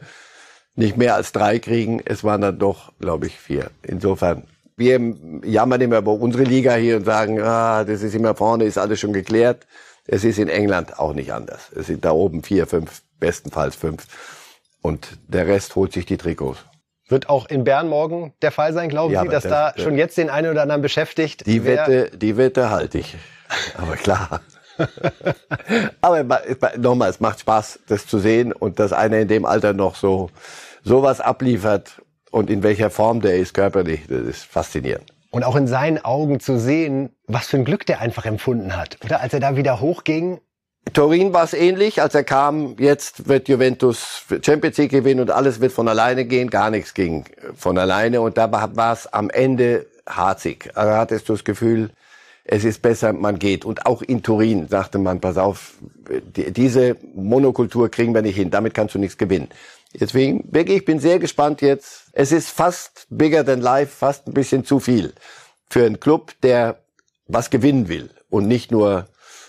nicht 0.76 0.96
mehr 0.96 1.16
als 1.16 1.32
drei 1.32 1.58
kriegen. 1.58 2.02
Es 2.06 2.24
waren 2.24 2.42
dann 2.42 2.60
doch, 2.60 2.94
glaube 3.00 3.26
ich, 3.26 3.40
vier. 3.40 3.72
Insofern, 3.82 4.44
wir 4.76 5.00
jammern 5.44 5.82
immer 5.82 5.98
über 5.98 6.14
unsere 6.14 6.44
Liga 6.44 6.76
hier 6.76 6.98
und 6.98 7.06
sagen, 7.06 7.42
ah, 7.42 7.84
das 7.84 8.04
ist 8.04 8.14
immer 8.14 8.36
vorne, 8.36 8.66
ist 8.66 8.78
alles 8.78 9.00
schon 9.00 9.12
geklärt. 9.12 9.66
Es 10.06 10.24
ist 10.24 10.38
in 10.38 10.50
England 10.50 11.00
auch 11.00 11.14
nicht 11.14 11.34
anders. 11.34 11.72
Es 11.76 11.88
sind 11.88 12.06
da 12.06 12.12
oben 12.12 12.44
vier, 12.44 12.68
fünf, 12.68 13.02
bestenfalls 13.20 13.76
fünf. 13.76 14.06
Und 14.84 15.18
der 15.28 15.48
Rest 15.48 15.76
holt 15.76 15.94
sich 15.94 16.06
die 16.06 16.18
Trikots. 16.18 16.60
Wird 17.10 17.28
auch 17.28 17.50
in 17.50 17.64
Bern 17.64 17.90
morgen 17.90 18.34
der 18.42 18.52
Fall 18.52 18.74
sein, 18.74 18.90
glauben 18.90 19.14
ja, 19.14 19.24
Sie, 19.24 19.30
dass 19.30 19.44
da 19.44 19.74
schon 19.78 19.98
jetzt 19.98 20.18
den 20.18 20.30
einen 20.30 20.52
oder 20.52 20.62
anderen 20.62 20.82
beschäftigt? 20.82 21.48
Die 21.48 21.64
Wette, 21.64 22.12
die 22.16 22.38
Wette 22.38 22.70
halte 22.70 23.00
ich. 23.00 23.16
Aber 23.78 23.96
klar. 23.96 24.42
Aber 26.02 26.26
nochmal, 26.78 27.10
es 27.10 27.20
macht 27.20 27.40
Spaß, 27.40 27.80
das 27.88 28.06
zu 28.06 28.20
sehen 28.20 28.54
und 28.54 28.80
dass 28.80 28.94
einer 28.94 29.18
in 29.20 29.28
dem 29.28 29.46
Alter 29.46 29.74
noch 29.74 29.96
so 29.96 30.30
sowas 30.84 31.20
abliefert 31.20 32.02
und 32.32 32.50
in 32.50 32.64
welcher 32.64 32.90
Form 32.90 33.22
der 33.22 33.38
ist 33.38 33.54
körperlich, 33.54 34.02
das 34.08 34.22
ist 34.22 34.44
faszinierend. 34.46 35.12
Und 35.32 35.44
auch 35.44 35.56
in 35.56 35.68
seinen 35.68 36.04
Augen 36.04 36.40
zu 36.40 36.60
sehen, 36.60 37.10
was 37.28 37.48
für 37.48 37.58
ein 37.58 37.66
Glück 37.66 37.86
der 37.86 38.00
einfach 38.02 38.26
empfunden 38.26 38.76
hat. 38.78 38.98
Oder 39.04 39.22
als 39.22 39.34
er 39.34 39.40
da 39.40 39.56
wieder 39.56 39.82
hochging. 39.82 40.40
Turin 40.94 41.34
war 41.34 41.44
es 41.44 41.54
ähnlich, 41.54 42.02
als 42.02 42.16
er 42.16 42.24
kam, 42.24 42.78
jetzt 42.80 43.28
wird 43.28 43.50
Juventus 43.50 44.24
Champions 44.42 44.78
League 44.78 44.92
gewinnen 44.92 45.20
und 45.20 45.32
alles 45.32 45.60
wird 45.60 45.74
von 45.74 45.90
alleine 45.90 46.24
gehen, 46.24 46.50
gar 46.50 46.70
nichts 46.70 46.94
ging 46.94 47.26
von 47.56 47.78
alleine 47.78 48.22
und 48.22 48.38
da 48.38 48.50
war 48.52 48.94
es 48.94 49.06
am 49.08 49.30
Ende 49.30 49.86
harzig. 50.08 50.72
Also 50.76 50.94
hattest 50.94 51.28
du 51.28 51.34
das 51.34 51.44
Gefühl, 51.44 51.92
es 52.48 52.64
ist 52.64 52.82
besser, 52.82 53.14
man 53.14 53.40
geht. 53.40 53.66
Und 53.66 53.86
auch 53.86 54.02
in 54.02 54.24
Turin 54.24 54.68
sagte 54.68 54.98
man, 54.98 55.20
pass 55.20 55.38
auf, 55.38 55.74
die, 56.36 56.52
diese 56.52 56.96
Monokultur 57.14 57.90
kriegen 57.90 58.16
wir 58.16 58.22
nicht 58.22 58.36
hin, 58.36 58.50
damit 58.50 58.74
kannst 58.74 58.96
du 58.96 59.00
nichts 59.00 59.18
gewinnen. 59.18 59.50
Deswegen, 60.00 60.48
wirklich, 60.52 60.78
ich 60.78 60.86
bin 60.86 61.00
sehr 61.00 61.20
gespannt 61.20 61.62
jetzt. 61.62 62.06
Es 62.14 62.32
ist 62.32 62.50
fast 62.50 63.06
bigger 63.10 63.46
than 63.46 63.62
life, 63.62 63.96
fast 63.98 64.28
ein 64.28 64.34
bisschen 64.34 64.64
zu 64.64 64.80
viel 64.80 65.14
für 65.70 65.86
einen 65.86 66.00
Club, 66.00 66.34
der 66.42 66.80
was 67.28 67.50
gewinnen 67.50 67.90
will 67.90 68.10
und 68.30 68.48
nicht 68.48 68.72
nur 68.72 69.08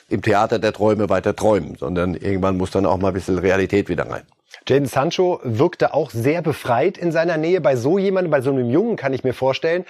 im 0.08 0.22
Theater 0.22 0.58
der 0.58 0.72
Träume 0.72 1.08
weiter 1.08 1.36
träumen, 1.36 1.76
sondern 1.76 2.14
irgendwann 2.14 2.56
muss 2.56 2.70
dann 2.70 2.86
auch 2.86 2.98
mal 2.98 3.08
ein 3.08 3.14
bisschen 3.14 3.38
Realität 3.38 3.88
wieder 3.88 4.08
rein. 4.08 4.22
Jaden 4.66 4.86
Sancho 4.86 5.40
wirkte 5.44 5.94
auch 5.94 6.10
sehr 6.10 6.42
befreit 6.42 6.98
in 6.98 7.12
seiner 7.12 7.36
Nähe. 7.36 7.60
Bei 7.60 7.76
so 7.76 7.98
jemandem, 7.98 8.30
bei 8.30 8.40
so 8.40 8.50
einem 8.50 8.70
Jungen 8.70 8.96
kann 8.96 9.12
ich 9.12 9.22
mir 9.22 9.34
vorstellen, 9.34 9.84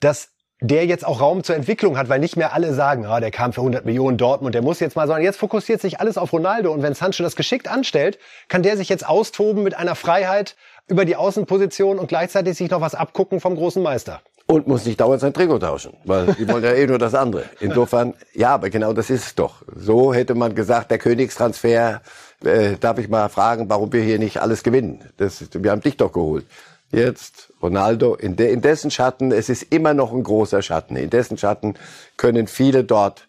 dass 0.00 0.28
der 0.60 0.86
jetzt 0.86 1.06
auch 1.06 1.20
Raum 1.20 1.42
zur 1.42 1.56
Entwicklung 1.56 1.96
hat, 1.96 2.08
weil 2.08 2.20
nicht 2.20 2.36
mehr 2.36 2.52
alle 2.52 2.74
sagen, 2.74 3.06
ah, 3.06 3.20
der 3.20 3.30
kam 3.30 3.52
für 3.52 3.62
100 3.62 3.84
Millionen 3.84 4.18
Dortmund, 4.18 4.54
der 4.54 4.62
muss 4.62 4.80
jetzt 4.80 4.94
mal, 4.94 5.06
sondern 5.06 5.22
jetzt 5.24 5.38
fokussiert 5.38 5.80
sich 5.80 6.00
alles 6.00 6.18
auf 6.18 6.32
Ronaldo 6.32 6.72
und 6.72 6.82
wenn 6.82 6.94
Sancho 6.94 7.22
das 7.22 7.36
geschickt 7.36 7.68
anstellt, 7.68 8.18
kann 8.48 8.62
der 8.62 8.76
sich 8.76 8.88
jetzt 8.88 9.08
austoben 9.08 9.62
mit 9.62 9.76
einer 9.76 9.94
Freiheit 9.94 10.56
über 10.86 11.04
die 11.04 11.16
Außenposition 11.16 11.98
und 11.98 12.08
gleichzeitig 12.08 12.56
sich 12.56 12.70
noch 12.70 12.80
was 12.80 12.94
abgucken 12.94 13.40
vom 13.40 13.56
großen 13.56 13.82
Meister. 13.82 14.20
Und 14.46 14.66
muss 14.66 14.84
nicht 14.84 15.00
dauernd 15.00 15.20
sein 15.20 15.32
Trikot 15.32 15.60
tauschen, 15.60 15.92
weil 16.04 16.34
die 16.34 16.48
wollen 16.48 16.64
ja 16.64 16.72
eh 16.72 16.84
nur 16.84 16.98
das 16.98 17.14
andere. 17.14 17.44
Insofern, 17.60 18.14
ja, 18.34 18.54
aber 18.54 18.68
genau 18.68 18.92
das 18.92 19.08
ist 19.08 19.24
es 19.24 19.34
doch. 19.36 19.62
So 19.76 20.12
hätte 20.12 20.34
man 20.34 20.56
gesagt, 20.56 20.90
der 20.90 20.98
Königstransfer, 20.98 22.02
äh, 22.44 22.76
darf 22.80 22.98
ich 22.98 23.08
mal 23.08 23.28
fragen, 23.28 23.70
warum 23.70 23.92
wir 23.92 24.02
hier 24.02 24.18
nicht 24.18 24.38
alles 24.38 24.64
gewinnen? 24.64 25.04
Das, 25.18 25.44
wir 25.52 25.70
haben 25.70 25.82
dich 25.82 25.96
doch 25.96 26.10
geholt. 26.10 26.46
Jetzt 26.92 27.52
Ronaldo, 27.62 28.14
in, 28.14 28.36
de, 28.36 28.52
in 28.52 28.60
dessen 28.60 28.90
Schatten, 28.90 29.32
es 29.32 29.48
ist 29.48 29.62
immer 29.62 29.94
noch 29.94 30.12
ein 30.12 30.22
großer 30.22 30.62
Schatten, 30.62 30.96
in 30.96 31.10
dessen 31.10 31.38
Schatten 31.38 31.74
können 32.16 32.46
viele 32.46 32.84
dort 32.84 33.26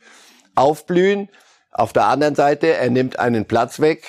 aufblühen. 0.55 1.29
Auf 1.71 1.93
der 1.93 2.07
anderen 2.07 2.35
Seite, 2.35 2.73
er 2.73 2.89
nimmt 2.89 3.19
einen 3.19 3.45
Platz 3.45 3.79
weg 3.79 4.07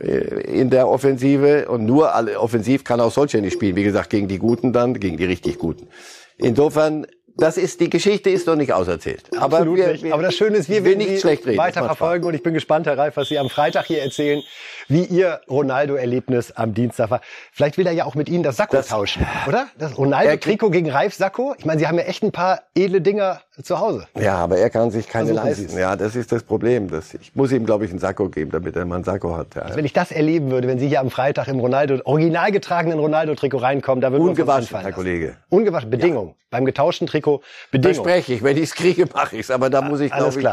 äh, 0.00 0.42
in 0.60 0.70
der 0.70 0.88
Offensive 0.88 1.68
und 1.68 1.84
nur 1.84 2.12
offensiv 2.38 2.84
kann 2.84 3.00
auch 3.00 3.12
solche 3.12 3.40
nicht 3.40 3.54
spielen. 3.54 3.76
Wie 3.76 3.84
gesagt, 3.84 4.10
gegen 4.10 4.28
die 4.28 4.38
Guten 4.38 4.72
dann, 4.72 4.94
gegen 4.94 5.16
die 5.16 5.24
richtig 5.24 5.58
Guten. 5.58 5.88
Insofern 6.36 7.06
das 7.38 7.56
ist, 7.56 7.80
die 7.80 7.88
Geschichte 7.88 8.30
ist 8.30 8.46
noch 8.48 8.56
nicht 8.56 8.72
auserzählt. 8.72 9.24
Aber, 9.36 9.58
Absolut 9.58 9.78
wir, 9.78 10.02
wir, 10.02 10.12
Aber 10.12 10.22
das 10.22 10.34
Schöne 10.34 10.56
ist, 10.56 10.68
wir 10.68 10.84
werden 10.84 10.98
nicht 10.98 11.20
schlecht 11.20 11.46
reden. 11.46 11.56
weiter 11.56 11.84
verfolgen 11.84 12.26
und 12.26 12.34
ich 12.34 12.42
bin 12.42 12.52
gespannt, 12.52 12.86
Herr 12.86 12.98
Reif, 12.98 13.16
was 13.16 13.28
Sie 13.28 13.38
am 13.38 13.48
Freitag 13.48 13.86
hier 13.86 14.02
erzählen, 14.02 14.42
wie 14.88 15.04
Ihr 15.04 15.40
Ronaldo-Erlebnis 15.48 16.50
am 16.52 16.74
Dienstag 16.74 17.10
war. 17.10 17.20
Vielleicht 17.52 17.78
will 17.78 17.86
er 17.86 17.92
ja 17.92 18.04
auch 18.04 18.16
mit 18.16 18.28
Ihnen 18.28 18.42
das 18.42 18.56
Sakko 18.56 18.76
das, 18.76 18.88
tauschen, 18.88 19.24
oder? 19.46 19.68
Das 19.78 19.96
Ronaldo-Trikot 19.96 20.70
gegen 20.70 20.90
Reif 20.90 21.14
Sakko. 21.14 21.54
Ich 21.58 21.64
meine, 21.64 21.78
Sie 21.78 21.86
haben 21.86 21.98
ja 21.98 22.04
echt 22.04 22.24
ein 22.24 22.32
paar 22.32 22.62
edle 22.74 23.00
Dinger 23.00 23.40
zu 23.62 23.78
Hause. 23.78 24.06
Ja, 24.18 24.36
aber 24.36 24.58
er 24.58 24.70
kann 24.70 24.90
sich 24.90 25.08
keine 25.08 25.28
Versuchen 25.28 25.46
leisten. 25.46 25.68
Sie's. 25.68 25.78
Ja, 25.78 25.96
das 25.96 26.16
ist 26.16 26.32
das 26.32 26.42
Problem. 26.42 26.88
Das, 26.88 27.14
ich 27.14 27.34
muss 27.34 27.52
ihm, 27.52 27.66
glaube 27.66 27.84
ich, 27.84 27.90
einen 27.90 28.00
Sakko 28.00 28.28
geben, 28.28 28.50
damit 28.50 28.76
er 28.76 28.84
mal 28.84 28.96
einen 28.96 29.04
Sakko 29.04 29.36
hat. 29.36 29.54
Ja. 29.54 29.62
Also 29.62 29.76
wenn 29.76 29.84
ich 29.84 29.92
das 29.92 30.10
erleben 30.12 30.50
würde, 30.50 30.68
wenn 30.68 30.78
Sie 30.78 30.88
hier 30.88 31.00
am 31.00 31.10
Freitag 31.10 31.48
im 31.48 31.58
Ronaldo, 31.58 32.00
original 32.04 32.52
getragenen 32.52 32.98
Ronaldo-Trikot 32.98 33.58
reinkommen, 33.58 34.00
da 34.00 34.12
würde 34.12 34.24
Ungewaschen, 34.24 34.78
Herr 34.80 34.92
Kollege. 34.92 35.36
Ungewaschen, 35.48 35.90
Bedingung. 35.90 36.28
Ja. 36.28 36.34
Beim 36.50 36.64
getauschten 36.64 37.06
Trikot, 37.06 37.42
Bedingung. 37.70 37.94
Verspreche 37.94 38.34
ich. 38.34 38.42
Wenn 38.42 38.56
ich 38.56 38.64
es 38.64 38.74
kriege, 38.74 39.06
mache 39.12 39.36
ich 39.36 39.42
es. 39.42 39.50
Aber 39.50 39.70
da 39.70 39.82
muss 39.82 40.00
ich, 40.00 40.12
glaube 40.12 40.40
ich, 40.40 40.46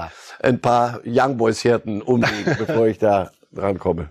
ein 0.44 0.60
paar 0.60 1.00
Young 1.06 1.38
Boys 1.38 1.62
Hirten 1.62 2.02
umlegen, 2.02 2.56
bevor 2.58 2.88
ich 2.88 2.98
da 2.98 3.32
drankomme. 3.56 4.10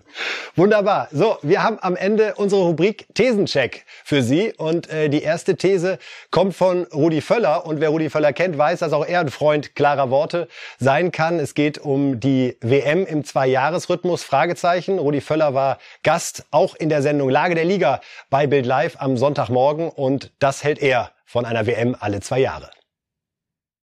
Wunderbar. 0.57 1.09
So, 1.12 1.38
wir 1.42 1.62
haben 1.62 1.78
am 1.80 1.97
Ende 1.97 2.34
unsere 2.36 2.62
Rubrik 2.62 3.07
Thesencheck 3.14 3.84
für 4.05 4.22
Sie. 4.22 4.53
Und 4.57 4.90
äh, 4.90 5.09
die 5.09 5.22
erste 5.22 5.57
These 5.57 5.99
kommt 6.30 6.55
von 6.55 6.84
Rudi 6.84 7.20
Völler. 7.20 7.66
Und 7.66 7.80
wer 7.80 7.90
Rudi 7.90 8.11
Völler 8.11 8.32
kennt, 8.32 8.59
weiß, 8.59 8.80
dass 8.80 8.92
auch 8.92 9.07
er 9.07 9.20
ein 9.20 9.28
Freund 9.28 9.74
klarer 9.74 10.11
Worte 10.11 10.49
sein 10.78 11.12
kann. 11.12 11.38
Es 11.38 11.55
geht 11.55 11.78
um 11.78 12.20
die 12.20 12.57
WM 12.61 13.07
im 13.07 13.24
Zwei-Jahres-Rhythmus. 13.24 14.24
Fragezeichen. 14.24 14.99
Rudi 14.99 15.20
Völler 15.20 15.55
war 15.55 15.78
Gast 16.03 16.47
auch 16.51 16.74
in 16.74 16.88
der 16.88 17.03
Sendung 17.03 17.28
Lage 17.28 17.55
der 17.55 17.64
Liga 17.64 18.01
bei 18.30 18.47
Bild 18.47 18.66
Live 18.66 18.97
am 18.99 19.16
Sonntagmorgen. 19.16 19.88
Und 19.88 20.32
das 20.38 20.64
hält 20.64 20.80
er 20.80 21.12
von 21.24 21.45
einer 21.45 21.66
WM 21.66 21.97
alle 21.99 22.20
zwei 22.20 22.40
Jahre. 22.40 22.70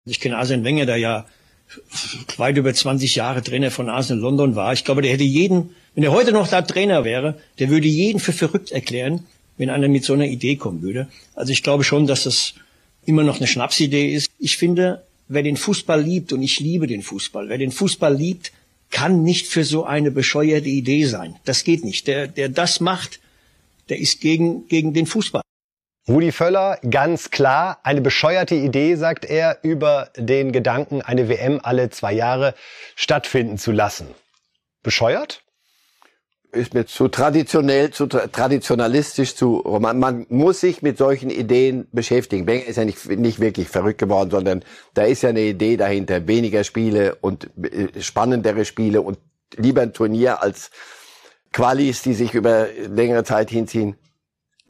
Ich 0.04 0.20
kenne 0.20 0.38
Arsene 0.38 0.64
Wenger, 0.64 0.86
der 0.86 0.96
ja 0.96 1.26
weit 2.36 2.56
über 2.56 2.72
20 2.72 3.14
Jahre 3.14 3.42
Trainer 3.42 3.70
von 3.70 3.88
Arsenal 3.88 4.22
London 4.22 4.56
war. 4.56 4.72
Ich 4.72 4.84
glaube, 4.84 5.02
der 5.02 5.12
hätte 5.12 5.24
jeden, 5.24 5.74
wenn 5.94 6.04
er 6.04 6.12
heute 6.12 6.32
noch 6.32 6.48
da 6.48 6.62
Trainer 6.62 7.04
wäre, 7.04 7.38
der 7.58 7.68
würde 7.68 7.88
jeden 7.88 8.20
für 8.20 8.32
verrückt 8.32 8.70
erklären, 8.70 9.24
wenn 9.56 9.70
einer 9.70 9.88
mit 9.88 10.04
so 10.04 10.12
einer 10.12 10.26
Idee 10.26 10.56
kommen 10.56 10.82
würde. 10.82 11.08
Also 11.34 11.52
ich 11.52 11.62
glaube 11.62 11.84
schon, 11.84 12.06
dass 12.06 12.24
das 12.24 12.54
immer 13.04 13.22
noch 13.22 13.38
eine 13.38 13.46
Schnapsidee 13.46 14.12
ist. 14.14 14.30
Ich 14.38 14.56
finde, 14.56 15.02
wer 15.28 15.42
den 15.42 15.56
Fußball 15.56 16.02
liebt, 16.02 16.32
und 16.32 16.42
ich 16.42 16.60
liebe 16.60 16.86
den 16.86 17.02
Fußball, 17.02 17.48
wer 17.48 17.58
den 17.58 17.72
Fußball 17.72 18.14
liebt, 18.14 18.52
kann 18.90 19.22
nicht 19.22 19.46
für 19.46 19.64
so 19.64 19.84
eine 19.84 20.10
bescheuerte 20.10 20.68
Idee 20.68 21.04
sein. 21.04 21.36
Das 21.44 21.64
geht 21.64 21.84
nicht. 21.84 22.06
Der, 22.06 22.26
der 22.26 22.48
das 22.48 22.80
macht, 22.80 23.20
der 23.88 23.98
ist 23.98 24.20
gegen, 24.20 24.66
gegen 24.68 24.94
den 24.94 25.06
Fußball. 25.06 25.42
Rudi 26.08 26.32
Völler, 26.32 26.78
ganz 26.88 27.30
klar, 27.30 27.80
eine 27.82 28.00
bescheuerte 28.00 28.54
Idee, 28.54 28.94
sagt 28.94 29.26
er, 29.26 29.58
über 29.62 30.08
den 30.16 30.52
Gedanken, 30.52 31.02
eine 31.02 31.28
WM 31.28 31.60
alle 31.62 31.90
zwei 31.90 32.14
Jahre 32.14 32.54
stattfinden 32.96 33.58
zu 33.58 33.72
lassen. 33.72 34.06
Bescheuert? 34.82 35.42
Ist 36.50 36.72
mir 36.72 36.86
zu 36.86 37.08
traditionell, 37.08 37.90
zu 37.90 38.06
tra 38.06 38.26
traditionalistisch, 38.26 39.36
zu 39.36 39.62
man, 39.80 39.98
man 39.98 40.24
muss 40.30 40.60
sich 40.60 40.80
mit 40.80 40.96
solchen 40.96 41.28
Ideen 41.28 41.86
beschäftigen. 41.92 42.46
Wenger 42.46 42.64
ist 42.64 42.76
ja 42.76 42.86
nicht, 42.86 43.04
nicht 43.06 43.38
wirklich 43.38 43.68
verrückt 43.68 43.98
geworden, 43.98 44.30
sondern 44.30 44.64
da 44.94 45.02
ist 45.02 45.22
ja 45.22 45.28
eine 45.28 45.42
Idee 45.42 45.76
dahinter. 45.76 46.26
Weniger 46.26 46.64
Spiele 46.64 47.16
und 47.16 47.50
äh, 47.62 48.00
spannendere 48.00 48.64
Spiele 48.64 49.02
und 49.02 49.18
lieber 49.56 49.82
ein 49.82 49.92
Turnier 49.92 50.42
als 50.42 50.70
Qualis, 51.52 52.00
die 52.00 52.14
sich 52.14 52.32
über 52.32 52.66
längere 52.88 53.24
Zeit 53.24 53.50
hinziehen. 53.50 53.98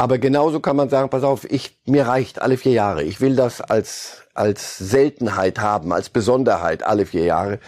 Aber 0.01 0.19
genauso 0.19 0.61
kann 0.61 0.77
man 0.77 0.89
sagen, 0.89 1.11
pass 1.11 1.25
auf, 1.25 1.45
ich, 1.51 1.77
mir 1.85 2.07
reicht 2.07 2.41
alle 2.41 2.57
vier 2.57 2.73
Jahre. 2.73 3.03
Ich 3.03 3.21
will 3.21 3.35
das 3.35 3.61
als, 3.61 4.23
als 4.33 4.79
Seltenheit 4.79 5.59
haben, 5.59 5.93
als 5.93 6.09
Besonderheit 6.09 6.85
alle 6.85 7.05
vier 7.05 7.25
Jahre. 7.25 7.59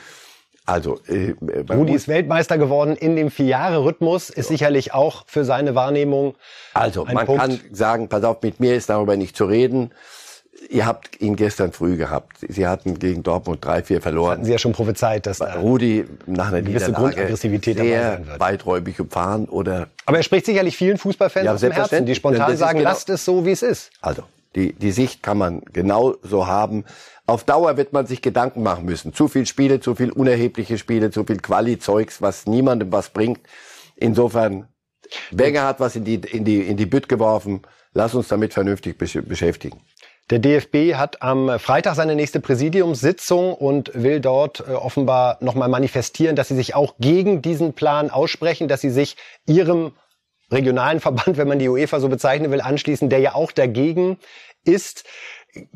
Also, 0.64 1.00
äh, 1.08 1.34
Rudi 1.72 1.94
ist 1.94 2.06
Weltmeister 2.06 2.56
geworden 2.56 2.94
in 2.94 3.16
dem 3.16 3.32
Vier-Jahre-Rhythmus, 3.32 4.30
ist 4.30 4.50
ja. 4.50 4.56
sicherlich 4.56 4.94
auch 4.94 5.24
für 5.26 5.44
seine 5.44 5.74
Wahrnehmung. 5.74 6.36
Also, 6.74 7.04
man 7.06 7.26
Punkt. 7.26 7.42
kann 7.42 7.60
sagen, 7.72 8.08
pass 8.08 8.22
auf, 8.22 8.40
mit 8.42 8.60
mir 8.60 8.76
ist 8.76 8.88
darüber 8.88 9.16
nicht 9.16 9.36
zu 9.36 9.46
reden. 9.46 9.90
Ihr 10.68 10.86
habt 10.86 11.20
ihn 11.20 11.36
gestern 11.36 11.72
früh 11.72 11.96
gehabt. 11.96 12.36
Sie 12.46 12.66
hatten 12.66 12.98
gegen 12.98 13.22
Dortmund 13.22 13.64
3-4 13.64 14.00
verloren. 14.00 14.28
Das 14.28 14.32
hatten 14.32 14.44
Sie 14.44 14.52
ja 14.52 14.58
schon 14.58 14.72
prophezeit, 14.72 15.26
dass 15.26 15.38
da 15.38 15.54
Rudi 15.54 16.04
nach 16.26 16.48
einer 16.48 16.62
gewisse 16.62 16.92
Grundaggressivität 16.92 17.78
sehr 17.78 18.18
dabei 18.18 18.26
wird. 18.26 18.40
weiträumig 18.40 19.00
umfahren 19.00 19.46
oder. 19.46 19.88
Aber 20.06 20.18
er 20.18 20.22
spricht 20.22 20.46
sicherlich 20.46 20.76
vielen 20.76 20.98
Fußballfans 20.98 21.46
ja, 21.46 21.54
aus 21.54 21.60
dem 21.60 21.72
Herzen, 21.72 22.04
die 22.04 22.14
spontan 22.14 22.56
sagen, 22.56 22.78
genau, 22.78 22.90
lasst 22.90 23.08
es 23.08 23.24
so, 23.24 23.46
wie 23.46 23.52
es 23.52 23.62
ist. 23.62 23.90
Also, 24.02 24.24
die, 24.54 24.72
die 24.74 24.92
Sicht 24.92 25.22
kann 25.22 25.38
man 25.38 25.62
genau 25.72 26.16
so 26.22 26.46
haben. 26.46 26.84
Auf 27.26 27.44
Dauer 27.44 27.76
wird 27.76 27.92
man 27.92 28.06
sich 28.06 28.22
Gedanken 28.22 28.62
machen 28.62 28.84
müssen. 28.84 29.14
Zu 29.14 29.28
viel 29.28 29.46
Spiele, 29.46 29.80
zu 29.80 29.94
viel 29.94 30.10
unerhebliche 30.10 30.78
Spiele, 30.78 31.10
zu 31.10 31.24
viel 31.24 31.38
Quali-Zeugs, 31.38 32.20
was 32.20 32.46
niemandem 32.46 32.90
was 32.92 33.10
bringt. 33.10 33.40
Insofern, 33.96 34.66
Wenger 35.30 35.62
hat 35.62 35.80
was 35.80 35.96
in 35.96 36.04
die, 36.04 36.14
in 36.16 36.44
die, 36.44 36.62
in 36.62 36.76
die 36.76 36.86
Bütt 36.86 37.08
geworfen. 37.08 37.62
Lass 37.92 38.14
uns 38.14 38.28
damit 38.28 38.52
vernünftig 38.52 38.98
beschäftigen. 38.98 39.80
Der 40.30 40.38
DFB 40.38 40.94
hat 40.94 41.22
am 41.22 41.58
Freitag 41.58 41.96
seine 41.96 42.14
nächste 42.14 42.38
Präsidiumssitzung 42.38 43.52
und 43.52 43.90
will 43.94 44.20
dort 44.20 44.60
äh, 44.60 44.72
offenbar 44.72 45.38
nochmal 45.40 45.68
manifestieren, 45.68 46.36
dass 46.36 46.48
sie 46.48 46.54
sich 46.54 46.76
auch 46.76 46.94
gegen 47.00 47.42
diesen 47.42 47.72
Plan 47.72 48.10
aussprechen, 48.10 48.68
dass 48.68 48.80
sie 48.80 48.90
sich 48.90 49.16
ihrem 49.46 49.92
regionalen 50.52 51.00
Verband, 51.00 51.36
wenn 51.36 51.48
man 51.48 51.58
die 51.58 51.68
UEFA 51.68 51.98
so 51.98 52.08
bezeichnen 52.08 52.52
will, 52.52 52.60
anschließen, 52.60 53.08
der 53.08 53.18
ja 53.18 53.34
auch 53.34 53.50
dagegen 53.50 54.18
ist. 54.64 55.04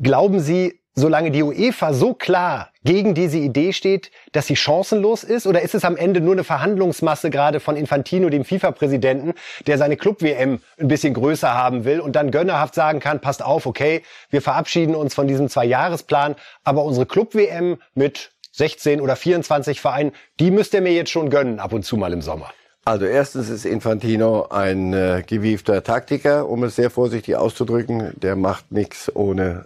Glauben 0.01 0.39
Sie, 0.39 0.79
solange 0.95 1.29
die 1.29 1.43
UEFA 1.43 1.93
so 1.93 2.13
klar 2.13 2.71
gegen 2.83 3.13
diese 3.13 3.37
Idee 3.37 3.73
steht, 3.73 4.11
dass 4.31 4.47
sie 4.47 4.55
chancenlos 4.55 5.23
ist? 5.23 5.45
Oder 5.45 5.61
ist 5.61 5.75
es 5.75 5.83
am 5.83 5.97
Ende 5.97 6.21
nur 6.21 6.33
eine 6.33 6.43
Verhandlungsmasse 6.43 7.29
gerade 7.29 7.59
von 7.59 7.75
Infantino, 7.75 8.29
dem 8.29 8.45
FIFA-Präsidenten, 8.45 9.33
der 9.67 9.77
seine 9.77 9.97
Club-WM 9.97 10.59
ein 10.79 10.87
bisschen 10.87 11.13
größer 11.13 11.53
haben 11.53 11.83
will 11.83 11.99
und 11.99 12.15
dann 12.15 12.31
gönnerhaft 12.31 12.75
sagen 12.75 12.99
kann, 12.99 13.19
passt 13.19 13.43
auf, 13.43 13.65
okay, 13.65 14.01
wir 14.29 14.41
verabschieden 14.41 14.95
uns 14.95 15.13
von 15.13 15.27
diesem 15.27 15.49
Zwei-Jahres-Plan, 15.49 16.35
aber 16.63 16.83
unsere 16.83 17.05
Club-WM 17.05 17.77
mit 17.93 18.31
16 18.53 19.01
oder 19.01 19.17
24 19.17 19.81
Vereinen, 19.81 20.13
die 20.39 20.49
müsst 20.49 20.73
ihr 20.73 20.81
mir 20.81 20.93
jetzt 20.93 21.11
schon 21.11 21.29
gönnen, 21.29 21.59
ab 21.59 21.73
und 21.73 21.83
zu 21.83 21.97
mal 21.97 22.13
im 22.13 22.21
Sommer. 22.21 22.51
Also 22.85 23.05
erstens 23.05 23.49
ist 23.49 23.65
Infantino 23.65 24.47
ein 24.49 24.93
äh, 24.93 25.23
gewiefter 25.25 25.83
Taktiker, 25.83 26.47
um 26.47 26.63
es 26.63 26.75
sehr 26.75 26.91
vorsichtig 26.91 27.35
auszudrücken. 27.35 28.13
Der 28.21 28.35
macht 28.35 28.71
nichts 28.71 29.13
ohne 29.13 29.65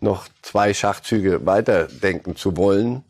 noch 0.00 0.28
zwei 0.42 0.74
Schachzüge 0.74 1.46
weiterdenken 1.46 2.36
zu 2.36 2.56
wollen. 2.56 3.04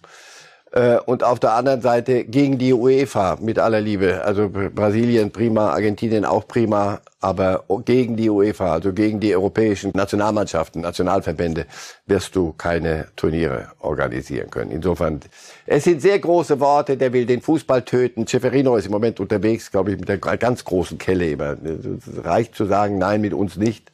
Äh, 0.76 0.98
und 1.06 1.22
auf 1.24 1.40
der 1.40 1.54
anderen 1.54 1.80
Seite 1.80 2.24
gegen 2.24 2.58
die 2.58 2.72
UEFA 2.72 3.38
mit 3.40 3.58
aller 3.58 3.80
Liebe. 3.80 4.22
Also 4.24 4.50
Brasilien 4.50 5.30
prima, 5.30 5.70
Argentinien 5.70 6.24
auch 6.24 6.46
prima, 6.46 7.00
aber 7.20 7.64
gegen 7.84 8.16
die 8.16 8.28
UEFA, 8.28 8.74
also 8.74 8.92
gegen 8.92 9.18
die 9.18 9.34
europäischen 9.34 9.92
Nationalmannschaften, 9.94 10.82
Nationalverbände, 10.82 11.66
wirst 12.06 12.36
du 12.36 12.52
keine 12.52 13.06
Turniere 13.16 13.68
organisieren 13.78 14.50
können. 14.50 14.70
Insofern, 14.70 15.20
es 15.64 15.84
sind 15.84 16.02
sehr 16.02 16.18
große 16.18 16.60
Worte, 16.60 16.96
der 16.96 17.12
will 17.12 17.24
den 17.24 17.40
Fußball 17.40 17.82
töten. 17.82 18.26
Ceferino 18.26 18.76
ist 18.76 18.86
im 18.86 18.92
Moment 18.92 19.18
unterwegs, 19.18 19.70
glaube 19.70 19.92
ich, 19.92 19.98
mit 19.98 20.08
der 20.08 20.18
ganz 20.18 20.64
großen 20.64 20.98
Kelle 20.98 21.30
immer. 21.30 21.56
Es 21.64 22.24
reicht 22.24 22.54
zu 22.54 22.66
sagen, 22.66 22.98
nein, 22.98 23.22
mit 23.22 23.32
uns 23.32 23.56
nicht. 23.56 23.92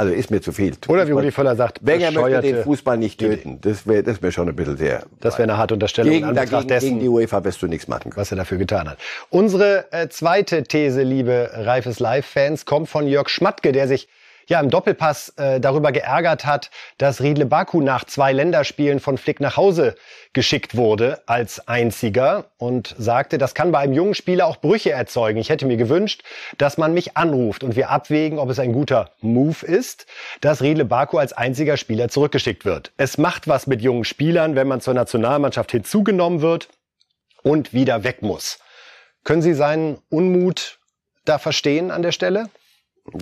Also 0.00 0.14
ist 0.14 0.30
mir 0.30 0.40
zu 0.40 0.52
viel. 0.52 0.72
Oder 0.88 1.06
wie 1.06 1.12
Rudi 1.12 1.30
Völler 1.30 1.54
sagt, 1.56 1.84
Wenger 1.84 2.10
möchte 2.10 2.40
den 2.40 2.62
Fußball 2.62 2.96
nicht 2.96 3.20
töten. 3.20 3.58
Das 3.60 3.86
wäre 3.86 4.02
das 4.02 4.22
wär 4.22 4.32
schon 4.32 4.48
ein 4.48 4.56
bisschen 4.56 4.78
sehr. 4.78 5.02
Das 5.20 5.34
wäre 5.34 5.42
eine 5.42 5.58
harte 5.58 5.74
Unterstellung. 5.74 6.10
Gegen, 6.10 6.34
dagegen, 6.34 6.68
dessen, 6.68 6.86
gegen 6.86 7.00
die 7.00 7.08
UEFA 7.08 7.44
wirst 7.44 7.60
du 7.60 7.66
nichts 7.66 7.86
machen 7.86 8.04
können. 8.04 8.16
Was 8.16 8.30
er 8.30 8.38
dafür 8.38 8.56
getan 8.56 8.88
hat. 8.88 8.96
Unsere 9.28 9.92
äh, 9.92 10.08
zweite 10.08 10.62
These, 10.62 11.02
liebe 11.02 11.50
Reifes 11.52 11.98
Live-Fans, 11.98 12.64
kommt 12.64 12.88
von 12.88 13.06
Jörg 13.06 13.28
Schmatke, 13.28 13.72
der 13.72 13.88
sich 13.88 14.08
ja 14.46 14.60
im 14.60 14.70
Doppelpass 14.70 15.30
äh, 15.36 15.60
darüber 15.60 15.92
geärgert 15.92 16.44
hat, 16.46 16.70
dass 16.98 17.20
Riedle 17.20 17.46
Baku 17.46 17.80
nach 17.80 18.04
zwei 18.04 18.32
Länderspielen 18.32 19.00
von 19.00 19.18
Flick 19.18 19.40
nach 19.40 19.56
Hause 19.56 19.94
geschickt 20.32 20.76
wurde 20.76 21.20
als 21.26 21.66
einziger 21.68 22.46
und 22.58 22.94
sagte, 22.98 23.38
das 23.38 23.54
kann 23.54 23.72
bei 23.72 23.78
einem 23.78 23.92
jungen 23.92 24.14
Spieler 24.14 24.46
auch 24.46 24.56
Brüche 24.56 24.92
erzeugen. 24.92 25.38
Ich 25.38 25.50
hätte 25.50 25.66
mir 25.66 25.76
gewünscht, 25.76 26.22
dass 26.58 26.78
man 26.78 26.94
mich 26.94 27.16
anruft 27.16 27.64
und 27.64 27.76
wir 27.76 27.90
abwägen, 27.90 28.38
ob 28.38 28.50
es 28.50 28.58
ein 28.58 28.72
guter 28.72 29.10
Move 29.20 29.64
ist, 29.66 30.06
dass 30.40 30.62
Riedle 30.62 30.84
Baku 30.84 31.18
als 31.18 31.32
einziger 31.32 31.76
Spieler 31.76 32.08
zurückgeschickt 32.08 32.64
wird. 32.64 32.92
Es 32.96 33.18
macht 33.18 33.48
was 33.48 33.66
mit 33.66 33.82
jungen 33.82 34.04
Spielern, 34.04 34.54
wenn 34.56 34.68
man 34.68 34.80
zur 34.80 34.94
Nationalmannschaft 34.94 35.70
hinzugenommen 35.70 36.40
wird 36.40 36.68
und 37.42 37.72
wieder 37.72 38.04
weg 38.04 38.22
muss. 38.22 38.58
Können 39.24 39.42
Sie 39.42 39.54
seinen 39.54 39.98
Unmut 40.08 40.78
da 41.24 41.38
verstehen 41.38 41.90
an 41.90 42.02
der 42.02 42.12
Stelle? 42.12 42.48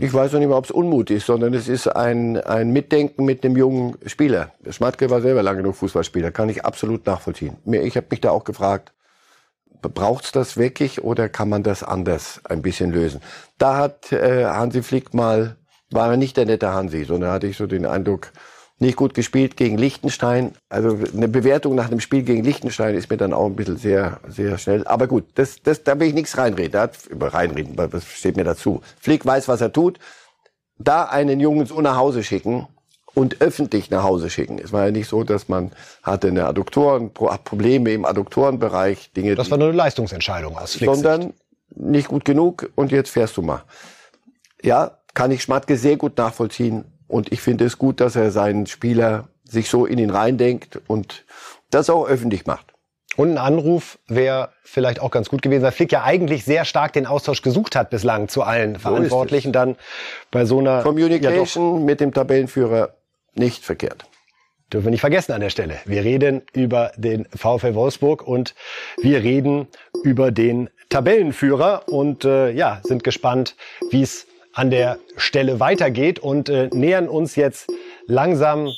Ich 0.01 0.13
weiß 0.13 0.33
noch 0.33 0.41
nicht 0.41 0.49
mal, 0.49 0.57
ob 0.57 0.65
es 0.65 0.71
Unmut 0.71 1.11
ist, 1.11 1.27
sondern 1.27 1.55
es 1.55 1.69
ist 1.69 1.89
ein, 1.89 2.37
ein 2.37 2.71
Mitdenken 2.73 3.25
mit 3.25 3.45
einem 3.45 3.57
jungen 3.57 3.97
Spieler. 4.07 4.53
Schmatke 4.69 5.11
war 5.11 5.21
selber 5.21 5.43
lange 5.43 5.59
genug 5.59 5.77
Fußballspieler, 5.77 6.31
kann 6.31 6.49
ich 6.49 6.65
absolut 6.65 7.07
nachvollziehen. 7.07 7.57
Ich 7.65 7.97
habe 7.97 8.07
mich 8.11 8.21
da 8.21 8.31
auch 8.31 8.45
gefragt, 8.45 8.93
braucht's 9.81 10.33
das 10.33 10.57
wirklich 10.57 11.03
oder 11.03 11.29
kann 11.29 11.49
man 11.49 11.63
das 11.63 11.83
anders 11.83 12.41
ein 12.45 12.63
bisschen 12.63 12.91
lösen? 12.91 13.21
Da 13.59 13.77
hat 13.77 14.13
äh, 14.13 14.45
Hansi 14.45 14.83
Flick 14.83 15.15
mal, 15.15 15.57
war 15.91 16.11
er 16.11 16.17
nicht 16.17 16.37
der 16.37 16.47
nette 16.47 16.73
Hansi, 16.73 17.05
sondern 17.05 17.31
hatte 17.31 17.47
ich 17.47 17.57
so 17.57 17.67
den 17.67 17.87
Eindruck, 17.87 18.33
nicht 18.81 18.97
gut 18.97 19.15
gespielt 19.15 19.57
gegen 19.57 19.77
Liechtenstein. 19.77 20.53
Also 20.69 20.97
eine 21.15 21.29
Bewertung 21.29 21.75
nach 21.75 21.89
einem 21.89 22.01
Spiel 22.01 22.23
gegen 22.23 22.45
Liechtenstein 22.45 22.95
ist 22.95 23.11
mir 23.11 23.17
dann 23.17 23.33
auch 23.33 23.47
ein 23.47 23.57
bisschen 23.57 23.77
sehr, 23.77 24.21
sehr 24.29 24.57
schnell. 24.59 24.87
Aber 24.87 25.07
gut, 25.07 25.25
das, 25.35 25.63
das, 25.63 25.83
da 25.83 25.99
will 25.99 26.09
ich 26.09 26.15
nichts 26.15 26.39
reinreden. 26.39 26.73
Da 26.73 26.91
über 27.11 27.35
reinreden, 27.35 27.75
was 27.77 28.05
steht 28.05 28.37
mir 28.37 28.45
dazu? 28.45 28.81
Flick 29.01 29.27
weiß, 29.27 29.49
was 29.49 29.61
er 29.61 29.73
tut. 29.73 29.99
Da 30.79 31.05
einen 31.05 31.41
Jungen 31.41 31.67
so 31.67 31.81
nach 31.81 31.97
Hause 31.97 32.23
schicken 32.23 32.69
und 33.15 33.41
öffentlich 33.41 33.91
nach 33.91 34.05
Hause 34.05 34.31
schicken. 34.31 34.61
Es 34.63 34.73
war 34.73 34.85
ja 34.85 34.91
nicht 34.93 35.09
so, 35.09 35.25
dass 35.25 35.49
man 35.49 35.73
hatte 36.05 36.29
eine 36.29 36.47
Adduktoren, 36.47 37.13
Probleme 37.13 37.93
im 37.93 38.05
Adduktorenbereich, 38.05 39.13
Dinge. 39.13 39.35
Das 39.35 39.51
war 39.51 39.59
nur 39.59 39.69
eine 39.69 39.77
Leistungsentscheidung 39.77 40.57
aus 40.57 40.75
Flicks 40.75 40.93
Sondern 40.93 41.35
nicht 41.75 42.09
gut 42.09 42.25
genug 42.25 42.71
und 42.77 42.93
jetzt 42.93 43.11
fährst 43.11 43.37
du 43.37 43.43
mal. 43.43 43.65
Ja, 44.63 44.99
kann 45.15 45.33
ich 45.33 45.43
Schmatke 45.43 45.77
sehr 45.77 45.97
gut 45.97 46.17
nachvollziehen 46.17 46.85
und 47.09 47.33
ich 47.33 47.41
finde 47.41 47.65
es 47.65 47.79
gut, 47.79 48.01
dass 48.01 48.17
er 48.17 48.31
seinen 48.31 48.67
Spieler 48.67 49.29
sich 49.45 49.69
so 49.71 49.87
in 49.87 49.99
ihn 49.99 50.11
reindenkt 50.11 50.79
und 50.87 51.25
das 51.71 51.91
auch 51.91 52.07
öffentlich 52.07 52.47
macht. 52.47 52.67
Und 53.17 53.33
ein 53.33 53.39
Anruf 53.39 53.99
wäre 54.07 54.51
vielleicht 54.63 55.01
auch 55.01 55.11
ganz 55.11 55.29
gut 55.29 55.43
gewesen, 55.43 55.63
weil 55.63 55.73
Flick 55.73 55.91
ja 55.91 56.05
eigentlich 56.05 56.45
sehr 56.45 56.65
stark 56.65 56.93
den 56.93 57.05
Austausch 57.05 57.43
gesucht 57.43 57.75
hat 57.75 57.91
bislang 57.91 58.29
zu 58.29 58.45
allen 58.45 58.75
so 58.75 58.81
Verantwortlichen. 58.83 59.53
Dann 59.53 59.75
bei 60.31 60.45
so 60.45 60.61
einer 60.61 60.83
Communication 60.83 61.81
ja 61.81 61.85
mit 61.85 61.99
dem 61.99 62.15
Tabellenführer 62.15 62.95
nicht 63.35 63.65
verkehrt. 63.65 64.05
Dürfen 64.73 64.87
wir 64.87 64.91
nicht 64.93 65.01
vergessen 65.01 65.33
an 65.33 65.41
der 65.41 65.51
Stelle. 65.51 65.79
Wir 65.85 66.05
reden 66.05 66.43
über 66.53 66.93
den 66.97 67.27
VfL 67.35 67.75
Wolfsburg 67.75 68.23
und 68.25 68.55
wir 69.03 69.21
reden 69.25 69.67
über 70.05 70.31
den 70.31 70.71
Tabellenführer 70.89 71.89
und 71.89 72.25
äh, 72.25 72.51
ja, 72.53 72.81
sind 72.85 73.03
gespannt, 73.03 73.57
wie 73.91 74.03
es 74.03 74.28
an 74.53 74.71
der 74.71 74.99
Stelle 75.17 75.61
weitergeht 75.61 76.19
und 76.19 76.49
äh, 76.49 76.69
nähern 76.73 77.09
uns 77.09 77.37
jetzt 77.37 77.71
langsam 78.07 78.69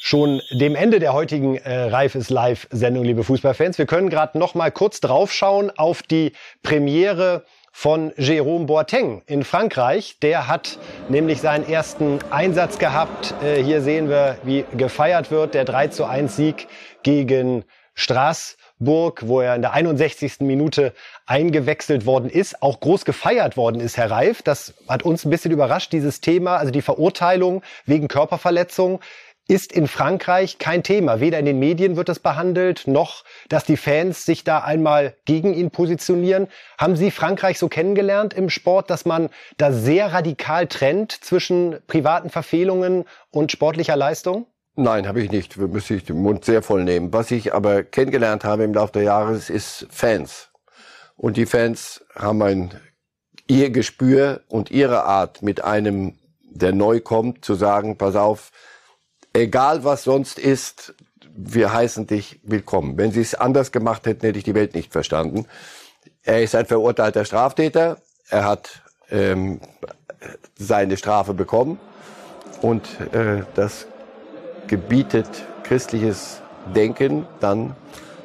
schon 0.00 0.42
dem 0.50 0.74
Ende 0.74 0.98
der 0.98 1.12
heutigen 1.12 1.56
äh, 1.56 1.84
Reif 1.84 2.16
ist 2.16 2.28
Live 2.28 2.66
Sendung, 2.70 3.04
liebe 3.04 3.22
Fußballfans. 3.22 3.78
Wir 3.78 3.86
können 3.86 4.10
gerade 4.10 4.36
noch 4.36 4.54
mal 4.54 4.72
kurz 4.72 5.00
draufschauen 5.00 5.70
auf 5.76 6.02
die 6.02 6.32
Premiere 6.62 7.44
von 7.70 8.10
Jérôme 8.14 8.66
Boateng 8.66 9.22
in 9.26 9.44
Frankreich. 9.44 10.18
Der 10.20 10.48
hat 10.48 10.78
nämlich 11.08 11.40
seinen 11.40 11.68
ersten 11.68 12.18
Einsatz 12.30 12.78
gehabt. 12.78 13.34
Äh, 13.42 13.62
hier 13.62 13.80
sehen 13.80 14.08
wir, 14.08 14.38
wie 14.42 14.64
gefeiert 14.76 15.30
wird, 15.30 15.54
der 15.54 15.64
3 15.64 15.88
zu 15.88 16.04
1 16.04 16.34
Sieg 16.36 16.66
gegen 17.04 17.64
Straßburg. 17.94 18.61
Burg, 18.84 19.26
wo 19.26 19.40
er 19.40 19.54
in 19.54 19.62
der 19.62 19.72
61. 19.72 20.40
Minute 20.40 20.92
eingewechselt 21.26 22.06
worden 22.06 22.30
ist, 22.30 22.62
auch 22.62 22.80
groß 22.80 23.04
gefeiert 23.04 23.56
worden 23.56 23.80
ist, 23.80 23.96
Herr 23.96 24.10
Reif. 24.10 24.42
Das 24.42 24.74
hat 24.88 25.02
uns 25.02 25.24
ein 25.24 25.30
bisschen 25.30 25.52
überrascht, 25.52 25.92
dieses 25.92 26.20
Thema, 26.20 26.56
also 26.56 26.70
die 26.70 26.82
Verurteilung 26.82 27.62
wegen 27.86 28.08
Körperverletzung 28.08 29.00
ist 29.48 29.72
in 29.72 29.88
Frankreich 29.88 30.58
kein 30.58 30.82
Thema. 30.82 31.20
Weder 31.20 31.38
in 31.38 31.44
den 31.44 31.58
Medien 31.58 31.96
wird 31.96 32.08
es 32.08 32.20
behandelt, 32.20 32.86
noch 32.86 33.24
dass 33.48 33.64
die 33.64 33.76
Fans 33.76 34.24
sich 34.24 34.44
da 34.44 34.60
einmal 34.60 35.14
gegen 35.24 35.52
ihn 35.52 35.70
positionieren. 35.70 36.48
Haben 36.78 36.96
Sie 36.96 37.10
Frankreich 37.10 37.58
so 37.58 37.68
kennengelernt 37.68 38.34
im 38.34 38.50
Sport, 38.50 38.88
dass 38.88 39.04
man 39.04 39.30
da 39.58 39.72
sehr 39.72 40.12
radikal 40.12 40.66
trennt 40.68 41.12
zwischen 41.12 41.80
privaten 41.86 42.30
Verfehlungen 42.30 43.04
und 43.30 43.52
sportlicher 43.52 43.96
Leistung? 43.96 44.46
Nein, 44.74 45.06
habe 45.06 45.20
ich 45.20 45.30
nicht. 45.30 45.56
Müsste 45.58 45.94
ich 45.94 46.04
den 46.04 46.22
Mund 46.22 46.44
sehr 46.44 46.62
voll 46.62 46.84
nehmen. 46.84 47.12
Was 47.12 47.30
ich 47.30 47.54
aber 47.54 47.82
kennengelernt 47.82 48.44
habe 48.44 48.64
im 48.64 48.72
Laufe 48.72 48.94
der 48.94 49.02
Jahre, 49.02 49.34
ist 49.34 49.86
Fans. 49.90 50.48
Und 51.16 51.36
die 51.36 51.46
Fans 51.46 52.04
haben 52.14 52.42
ein 52.42 52.70
ihr 53.46 53.70
Gespür 53.70 54.40
und 54.48 54.70
ihre 54.70 55.04
Art, 55.04 55.42
mit 55.42 55.62
einem, 55.62 56.18
der 56.42 56.72
neu 56.72 57.00
kommt, 57.00 57.44
zu 57.44 57.54
sagen, 57.54 57.98
pass 57.98 58.16
auf, 58.16 58.50
egal 59.34 59.84
was 59.84 60.04
sonst 60.04 60.38
ist, 60.38 60.94
wir 61.34 61.72
heißen 61.72 62.06
dich 62.06 62.40
willkommen. 62.42 62.96
Wenn 62.96 63.12
sie 63.12 63.20
es 63.20 63.34
anders 63.34 63.72
gemacht 63.72 64.06
hätten, 64.06 64.24
hätte 64.24 64.38
ich 64.38 64.44
die 64.44 64.54
Welt 64.54 64.74
nicht 64.74 64.92
verstanden. 64.92 65.46
Er 66.22 66.42
ist 66.42 66.54
ein 66.54 66.66
verurteilter 66.66 67.24
Straftäter. 67.24 67.98
Er 68.28 68.44
hat 68.44 68.82
ähm, 69.10 69.60
seine 70.56 70.96
Strafe 70.96 71.34
bekommen. 71.34 71.78
Und 72.60 72.88
äh, 73.12 73.42
das 73.54 73.86
gebietet 74.72 75.28
christliches 75.64 76.40
Denken, 76.74 77.26
dann 77.40 77.76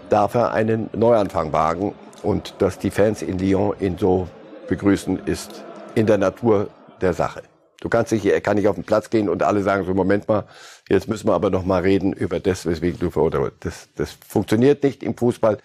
darf 0.10 0.34
er 0.34 0.54
einen 0.54 0.90
Neuanfang 0.94 1.52
wagen. 1.52 1.94
Und 2.24 2.54
dass 2.60 2.80
die 2.80 2.90
Fans 2.90 3.22
in 3.22 3.38
Lyon 3.38 3.76
ihn 3.82 3.98
so 3.98 4.30
begrüßen, 4.70 5.26
ist 5.26 5.66
in 5.94 6.06
der 6.06 6.18
Natur 6.18 6.70
der 7.02 7.14
Sache. 7.14 7.44
Du 7.82 7.90
kannst 7.90 8.14
nicht, 8.14 8.26
er 8.26 8.40
kann 8.40 8.56
nicht 8.56 8.70
auf 8.70 8.76
den 8.76 8.86
Platz 8.86 9.10
gehen 9.10 9.28
und 9.28 9.44
alle 9.44 9.62
sagen 9.62 9.86
so, 9.86 9.94
Moment 9.94 10.30
mal, 10.30 10.46
jetzt 10.88 11.10
müssen 11.10 11.28
wir 11.28 11.34
aber 11.34 11.50
noch 11.50 11.66
mal 11.66 11.82
reden 11.82 12.14
über 12.14 12.40
das, 12.40 12.66
weswegen 12.66 12.98
du 12.98 13.12
verurteilt 13.12 13.56
das, 13.60 13.90
das 13.98 14.18
funktioniert 14.26 14.84
nicht 14.84 15.04
im 15.04 15.18
Fußball. 15.18 15.58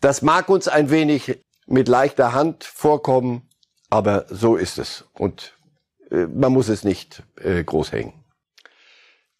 Das 0.00 0.22
mag 0.22 0.48
uns 0.48 0.68
ein 0.68 0.88
wenig 0.88 1.38
mit 1.66 1.86
leichter 1.86 2.32
Hand 2.32 2.64
vorkommen, 2.64 3.42
aber 3.90 4.24
so 4.30 4.56
ist 4.56 4.78
es. 4.78 5.04
Und 5.12 5.52
äh, 6.10 6.26
man 6.26 6.50
muss 6.50 6.70
es 6.70 6.82
nicht 6.82 7.22
äh, 7.36 7.62
groß 7.62 7.92
hängen. 7.92 8.23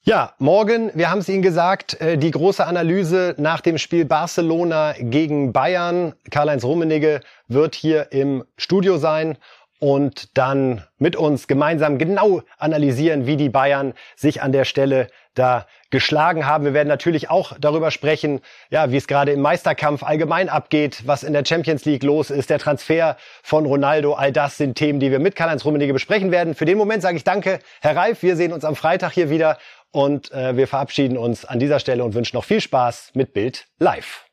Ja, 0.07 0.34
morgen, 0.38 0.90
wir 0.92 1.11
haben 1.11 1.20
es 1.20 1.30
Ihnen 1.30 1.40
gesagt, 1.40 1.98
äh, 1.98 2.18
die 2.18 2.30
große 2.30 2.66
Analyse 2.66 3.34
nach 3.38 3.62
dem 3.62 3.78
Spiel 3.78 4.05
Barcelona 4.05 4.92
gegen 4.98 5.55
Bayern. 5.55 6.12
Karl-Heinz 6.30 6.62
Rummenigge 6.62 7.20
wird 7.48 7.74
hier 7.74 8.12
im 8.12 8.44
Studio 8.59 8.98
sein 8.98 9.38
und 9.80 10.36
dann 10.36 10.84
mit 10.98 11.16
uns 11.16 11.46
gemeinsam 11.46 11.96
genau 11.96 12.42
analysieren, 12.59 13.24
wie 13.24 13.38
die 13.38 13.48
Bayern 13.48 13.94
sich 14.14 14.42
an 14.42 14.52
der 14.52 14.66
Stelle 14.66 15.09
da 15.35 15.66
geschlagen 15.91 16.47
haben. 16.47 16.64
Wir 16.64 16.74
werden 16.74 16.89
natürlich 16.89 17.30
auch 17.30 17.53
darüber 17.59 17.91
sprechen, 17.91 18.41
ja, 18.70 18.91
wie 18.91 18.97
es 18.97 19.07
gerade 19.07 19.32
im 19.32 19.41
Meisterkampf 19.41 20.03
allgemein 20.03 20.49
abgeht, 20.49 21.03
was 21.07 21.22
in 21.22 21.32
der 21.32 21.45
Champions 21.45 21.85
League 21.85 22.03
los 22.03 22.30
ist, 22.30 22.51
der 22.51 22.59
Transfer 22.59 23.16
von 23.43 23.66
Ronaldo. 23.66 24.14
All 24.14 24.32
das 24.32 24.57
sind 24.57 24.76
Themen, 24.76 25.01
die 25.01 25.11
wir 25.11 25.18
mit 25.18 25.37
Karl-Heinz 25.37 25.64
Rummenigge 25.64 25.93
besprechen 25.93 26.30
werden. 26.30 26.55
Für 26.55 26.64
den 26.64 26.78
Moment 26.78 27.03
sage 27.03 27.16
ich 27.16 27.24
danke, 27.24 27.61
Herr 27.80 27.97
Reif. 27.97 28.22
Wir 28.22 28.37
sehen 28.37 28.53
uns 28.53 28.64
am 28.64 28.76
Freitag 28.76 29.12
hier 29.12 29.30
wieder 29.30 29.59
und 29.91 30.32
äh, 30.32 30.57
wir 30.57 30.66
verabschieden 30.66 31.16
uns 31.16 31.45
an 31.45 31.59
dieser 31.59 31.78
Stelle 31.78 32.05
und 32.05 32.14
wünschen 32.14 32.37
noch 32.37 32.45
viel 32.45 32.61
Spaß 32.61 33.12
mit 33.14 33.32
Bild 33.32 33.66
live. 33.78 34.24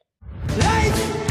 live! 0.58 1.31